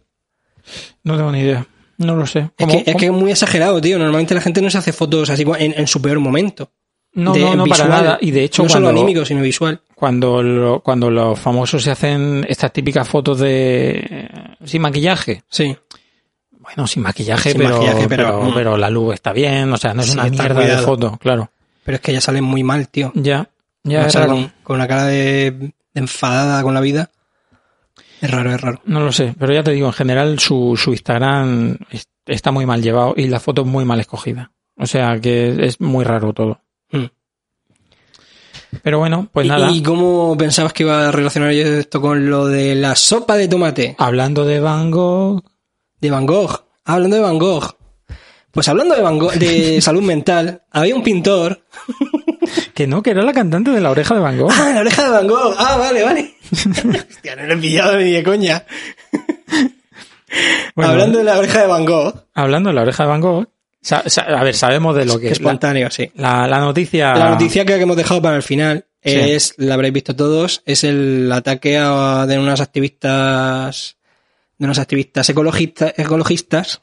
[1.02, 1.66] No tengo ni idea.
[1.98, 2.40] No lo sé.
[2.40, 3.98] Es ¿Cómo- que, es que es muy exagerado, tío.
[3.98, 6.70] Normalmente la gente no se hace fotos así en, en su peor momento.
[7.14, 7.88] No, de- no, no, visual.
[7.88, 8.18] para nada.
[8.20, 9.80] Y de hecho, no cuando, solo anímico, sino visual.
[9.94, 14.28] cuando, lo- cuando los famosos se hacen estas típicas fotos de eh,
[14.64, 15.74] sin maquillaje, Sí.
[16.58, 18.54] bueno, sin maquillaje, Sin pero, maquillaje, pero- pero, mm.
[18.54, 21.50] pero la luz está bien, o sea, no es Sí, una mierda de foto, claro.
[21.84, 23.12] Pero es que ya sale muy mal, tío.
[23.14, 23.48] Ya,
[23.84, 27.10] ya con, con una cara de, de enfadada con la vida.
[28.26, 28.80] Es raro, es raro.
[28.84, 32.66] No lo sé, pero ya te digo, en general su, su Instagram es- está muy
[32.66, 34.52] mal llevado y la foto es muy mal escogida.
[34.76, 36.60] O sea que es muy raro todo.
[36.90, 37.04] Mm.
[38.82, 39.70] Pero bueno, pues ¿Y- nada.
[39.70, 43.48] ¿Y cómo pensabas que iba a relacionar yo esto con lo de la sopa de
[43.48, 43.94] tomate?
[43.98, 45.42] Hablando de Van Gogh,
[46.00, 46.64] De Van Gogh.
[46.84, 47.74] Ah, hablando de Van Gogh.
[48.50, 51.62] Pues hablando de Van Gogh, de salud mental, había un pintor.
[52.74, 54.52] que no, que era la cantante de la oreja de Van Gogh.
[54.52, 55.54] Ah, la oreja de Van Gogh.
[55.58, 56.34] Ah, vale, vale.
[57.10, 58.64] Hostia, no lo he pillado ni de coña.
[60.74, 62.14] Bueno, Hablando de la oreja de Van Gogh.
[62.34, 63.48] hablando de la oreja de Van Gogh,
[63.90, 66.10] a ver, sabemos de lo que es la, espontáneo, sí.
[66.16, 67.14] la, la noticia.
[67.14, 69.12] La noticia que hemos dejado para el final Sí.
[69.14, 73.96] es, la habréis visto todos, es el ataque a- de unas activistas,
[74.58, 76.82] de unos activistas ecologistas, ecologistas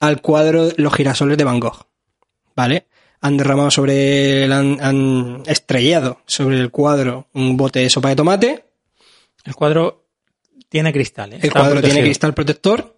[0.00, 1.86] al cuadro Los girasoles de Van Gogh.
[2.56, 2.86] ¿Vale?
[3.20, 8.16] Han derramado sobre, el- han, han estrellado sobre el cuadro un bote de sopa de
[8.16, 8.64] tomate.
[9.46, 10.04] El cuadro
[10.68, 11.42] tiene cristales.
[11.42, 12.96] El cuadro tiene cristal protector.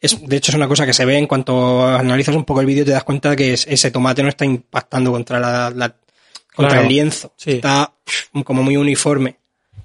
[0.00, 2.66] Es, de hecho, es una cosa que se ve en cuanto analizas un poco el
[2.66, 5.94] vídeo, te das cuenta que es- ese tomate no está impactando contra la, la-
[6.54, 6.82] contra Claro.
[6.82, 7.32] el lienzo.
[7.36, 7.52] Sí.
[7.52, 7.92] Está
[8.44, 9.36] como muy uniforme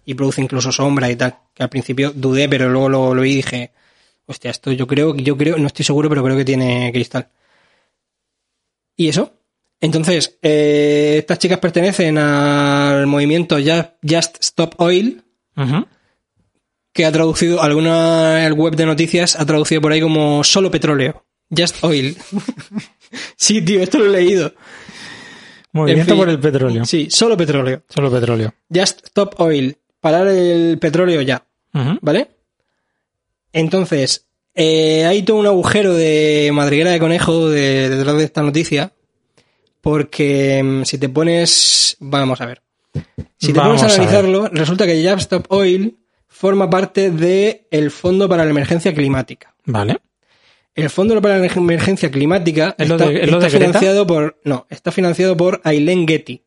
[0.05, 1.35] y produce incluso sombra y tal.
[1.53, 3.71] Que al principio dudé, pero luego lo, lo vi y dije,
[4.25, 7.27] hostia, esto yo creo, yo creo, no estoy seguro, pero creo que tiene cristal.
[8.95, 9.33] ¿Y eso?
[9.79, 15.23] Entonces, eh, estas chicas pertenecen al movimiento Just Stop Oil,
[16.93, 21.25] que ha traducido, alguna web de noticias ha traducido por ahí como solo petróleo.
[21.55, 22.17] Just Oil.
[23.37, 24.53] sí, tío, esto lo he leído.
[25.73, 26.25] Movimiento En fin.
[26.25, 26.85] por el petróleo.
[26.85, 27.83] Sí, solo petróleo.
[27.87, 28.53] Solo petróleo.
[28.73, 29.77] Just Stop Oil.
[29.99, 31.45] Parar el petróleo ya.
[32.01, 32.29] ¿Vale?
[33.53, 34.25] Entonces,
[34.55, 38.93] eh, hay todo un agujero de madriguera de conejo de- detrás de esta noticia.
[39.81, 41.95] Porque mm, si te pones.
[41.99, 42.61] Vamos a ver.
[43.39, 45.97] Si te Vamos pones a analizarlo, resulta que Just Stop Oil
[46.27, 49.53] forma parte del Fondo para la Emergencia Climática.
[49.65, 49.99] Vale.
[50.75, 54.39] El Fondo para la Emergencia Climática ¿Es lo está, de- es de financiado por.
[54.43, 56.43] No, está financiado por Aileen Getty.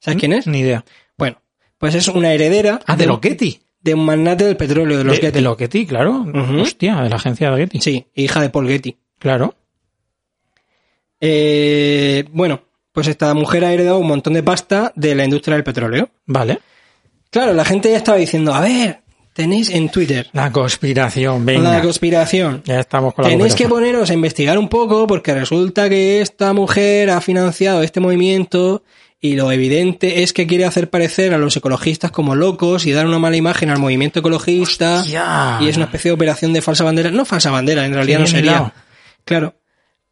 [0.00, 0.46] ¿Sabes quién es?
[0.48, 0.84] Ni idea.
[1.16, 1.40] Bueno,
[1.78, 3.60] pues es una heredera Ah, de los Getty.
[3.80, 5.34] de un magnate del petróleo, de los De, Getty.
[5.34, 6.10] de los Getty, claro.
[6.22, 6.60] Ujú.
[6.60, 7.80] Hostia, de la agencia de Getty.
[7.80, 8.96] Sí, hija de Paul Getty.
[9.18, 9.54] Claro.
[11.20, 12.62] Eh, bueno,
[12.92, 16.10] pues esta mujer ha heredado un montón de pasta de la industria del petróleo.
[16.26, 16.60] Vale.
[17.30, 19.00] Claro, la gente ya estaba diciendo, a ver,
[19.32, 21.72] tenéis en Twitter La conspiración, venga.
[21.72, 22.62] la conspiración.
[22.66, 26.52] ya estamos con la Tenéis que poneros a investigar un poco porque resulta que esta
[26.52, 28.82] mujer ha financiado este movimiento
[29.24, 33.06] Y lo evidente es que quiere hacer parecer a los ecologistas como locos y dar
[33.06, 35.00] una mala imagen al movimiento ecologista.
[35.00, 35.58] Hostia.
[35.60, 37.10] Y es una especie de operación de falsa bandera.
[37.10, 38.74] No falsa bandera, en realidad no sería.
[39.24, 39.54] Claro.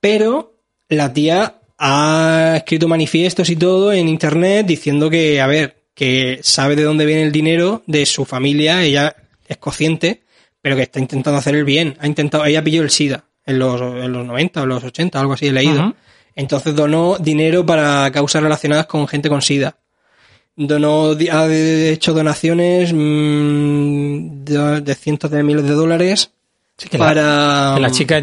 [0.01, 0.55] Pero
[0.89, 6.77] la tía ha escrito manifiestos y todo en internet diciendo que, a ver, que sabe
[6.77, 9.17] de dónde viene el dinero de su familia, ella
[9.49, 10.23] es consciente,
[10.61, 11.97] pero que está intentando hacer el bien.
[11.99, 15.33] Ha intentado, ella pilló el SIDA en los, en los 90 o los 80, algo
[15.33, 15.95] así he leído.
[16.37, 19.79] Entonces donó dinero para causas relacionadas con gente con SIDA.
[20.57, 26.31] Donó, ha hecho donaciones mm, de, de cientos de miles de dólares
[26.81, 27.73] Sí, que la- para...
[27.75, 28.23] que La, chica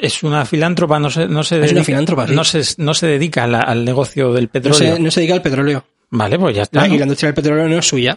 [0.00, 2.34] es una filántropa, no se, no se una dedica, sí.
[2.34, 4.94] no se, no se dedica la- al negocio del no petróleo.
[4.96, 5.84] se, no se dedica al petróleo.
[6.10, 6.86] Vale, pues ya está.
[6.86, 8.16] Y la industria del petróleo no es suya.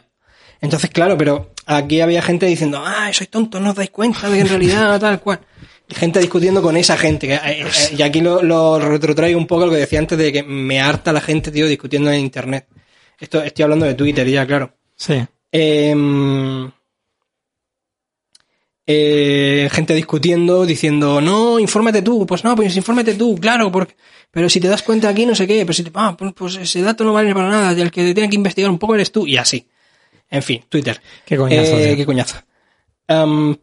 [0.61, 4.35] Entonces, claro, pero aquí había gente diciendo, ay, sois tontos, no os dais cuenta de
[4.35, 5.39] que en realidad tal cual.
[5.89, 7.27] Y gente discutiendo con esa gente.
[7.27, 10.31] Que, eh, eh, y aquí lo, lo retrotraigo un poco lo que decía antes de
[10.31, 12.67] que me harta la gente, tío, discutiendo en internet.
[13.19, 14.73] Esto estoy hablando de Twitter ya, claro.
[14.95, 15.25] Sí.
[15.51, 16.69] Em,
[18.85, 22.25] eh, gente discutiendo, diciendo, no, infórmate tú.
[22.25, 23.95] Pues no, pues infórmate tú, claro, porque,
[24.31, 26.55] pero si te das cuenta aquí, no sé qué, pero si te, ah, pues, pues
[26.55, 29.27] ese dato no vale para nada, el que tiene que investigar un poco eres tú,
[29.27, 29.67] y así.
[30.29, 31.01] En fin, Twitter.
[31.25, 32.37] Qué coñazo, Eh, qué coñazo.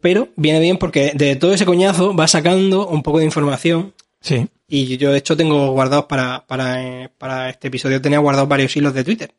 [0.01, 4.47] Pero viene bien porque de todo ese coñazo va sacando un poco de información Sí.
[4.67, 8.75] y yo de hecho tengo guardados para, para, eh, para este episodio, tenía guardados varios
[8.77, 9.33] hilos de Twitter.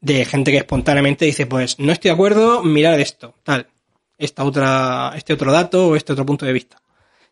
[0.00, 3.66] De gente que espontáneamente dice, pues no estoy de acuerdo, mirar esto, tal.
[4.18, 6.80] Esta otra, este otro dato o este otro punto de vista.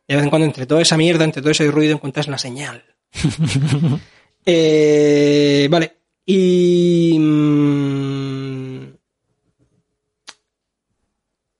[0.07, 2.39] Y de vez en cuando entre toda esa mierda, entre todo ese ruido, encuentras la
[2.39, 2.85] señal.
[4.47, 5.97] Eh, vale.
[6.27, 7.17] Y...
[7.19, 8.85] mm,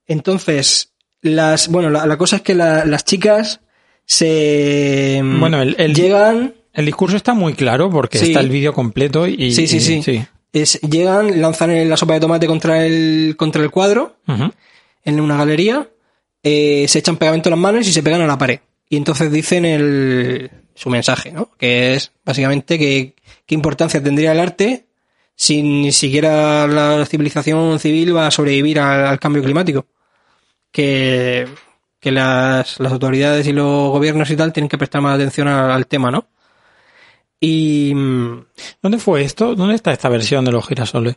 [0.07, 0.93] Entonces,
[1.23, 3.61] las, bueno, la, la cosa es que la- las chicas
[4.05, 8.27] se mm, Bueno, el- el- llegan, El discurso está muy claro porque Sí.
[8.27, 9.53] está el vídeo completo y...
[9.53, 13.71] sí, sí, y- sí, Es- llegan, lanzan la sopa de tomate contra el, contra el
[13.71, 14.53] cuadro Ujú.
[15.05, 15.89] En una galería,
[16.43, 18.61] eh, se echan pegamento en las manos y se pegan a la pared.
[18.89, 21.51] Y entonces dicen el, su mensaje, ¿no?
[21.59, 23.15] Que es básicamente que
[23.47, 24.87] qué importancia tendría el arte
[25.37, 29.87] si ni siquiera la civilización civil va a sobrevivir al, cambio climático.
[30.71, 31.47] Que,
[32.01, 35.71] que las, las autoridades y los gobiernos y tal tienen que prestar más atención al,
[35.71, 36.29] al tema, ¿no?
[37.41, 38.45] Y mm,
[38.83, 39.55] ¿Dónde fue esto?
[39.55, 41.17] ¿Dónde está esta versión de los girasoles?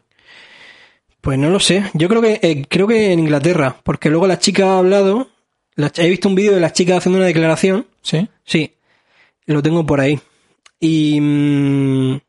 [1.28, 1.84] Pues no lo sé.
[1.94, 5.28] Yo creo que eh, creo que en Inglaterra, porque luego la chica ha hablado.
[5.76, 7.86] la he visto un vídeo de la chica haciendo una declaración.
[8.02, 8.30] ¿Sí?
[8.46, 8.76] Sí,
[9.46, 10.18] lo tengo por ahí.
[10.80, 12.20] Y mm,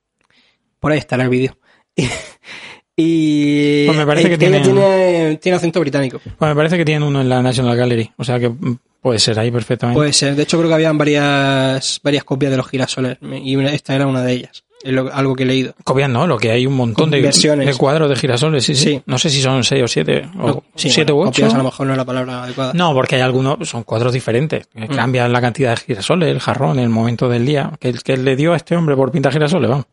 [0.81, 1.57] por ahí estará el vídeo.
[2.97, 6.19] y Pues me parece eh, que tiene- tiene tiene acento británico.
[6.37, 9.21] Pues me parece que tienen uno en la National Gallery, o sea que mm, puede
[9.21, 9.97] ser ahí perfectamente.
[9.97, 10.35] Puede ser.
[10.35, 14.25] De hecho creo que habían varias varias copias de los girasoles y esta era una
[14.25, 14.65] de ellas.
[14.83, 15.75] Es lo- algo que he leído.
[15.83, 17.67] Copias no, lo que hay un montón de, Versiones.
[17.67, 19.03] de cuadros de girasoles, sí, sí, Sí.
[19.07, 21.65] No sé si son seis o siete, o No, sí, siete bueno, u a lo
[21.65, 22.73] mejor no es la palabra adecuada.
[22.75, 24.69] No, porque hay algunos, son cuadros diferentes.
[24.69, 28.37] que Cambian la cantidad de girasoles, el jarrón, el momento del día, que, que le
[28.37, 29.87] dio a este hombre por pintar girasoles, vamos.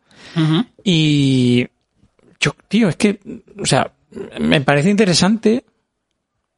[0.84, 1.66] Y
[2.38, 3.18] yo, tío, es que,
[3.60, 3.90] o sea,
[4.38, 5.64] me parece interesante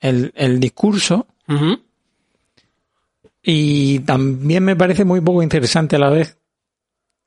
[0.00, 1.26] el, el discurso
[3.42, 6.36] y también me parece muy poco interesante a la vez.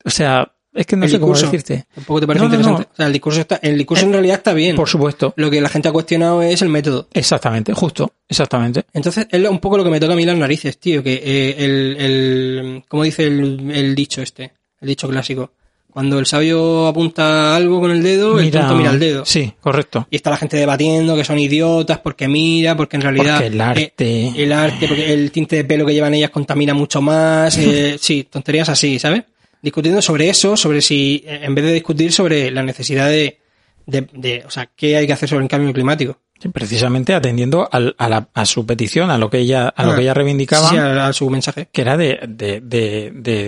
[0.06, 1.52] O sea, es que no El sé cómo discurso.
[1.52, 1.86] decirte.
[1.94, 2.88] Tampoco te parece No, no, interesante.
[2.90, 2.94] no.
[2.94, 4.76] O sea, el discurso está, el discurso en realidad está bien.
[4.76, 5.34] Por supuesto.
[5.36, 7.08] Lo que la gente ha cuestionado es el método.
[7.14, 8.86] Exactamente, justo, exactamente.
[8.94, 11.56] Entonces, es un poco lo que me toca a mí las narices, tío, que eh,
[11.58, 14.54] el, el, ¿cómo dice el, el dicho este?
[14.80, 15.52] El dicho clásico.
[15.92, 19.26] Cuando el sabio apunta algo con el dedo, el tonto mira el dedo.
[19.26, 20.08] Sí, correcto.
[20.10, 23.40] Y está la gente debatiendo que son idiotas porque mira, porque en realidad...
[23.42, 26.74] Porque el arte- eh, el arte, porque el tinte de pelo que llevan ellas contamina
[26.74, 27.58] mucho más.
[27.58, 29.24] eh, sí, tonterías así, ¿sabes?
[29.62, 33.40] Discutiendo sobre eso, sobre si, eh, en vez de discutir sobre la necesidad de,
[33.86, 36.18] de, de, o sea, qué hay que hacer sobre el cambio climático.
[36.40, 39.92] Sí, precisamente atendiendo al- a, la- a su petición, a lo que ella, a lo
[39.92, 41.68] Ah, que ella reivindicaba, Sí, a, a su mensaje.
[41.72, 42.60] que era de, de,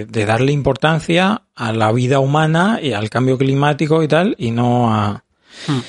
[0.05, 4.93] de, darle importancia a la vida humana y al cambio climático y tal, y no
[4.93, 5.23] a...
[5.67, 5.79] Hmm.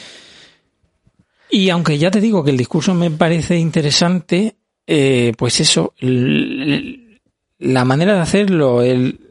[1.51, 4.57] Y aunque ya te digo que el discurso me parece interesante,
[4.87, 9.24] eh, pues eso, la manera de hacerlo, el,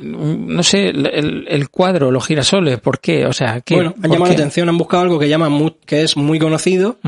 [0.00, 3.26] no sé, el, el cuadro, los girasoles, ¿por qué?
[3.26, 6.02] O sea, ¿qué, Bueno, han llamado la atención, han buscado algo que llama mu- que
[6.02, 6.98] es muy conocido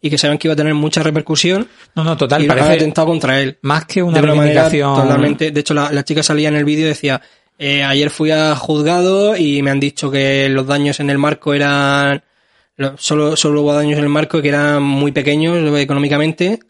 [0.00, 1.66] y que saben que iba a tener mucha repercusión
[1.96, 3.58] No, no, total, y lo han atentado contra él.
[3.62, 4.62] más que una de manera
[5.02, 5.50] totalmente.
[5.50, 7.20] De hecho, la, la chica salía en el vídeo y decía:
[7.58, 11.54] eh, Ayer fui a juzgado y me han dicho que los daños en el marco
[11.54, 12.22] eran.
[12.76, 16.60] lo- Solo, solo hubo daños en el marco que eran muy pequeños económicamente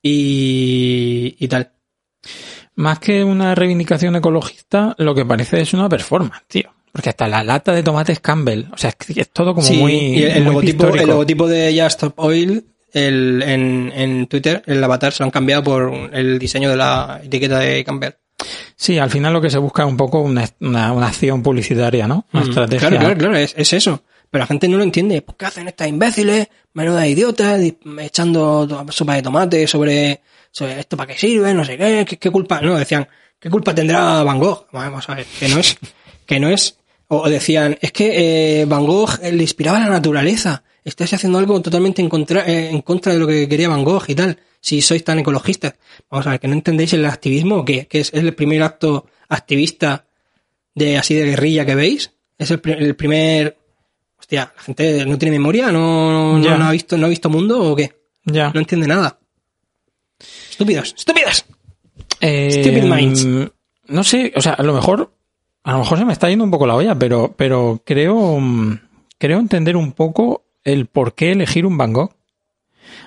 [0.00, 1.70] y, y tal.
[2.74, 6.70] Más que una reivindicación ecologista, lo que parece es una performance, tío.
[6.90, 8.64] Porque hasta la lata de tomates Campbell.
[8.72, 9.92] O sea, es, que es todo como Sí, muy.
[9.94, 14.82] y el, muy logotipo, el logotipo de Just Stop Oil el, en, en Twitter, el
[14.84, 18.12] avatar, se lo han cambiado por el diseño de la etiqueta de Campbell.
[18.76, 22.06] Sí, al final lo que se busca es un poco una, una, una acción publicitaria,
[22.08, 22.26] ¿no?
[22.32, 22.88] Una Mm, estrategia.
[22.88, 24.02] Claro, claro, claro, es, es eso.
[24.32, 25.20] Pero la gente no lo entiende.
[25.20, 26.48] ¿Por qué hacen estas imbéciles?
[26.72, 31.76] Menuda idiotas, di- echando sopa de tomate sobre, sobre esto para qué sirve, no sé
[31.76, 32.60] qué, qué, culpa.
[32.62, 33.06] No, decían,
[33.38, 34.66] ¿qué culpa tendrá Van Gogh?
[34.72, 35.76] Vamos a ver, que no es,
[36.26, 36.78] que no es.
[37.08, 40.62] O, decían, es que eh, Van Gogh eh, le inspiraba la naturaleza.
[40.82, 44.04] Estás haciendo algo totalmente en contra, eh, en contra de lo que quería Van Gogh
[44.08, 44.38] y tal.
[44.62, 45.74] Si sois tan ecologistas.
[46.10, 50.06] Vamos a ver, que no entendéis el activismo que es, el primer acto activista
[50.74, 52.12] de así de guerrilla que veis.
[52.38, 52.60] Es el
[52.96, 53.58] primer.
[54.32, 57.60] Hostia, la gente no tiene memoria, no, no, no ha visto, no ha visto mundo
[57.72, 57.92] o qué.
[58.24, 58.50] Ya.
[58.54, 59.18] No entiende nada.
[60.50, 61.44] Estúpidos, estúpidos.
[62.20, 63.26] Eh, Stupid minds.
[63.88, 65.12] No sé, o sea, a lo mejor,
[65.64, 68.78] a lo mejor se me está yendo un poco la olla, pero, pero creo, mm,
[69.18, 72.12] creo entender un poco el por qué elegir un Van Gogh.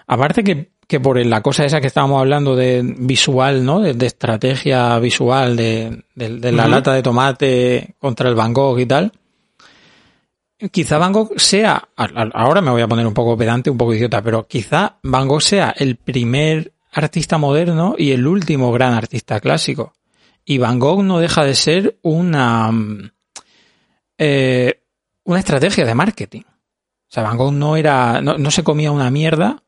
[0.08, 3.80] Aparte que, que por la cosa esa que estábamos hablando de visual, ¿no?
[3.80, 8.80] De, de estrategia visual, de, de- de la lata de tomate contra el Van Gogh
[8.80, 9.12] y tal.
[10.72, 14.22] Quizá Van Gogh sea, ahora me voy a poner un poco pedante, un poco idiota,
[14.22, 19.94] pero quizá Van Gogh sea el primer artista moderno y el último gran artista clásico.
[20.46, 23.12] Y Van Gogh no deja de ser una, mm,
[24.18, 24.82] eh,
[25.26, 26.42] una estrategia de marketing.
[26.42, 29.62] O sea, Van Gogh no era, no, no se comía una mierda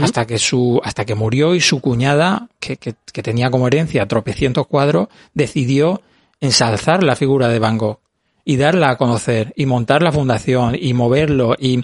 [0.00, 4.08] hasta que su, hasta que murió y su cuñada, que, que, que tenía como herencia
[4.08, 6.00] tropecientos cuadros, decidió
[6.40, 8.00] ensalzar la figura de Van Gogh
[8.44, 11.82] y darla a conocer y montar la fundación y moverlo y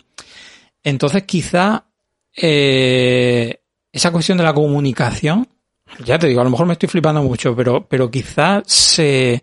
[0.82, 1.84] entonces quizá
[2.36, 3.60] eh,
[3.92, 5.48] esa cuestión de la comunicación,
[6.04, 9.42] ya te digo, a lo mejor me estoy flipando mucho, pero, pero quizá se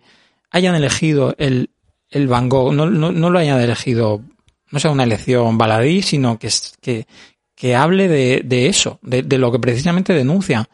[0.50, 1.70] hayan elegido el,
[2.10, 4.22] el Van Gogh, no, no, no lo hayan elegido,
[4.70, 6.48] no sea una elección baladí, sino que,
[6.80, 7.06] que,
[7.54, 10.66] que hable de, de eso, de, de lo que precisamente denuncian,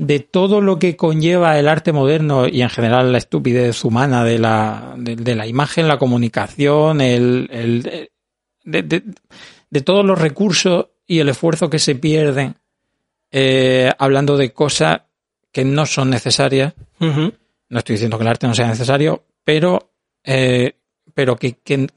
[0.00, 4.38] de todo lo que conlleva el arte moderno y en general la estupidez humana de
[4.38, 8.08] la, de, de la imagen, la comunicación, el, el
[8.64, 8.82] de,
[9.70, 12.54] de- todos los recursos y el esfuerzo que se pierden
[13.32, 15.02] eh, hablando de cosas
[15.50, 16.74] que no son necesarias.
[17.68, 19.90] No estoy diciendo que el arte no sea necesario, pero,
[20.24, 20.74] eh,
[21.12, 21.90] pero que- que-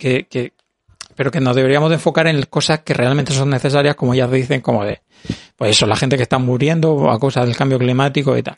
[1.21, 4.59] pero que nos deberíamos de enfocar en cosas que realmente son necesarias, como ya dicen,
[4.59, 5.01] como de,
[5.55, 8.57] pues eso, la gente que está muriendo a causa del cambio climático y tal.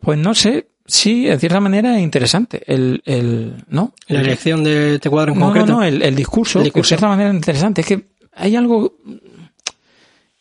[0.00, 3.92] Pues no sé, sí, en cierta manera es interesante el, el, ¿no?
[4.08, 5.72] La elección de este cuadro en No, no, concreto.
[5.78, 6.96] no, el, el discurso, El que discurso.
[6.96, 7.80] de cierta manera es interesante.
[7.82, 8.94] Es que hay algo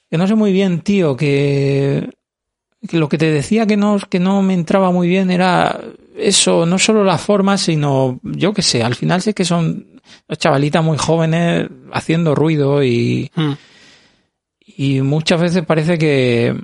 [0.09, 2.09] que no sé muy bien, tío, que,
[2.89, 5.79] que lo que te decía que no, que no me entraba muy bien era
[6.18, 10.02] eso, no solo la forma, sino, yo qué sé, al final sé que son
[10.38, 13.52] chavalitas muy jóvenes haciendo ruido y, Mm.
[14.77, 16.56] y muchas veces parece que,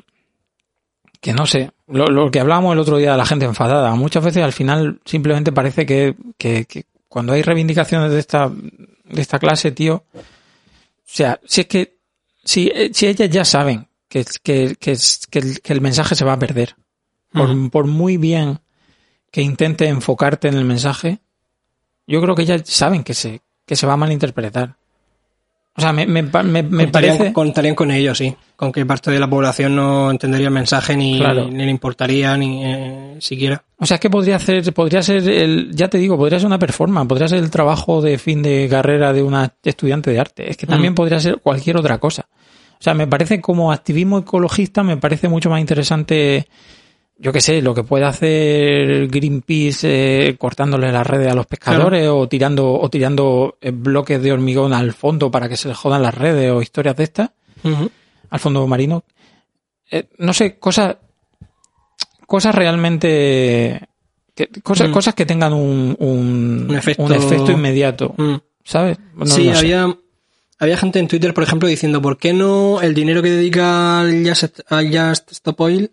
[1.22, 4.24] que no sé, lo, lo que hablábamos el otro día de la gente enfadada, muchas
[4.24, 9.40] veces al final simplemente parece que, que, que cuando hay reivindicaciones de esta, de esta
[9.40, 10.22] clase, tío, o
[11.06, 11.98] sea, si es que,
[12.44, 14.98] si, eh, si ellas ya saben que, que, que,
[15.30, 16.76] que el, mensaje se va a perder,
[17.32, 17.70] por, Ujú.
[17.70, 18.60] por muy bien
[19.34, 21.18] que intente enfocarte en el mensaje,
[22.07, 24.76] yo creo que ellas saben que se, que se va a malinterpretar.
[25.76, 27.34] O sea, me, me, me, me contarían, parece...
[27.34, 28.35] contarían con ello, sí.
[28.55, 31.47] Con que parte de la población no entendería el mensaje ni, Claro.
[31.49, 33.64] ni le importaría ni eh, siquiera.
[33.80, 36.60] O sea, es que podría ser, podría ser el, ya te digo, podría ser una
[36.60, 40.47] performance, podría ser el trabajo de fin de carrera de una estudiante de arte.
[40.51, 40.95] Es que también Mm.
[40.95, 42.27] podría ser cualquier otra cosa.
[42.80, 46.47] O sea, me parece como activismo ecologista, me parece mucho más interesante,
[47.24, 52.08] yo qué sé, lo que puede hacer Greenpeace eh, cortándole las redes a los pescadores
[52.10, 56.02] o tirando, o tirando eh, bloques de hormigón al fondo para que se les jodan
[56.04, 57.32] las redes o historias de estas
[58.30, 59.04] al fondo marino.
[59.90, 60.98] Eh, no sé, cosas,
[62.28, 63.88] cosas realmente,
[64.36, 64.94] que- cosas, Mm.
[64.94, 68.36] cosas que tengan un, un, Un efecto- un efecto inmediato, Mm.
[68.64, 68.98] ¿sabes?
[69.16, 69.60] No- sí, no sé.
[69.60, 69.95] había,
[70.60, 74.28] había gente en Twitter, por ejemplo, diciendo ¿por qué no el dinero que dedica al
[74.28, 75.91] Just, al Just Stop Oil.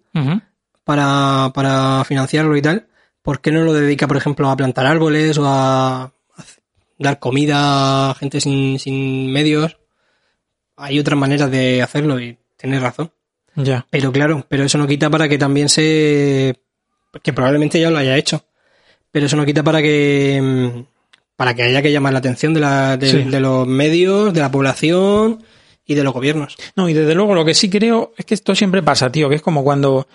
[0.90, 2.86] Para, para financiarlo y tal,
[3.22, 6.12] ¿por qué no lo dedica, por ejemplo, a plantar árboles o a, a
[6.98, 9.76] dar comida a gente sin, sin medios?
[10.76, 13.12] Hay otras maneras de hacerlo y tienes razón.
[13.54, 13.86] Ya.
[13.90, 16.56] Pero claro, pero eso no quita para que también se...
[17.22, 18.44] que probablemente ya lo haya hecho.
[19.12, 20.84] Pero eso no quita para que...
[21.36, 23.22] para que haya que llamar la atención de, la, de, Sí.
[23.30, 25.42] de los medios, de la población
[25.86, 26.56] y de los gobiernos.
[26.76, 29.34] No, y desde luego lo que sí creo es que esto siempre pasa, tío, que
[29.36, 30.08] es como cuando cu-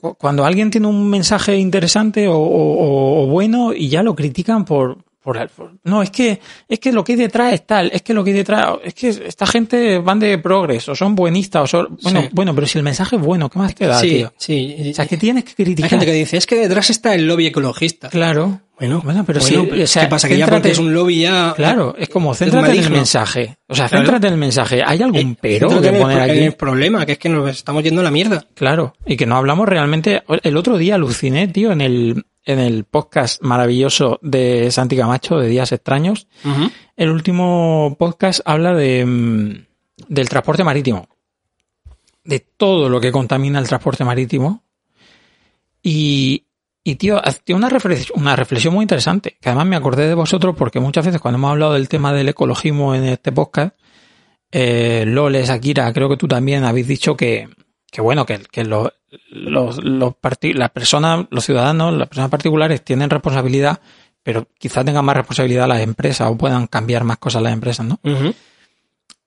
[0.00, 5.72] cuando alguien tiene un mensaje interesante o, bueno y ya lo critican por, por, por-
[5.84, 8.30] no, es que, es que lo que hay detrás es tal, es que lo que
[8.30, 12.28] hay detrás, es que esta gente van de progreso, son buenistas, o son, bueno, Sí.
[12.32, 14.32] bueno, pero si el mensaje es bueno, ¿qué más te da, sí, tío?
[14.38, 14.76] sí.
[14.90, 15.90] O sea, que tienes que Hay criticar.
[15.90, 18.08] gente que dice, es que detrás está el lobby ecologista.
[18.08, 18.60] Claro.
[18.78, 20.28] Bueno, Bueno, pero bueno, sí, o sea, ¿qué pasa?
[20.28, 21.52] Que ya porque es un lobby ya...
[21.56, 23.56] Claro, es como, céntrate en el mensaje.
[23.66, 24.04] O sea, Claro.
[24.04, 24.82] céntrate en el mensaje.
[24.86, 26.38] ¿Hay algún pero Céntrate que poner aquí?
[26.38, 28.46] el problema, que es que nos estamos yendo a la mierda.
[28.54, 30.22] Claro, y que no hablamos realmente.
[30.44, 35.48] El otro día aluciné, tío, en el, en el podcast maravilloso de Santi Camacho de
[35.48, 36.28] Días Extraños.
[36.96, 39.66] El último podcast habla de, mm,
[40.08, 41.10] del transporte marítimo.
[42.24, 44.64] De todo lo que contamina el transporte marítimo.
[45.82, 46.46] Y,
[46.82, 50.56] y tío, hacía una reflexión, una reflexión muy interesante, que además me acordé de vosotros
[50.56, 53.76] porque muchas veces cuando hemos hablado del tema del ecologismo en este podcast,
[54.52, 57.50] eh, Loles, Akira, creo que tú también habéis dicho que,
[57.92, 58.90] que bueno, que, que los,
[59.30, 63.80] los, las personas, los ciudadanos, las personas particulares tienen responsabilidad,
[64.22, 67.98] pero quizás tengan más responsabilidad las empresas o puedan cambiar más cosas las empresas, ¿no?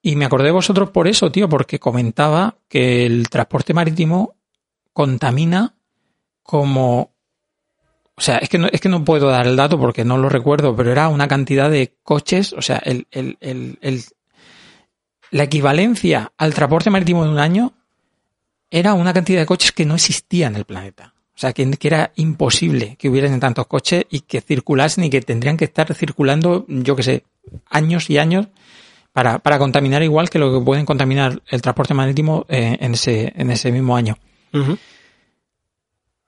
[0.04, 4.36] Y me acordé de vosotros por eso, tío, porque comentaba que el transporte marítimo
[4.94, 5.76] contamina
[6.44, 7.12] como...
[8.16, 10.30] O sea, es que no, es que no puedo dar el dato porque no lo
[10.30, 14.04] recuerdo, pero era una cantidad de coches, o sea, el, el, el, el-
[15.32, 17.72] la equivalencia al transporte marítimo de un año
[18.72, 21.14] era una cantidad de coches que no existía en el planeta.
[21.36, 25.22] O sea, que, que era imposible que hubiesen tantos coches y que circulasen y que
[25.22, 27.24] tendrían que estar circulando, yo que sé,
[27.70, 28.48] años y años
[29.12, 33.34] para, para contaminar igual que lo que pueden contaminar el transporte marítimo eh, en, ese,
[33.36, 34.18] en ese mismo año.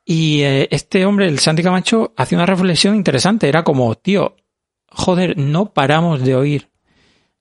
[0.06, 3.48] Y eh, este hombre, el Santi Camacho, hacía una reflexión interesante.
[3.48, 4.36] Era como, tío,
[4.90, 6.70] joder, no paramos de oír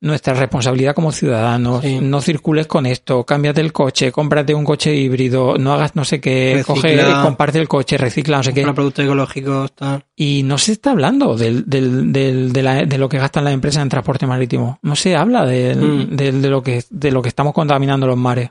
[0.03, 1.83] nuestra responsabilidad como ciudadanos.
[1.83, 1.99] Sí.
[2.03, 6.21] No circules con esto, cámbiate el coche, cómprate un coche híbrido, no hagas no sé
[6.21, 7.23] qué, coge, Recicla.
[7.23, 8.63] comparte el coche, recicla, no sé qué.
[8.73, 10.05] Productos ecológicos, tal.
[10.17, 13.55] Y no se está hablando del, del, del- de, la- de lo que gastan las
[13.55, 14.79] empresas en transporte marítimo.
[14.83, 15.79] No se habla del-
[16.11, 16.17] Mm.
[16.17, 18.51] de, lo que, de lo que estamos contaminando los mares.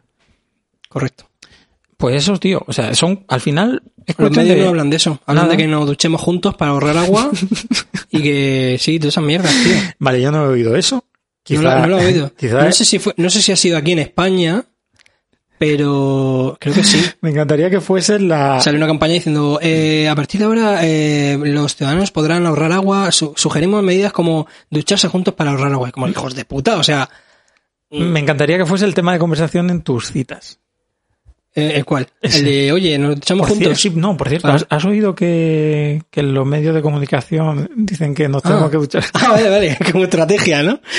[0.89, 1.25] Correcto.
[1.97, 2.63] Pues eso, tío.
[2.65, 4.63] O sea, son, al final, es Los medios de...
[4.63, 5.19] no hablan de eso.
[5.27, 5.55] Hablan Nada.
[5.55, 7.29] de que nos duchemos juntos para ahorrar agua
[8.09, 9.73] y que sí, todas esas mierdas, tío.
[9.99, 11.03] Vale, yo no he oído eso.
[11.49, 12.31] No, lo, no lo he oído.
[12.37, 14.65] quizá- No sé si fue, no sé si ha sido aquí en España,
[15.57, 17.03] pero creo que sí.
[17.21, 18.59] Me encantaría que fuese la...
[18.59, 23.11] Sale una campaña diciendo, eh, a partir de ahora eh, los ciudadanos podrán ahorrar agua,
[23.11, 25.91] Su- sugerimos medidas como ducharse juntos para ahorrar agua.
[25.91, 27.09] Como hijos de puta, o sea,
[27.91, 30.60] Me encantaría que fuese el tema de conversación en tus citas.
[31.55, 32.07] Eh, ¿el cuál?
[32.21, 33.81] El de, oye, nos Por cier- juntos.
[33.81, 34.53] sí, no, por cierto, Ah.
[34.55, 38.71] ¿has, has oído que, que los medios de comunicación dicen que nos tenemos Ah.
[38.71, 39.03] que duchar?
[39.13, 40.79] Ah, vale, vale, como estrategia, ¿no?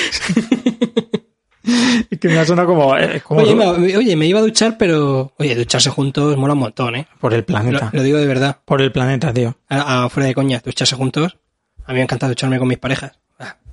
[2.09, 3.65] Y que me ha sonado como, eh, como Oye me,
[3.95, 7.07] oye, me iba a duchar, pero, oye, ducharse juntos mola un montón, ¿eh?
[7.21, 7.89] por el Lo, planeta.
[7.93, 8.57] lo digo de verdad.
[8.65, 9.55] Por el planeta, tío.
[9.69, 11.37] A, a- fuera de coña, ducharse juntos.
[11.85, 13.13] A mí me encanta ducharme con mis parejas.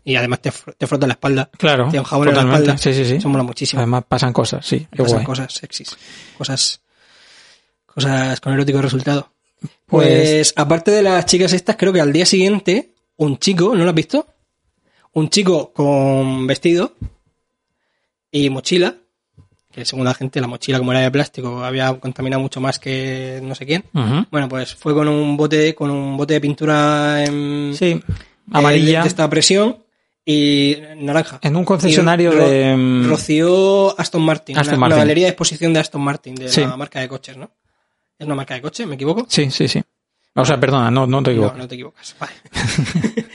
[0.04, 1.50] Y además te, te frotas la espalda.
[1.58, 1.88] Claro.
[1.90, 2.78] Te jabón en la espalda.
[2.78, 3.14] Sí, sí, sí.
[3.16, 3.80] Eso mola muchísimo.
[3.80, 4.86] Además pasan cosas, sí.
[4.90, 5.24] Qué Pasan guay.
[5.26, 5.96] cosas sexys.
[6.38, 6.80] Cosas,
[7.86, 9.32] cosas con erótico resultado.
[9.86, 13.82] Pues- Pues, aparte de las chicas estas, creo que al día siguiente, un chico, ¿no
[13.84, 14.26] lo has visto?
[15.12, 16.94] Un chico con vestido
[18.30, 18.94] y mochila,
[19.72, 23.40] que según la gente la mochila como era de plástico había contaminado mucho más que
[23.42, 23.84] no sé quién.
[24.30, 28.00] Bueno, pues fue con un bote, con un bote de pintura en, Sí.
[28.52, 29.02] Amarilla.
[29.02, 29.78] de esta presión
[30.24, 31.38] y naranja.
[31.42, 34.94] En un concesionario ro- de, mm, Roció Aston Martin, Aston una, Martin.
[34.94, 36.60] una galería de exposición de Aston Martin, de Sí.
[36.60, 37.50] la marca de coches, ¿no?
[38.18, 38.84] ¿Es una marca de coche?
[38.86, 39.26] ¿Me equivoco?
[39.28, 39.82] Sí, sí, sí.
[40.34, 41.56] O sea, perdona, no, no te No, equivoco.
[41.58, 42.14] no te equivocas.
[42.20, 42.32] Vale.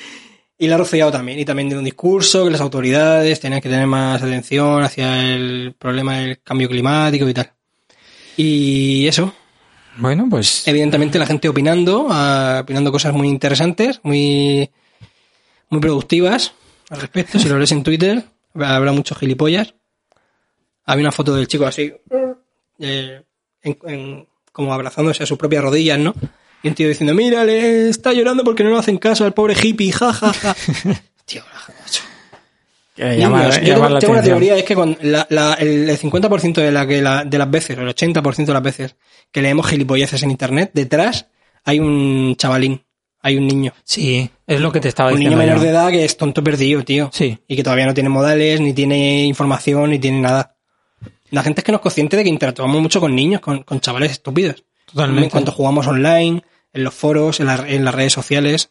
[0.58, 1.40] y la ha rociado también.
[1.40, 5.76] Y también de un discurso que las autoridades tenían que tener más atención hacia el
[5.78, 7.52] problema del cambio climático y tal.
[8.38, 9.34] Y eso,
[9.98, 14.70] Bueno, pues evidentemente la gente opinando, ah, opinando cosas muy interesantes, muy,
[15.70, 16.54] muy productivas
[16.90, 17.40] al respecto.
[17.40, 18.24] Si lo lees en Twitter,
[18.56, 19.74] habrá muchos gilipollas.
[20.86, 21.94] Había una foto del chico así,
[22.80, 23.22] eh,
[23.64, 26.14] en- en- como abrazándose a sus propias rodillas, ¿no?
[26.64, 29.92] Y un tío diciendo, mírale, está llorando porque no le hacen caso al pobre hippie,
[29.92, 30.56] ja, ja, ja.
[31.26, 32.02] Tío, macho.
[32.98, 36.72] eh, llama- Niños, yo tengo, una teoría, es que la- la- el, el 50% de,
[36.72, 38.96] la que la- de las veces, o el 80% de las veces
[39.32, 41.26] que leemos gilipolleces en internet, detrás
[41.66, 42.85] hay un chavalín,
[43.26, 43.74] hay un niño.
[43.84, 45.38] Sí, es lo que te estaba Un diciendo.
[45.38, 45.64] niño menor yo.
[45.64, 47.10] de edad que es tonto perdido, tío.
[47.12, 47.38] Sí.
[47.48, 50.56] Y que todavía no tiene modales, ni tiene información, ni tiene nada.
[51.32, 53.80] La gente es que no es consciente de que interactuamos mucho con niños, con, con
[53.80, 54.64] chavales estúpidos.
[54.86, 55.24] Totalmente.
[55.24, 58.70] En cuanto jugamos online, en los foros, en, la- en las redes sociales,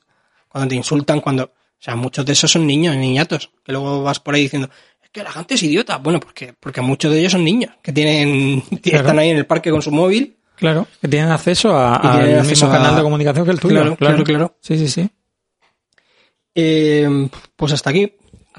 [0.48, 1.44] cuando te insultan, cuando...
[1.47, 4.70] O sea, muchos de esos son niños, niñatos, que luego vas por ahí diciendo,
[5.02, 5.98] es que la gente es idiota.
[5.98, 9.01] Bueno, porque, porque muchos de ellos son niños, que tienen, que Claro.
[9.01, 12.40] están ahí en el parque con su móvil, Claro, que tienen acceso a- tienen al
[12.40, 13.74] acceso mismo a- canal de comunicación que el tuyo.
[13.81, 14.56] Claro, claro, claro.
[14.60, 15.10] Sí, sí, sí.
[16.55, 18.12] Eh, pues hasta aquí.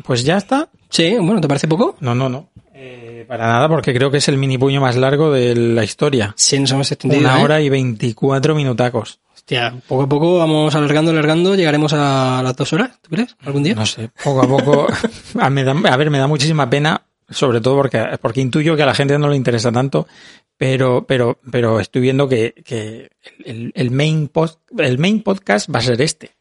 [0.03, 0.69] Pues ya está.
[0.89, 1.95] Sí, bueno, ¿te parece poco?
[2.01, 2.49] No, no, no.
[2.73, 6.33] Eh, para nada, porque creo que es el mini puño más largo de la historia.
[6.35, 7.21] Sí, nos hemos extendido.
[7.21, 7.43] Una ¿eh?
[7.43, 9.19] hora y 24 minutacos.
[9.33, 13.35] Hostia, poco a poco vamos alargando, alargando, llegaremos a las dos horas, ¿tú crees?
[13.45, 13.75] ¿Algún día?
[13.75, 14.87] No sé, poco a poco.
[15.39, 18.83] a, me da- a ver, me da muchísima pena, sobre todo porque, porque intuyo que
[18.83, 20.07] a la gente no le interesa tanto,
[20.57, 23.09] pero, pero, pero estoy viendo que, que
[23.45, 24.29] el, el main
[24.77, 26.31] el main podcast va a ser este.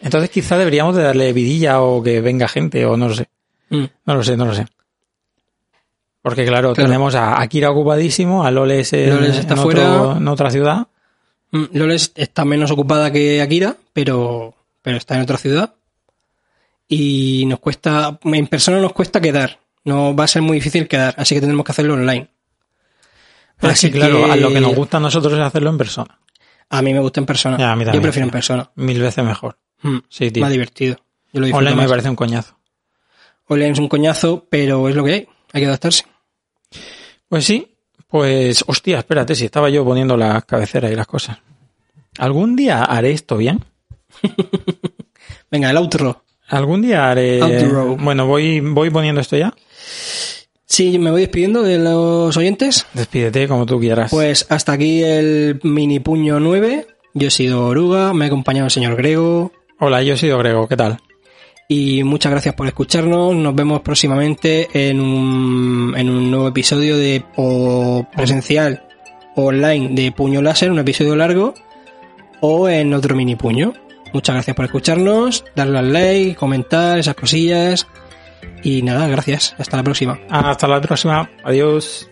[0.00, 3.28] Entonces quizá deberíamos de darle vidilla o que venga gente o no lo sé.
[3.70, 3.84] Mm.
[4.06, 4.66] No lo sé, no lo sé.
[6.22, 6.88] Porque claro, Claro.
[6.88, 10.16] tenemos a Akira ocupadísimo, a Loles en, Loles está en otro- fuera.
[10.18, 10.86] en otra ciudad.
[11.50, 15.74] Mm, Loles está menos ocupada que Akira, pero, pero está en otra ciudad.
[16.88, 19.58] Y nos cuesta, en persona nos cuesta quedar.
[19.84, 22.28] No va a ser muy difícil quedar, así que tendremos que hacerlo online.
[23.62, 25.78] Pero Así sí, claro, que- a lo que nos gusta a nosotros es hacerlo en
[25.78, 26.18] persona.
[26.68, 27.56] A mí me gusta en persona.
[27.58, 28.70] Ya, a mí Yo prefiero en persona.
[28.74, 29.56] Mil veces mejor.
[29.82, 30.42] Mm, Sí, tío.
[30.42, 30.96] Más divertido.
[31.32, 32.58] Yo lo Online me parece un coñazo.
[33.46, 35.28] Online es un coñazo, pero es lo que hay.
[35.52, 36.04] Hay que adaptarse.
[37.28, 37.74] Pues sí,
[38.08, 41.38] pues hostia, espérate, si estaba yo poniendo las cabeceras y las cosas.
[42.18, 43.64] ¿Algún día haré esto bien?
[45.50, 46.24] Venga, el outro.
[46.48, 47.40] ¿Algún día haré...
[47.42, 47.96] Outro.
[47.96, 49.54] Bueno, voy, voy poniendo esto ya.
[50.72, 52.86] Sí, me voy despidiendo de los oyentes.
[52.94, 54.10] Despídete como tú quieras.
[54.10, 56.86] Pues hasta aquí el mini puño 9.
[57.12, 59.52] Yo he sido Oruga, me ha acompañado el señor Grego.
[59.78, 60.98] Hola, yo he sido Grego, ¿qué tal?
[61.68, 63.34] Y muchas gracias por escucharnos.
[63.34, 68.82] Nos vemos próximamente en un, en un nuevo episodio de o presencial
[69.36, 71.52] online de Puño Láser, un episodio largo,
[72.40, 73.74] o en otro mini puño.
[74.14, 77.86] Muchas gracias por escucharnos, darle al like, comentar esas cosillas.
[78.62, 79.54] Y nada, gracias.
[79.58, 80.18] Hasta la próxima.
[80.30, 81.30] Hasta la próxima.
[81.44, 82.11] Adiós.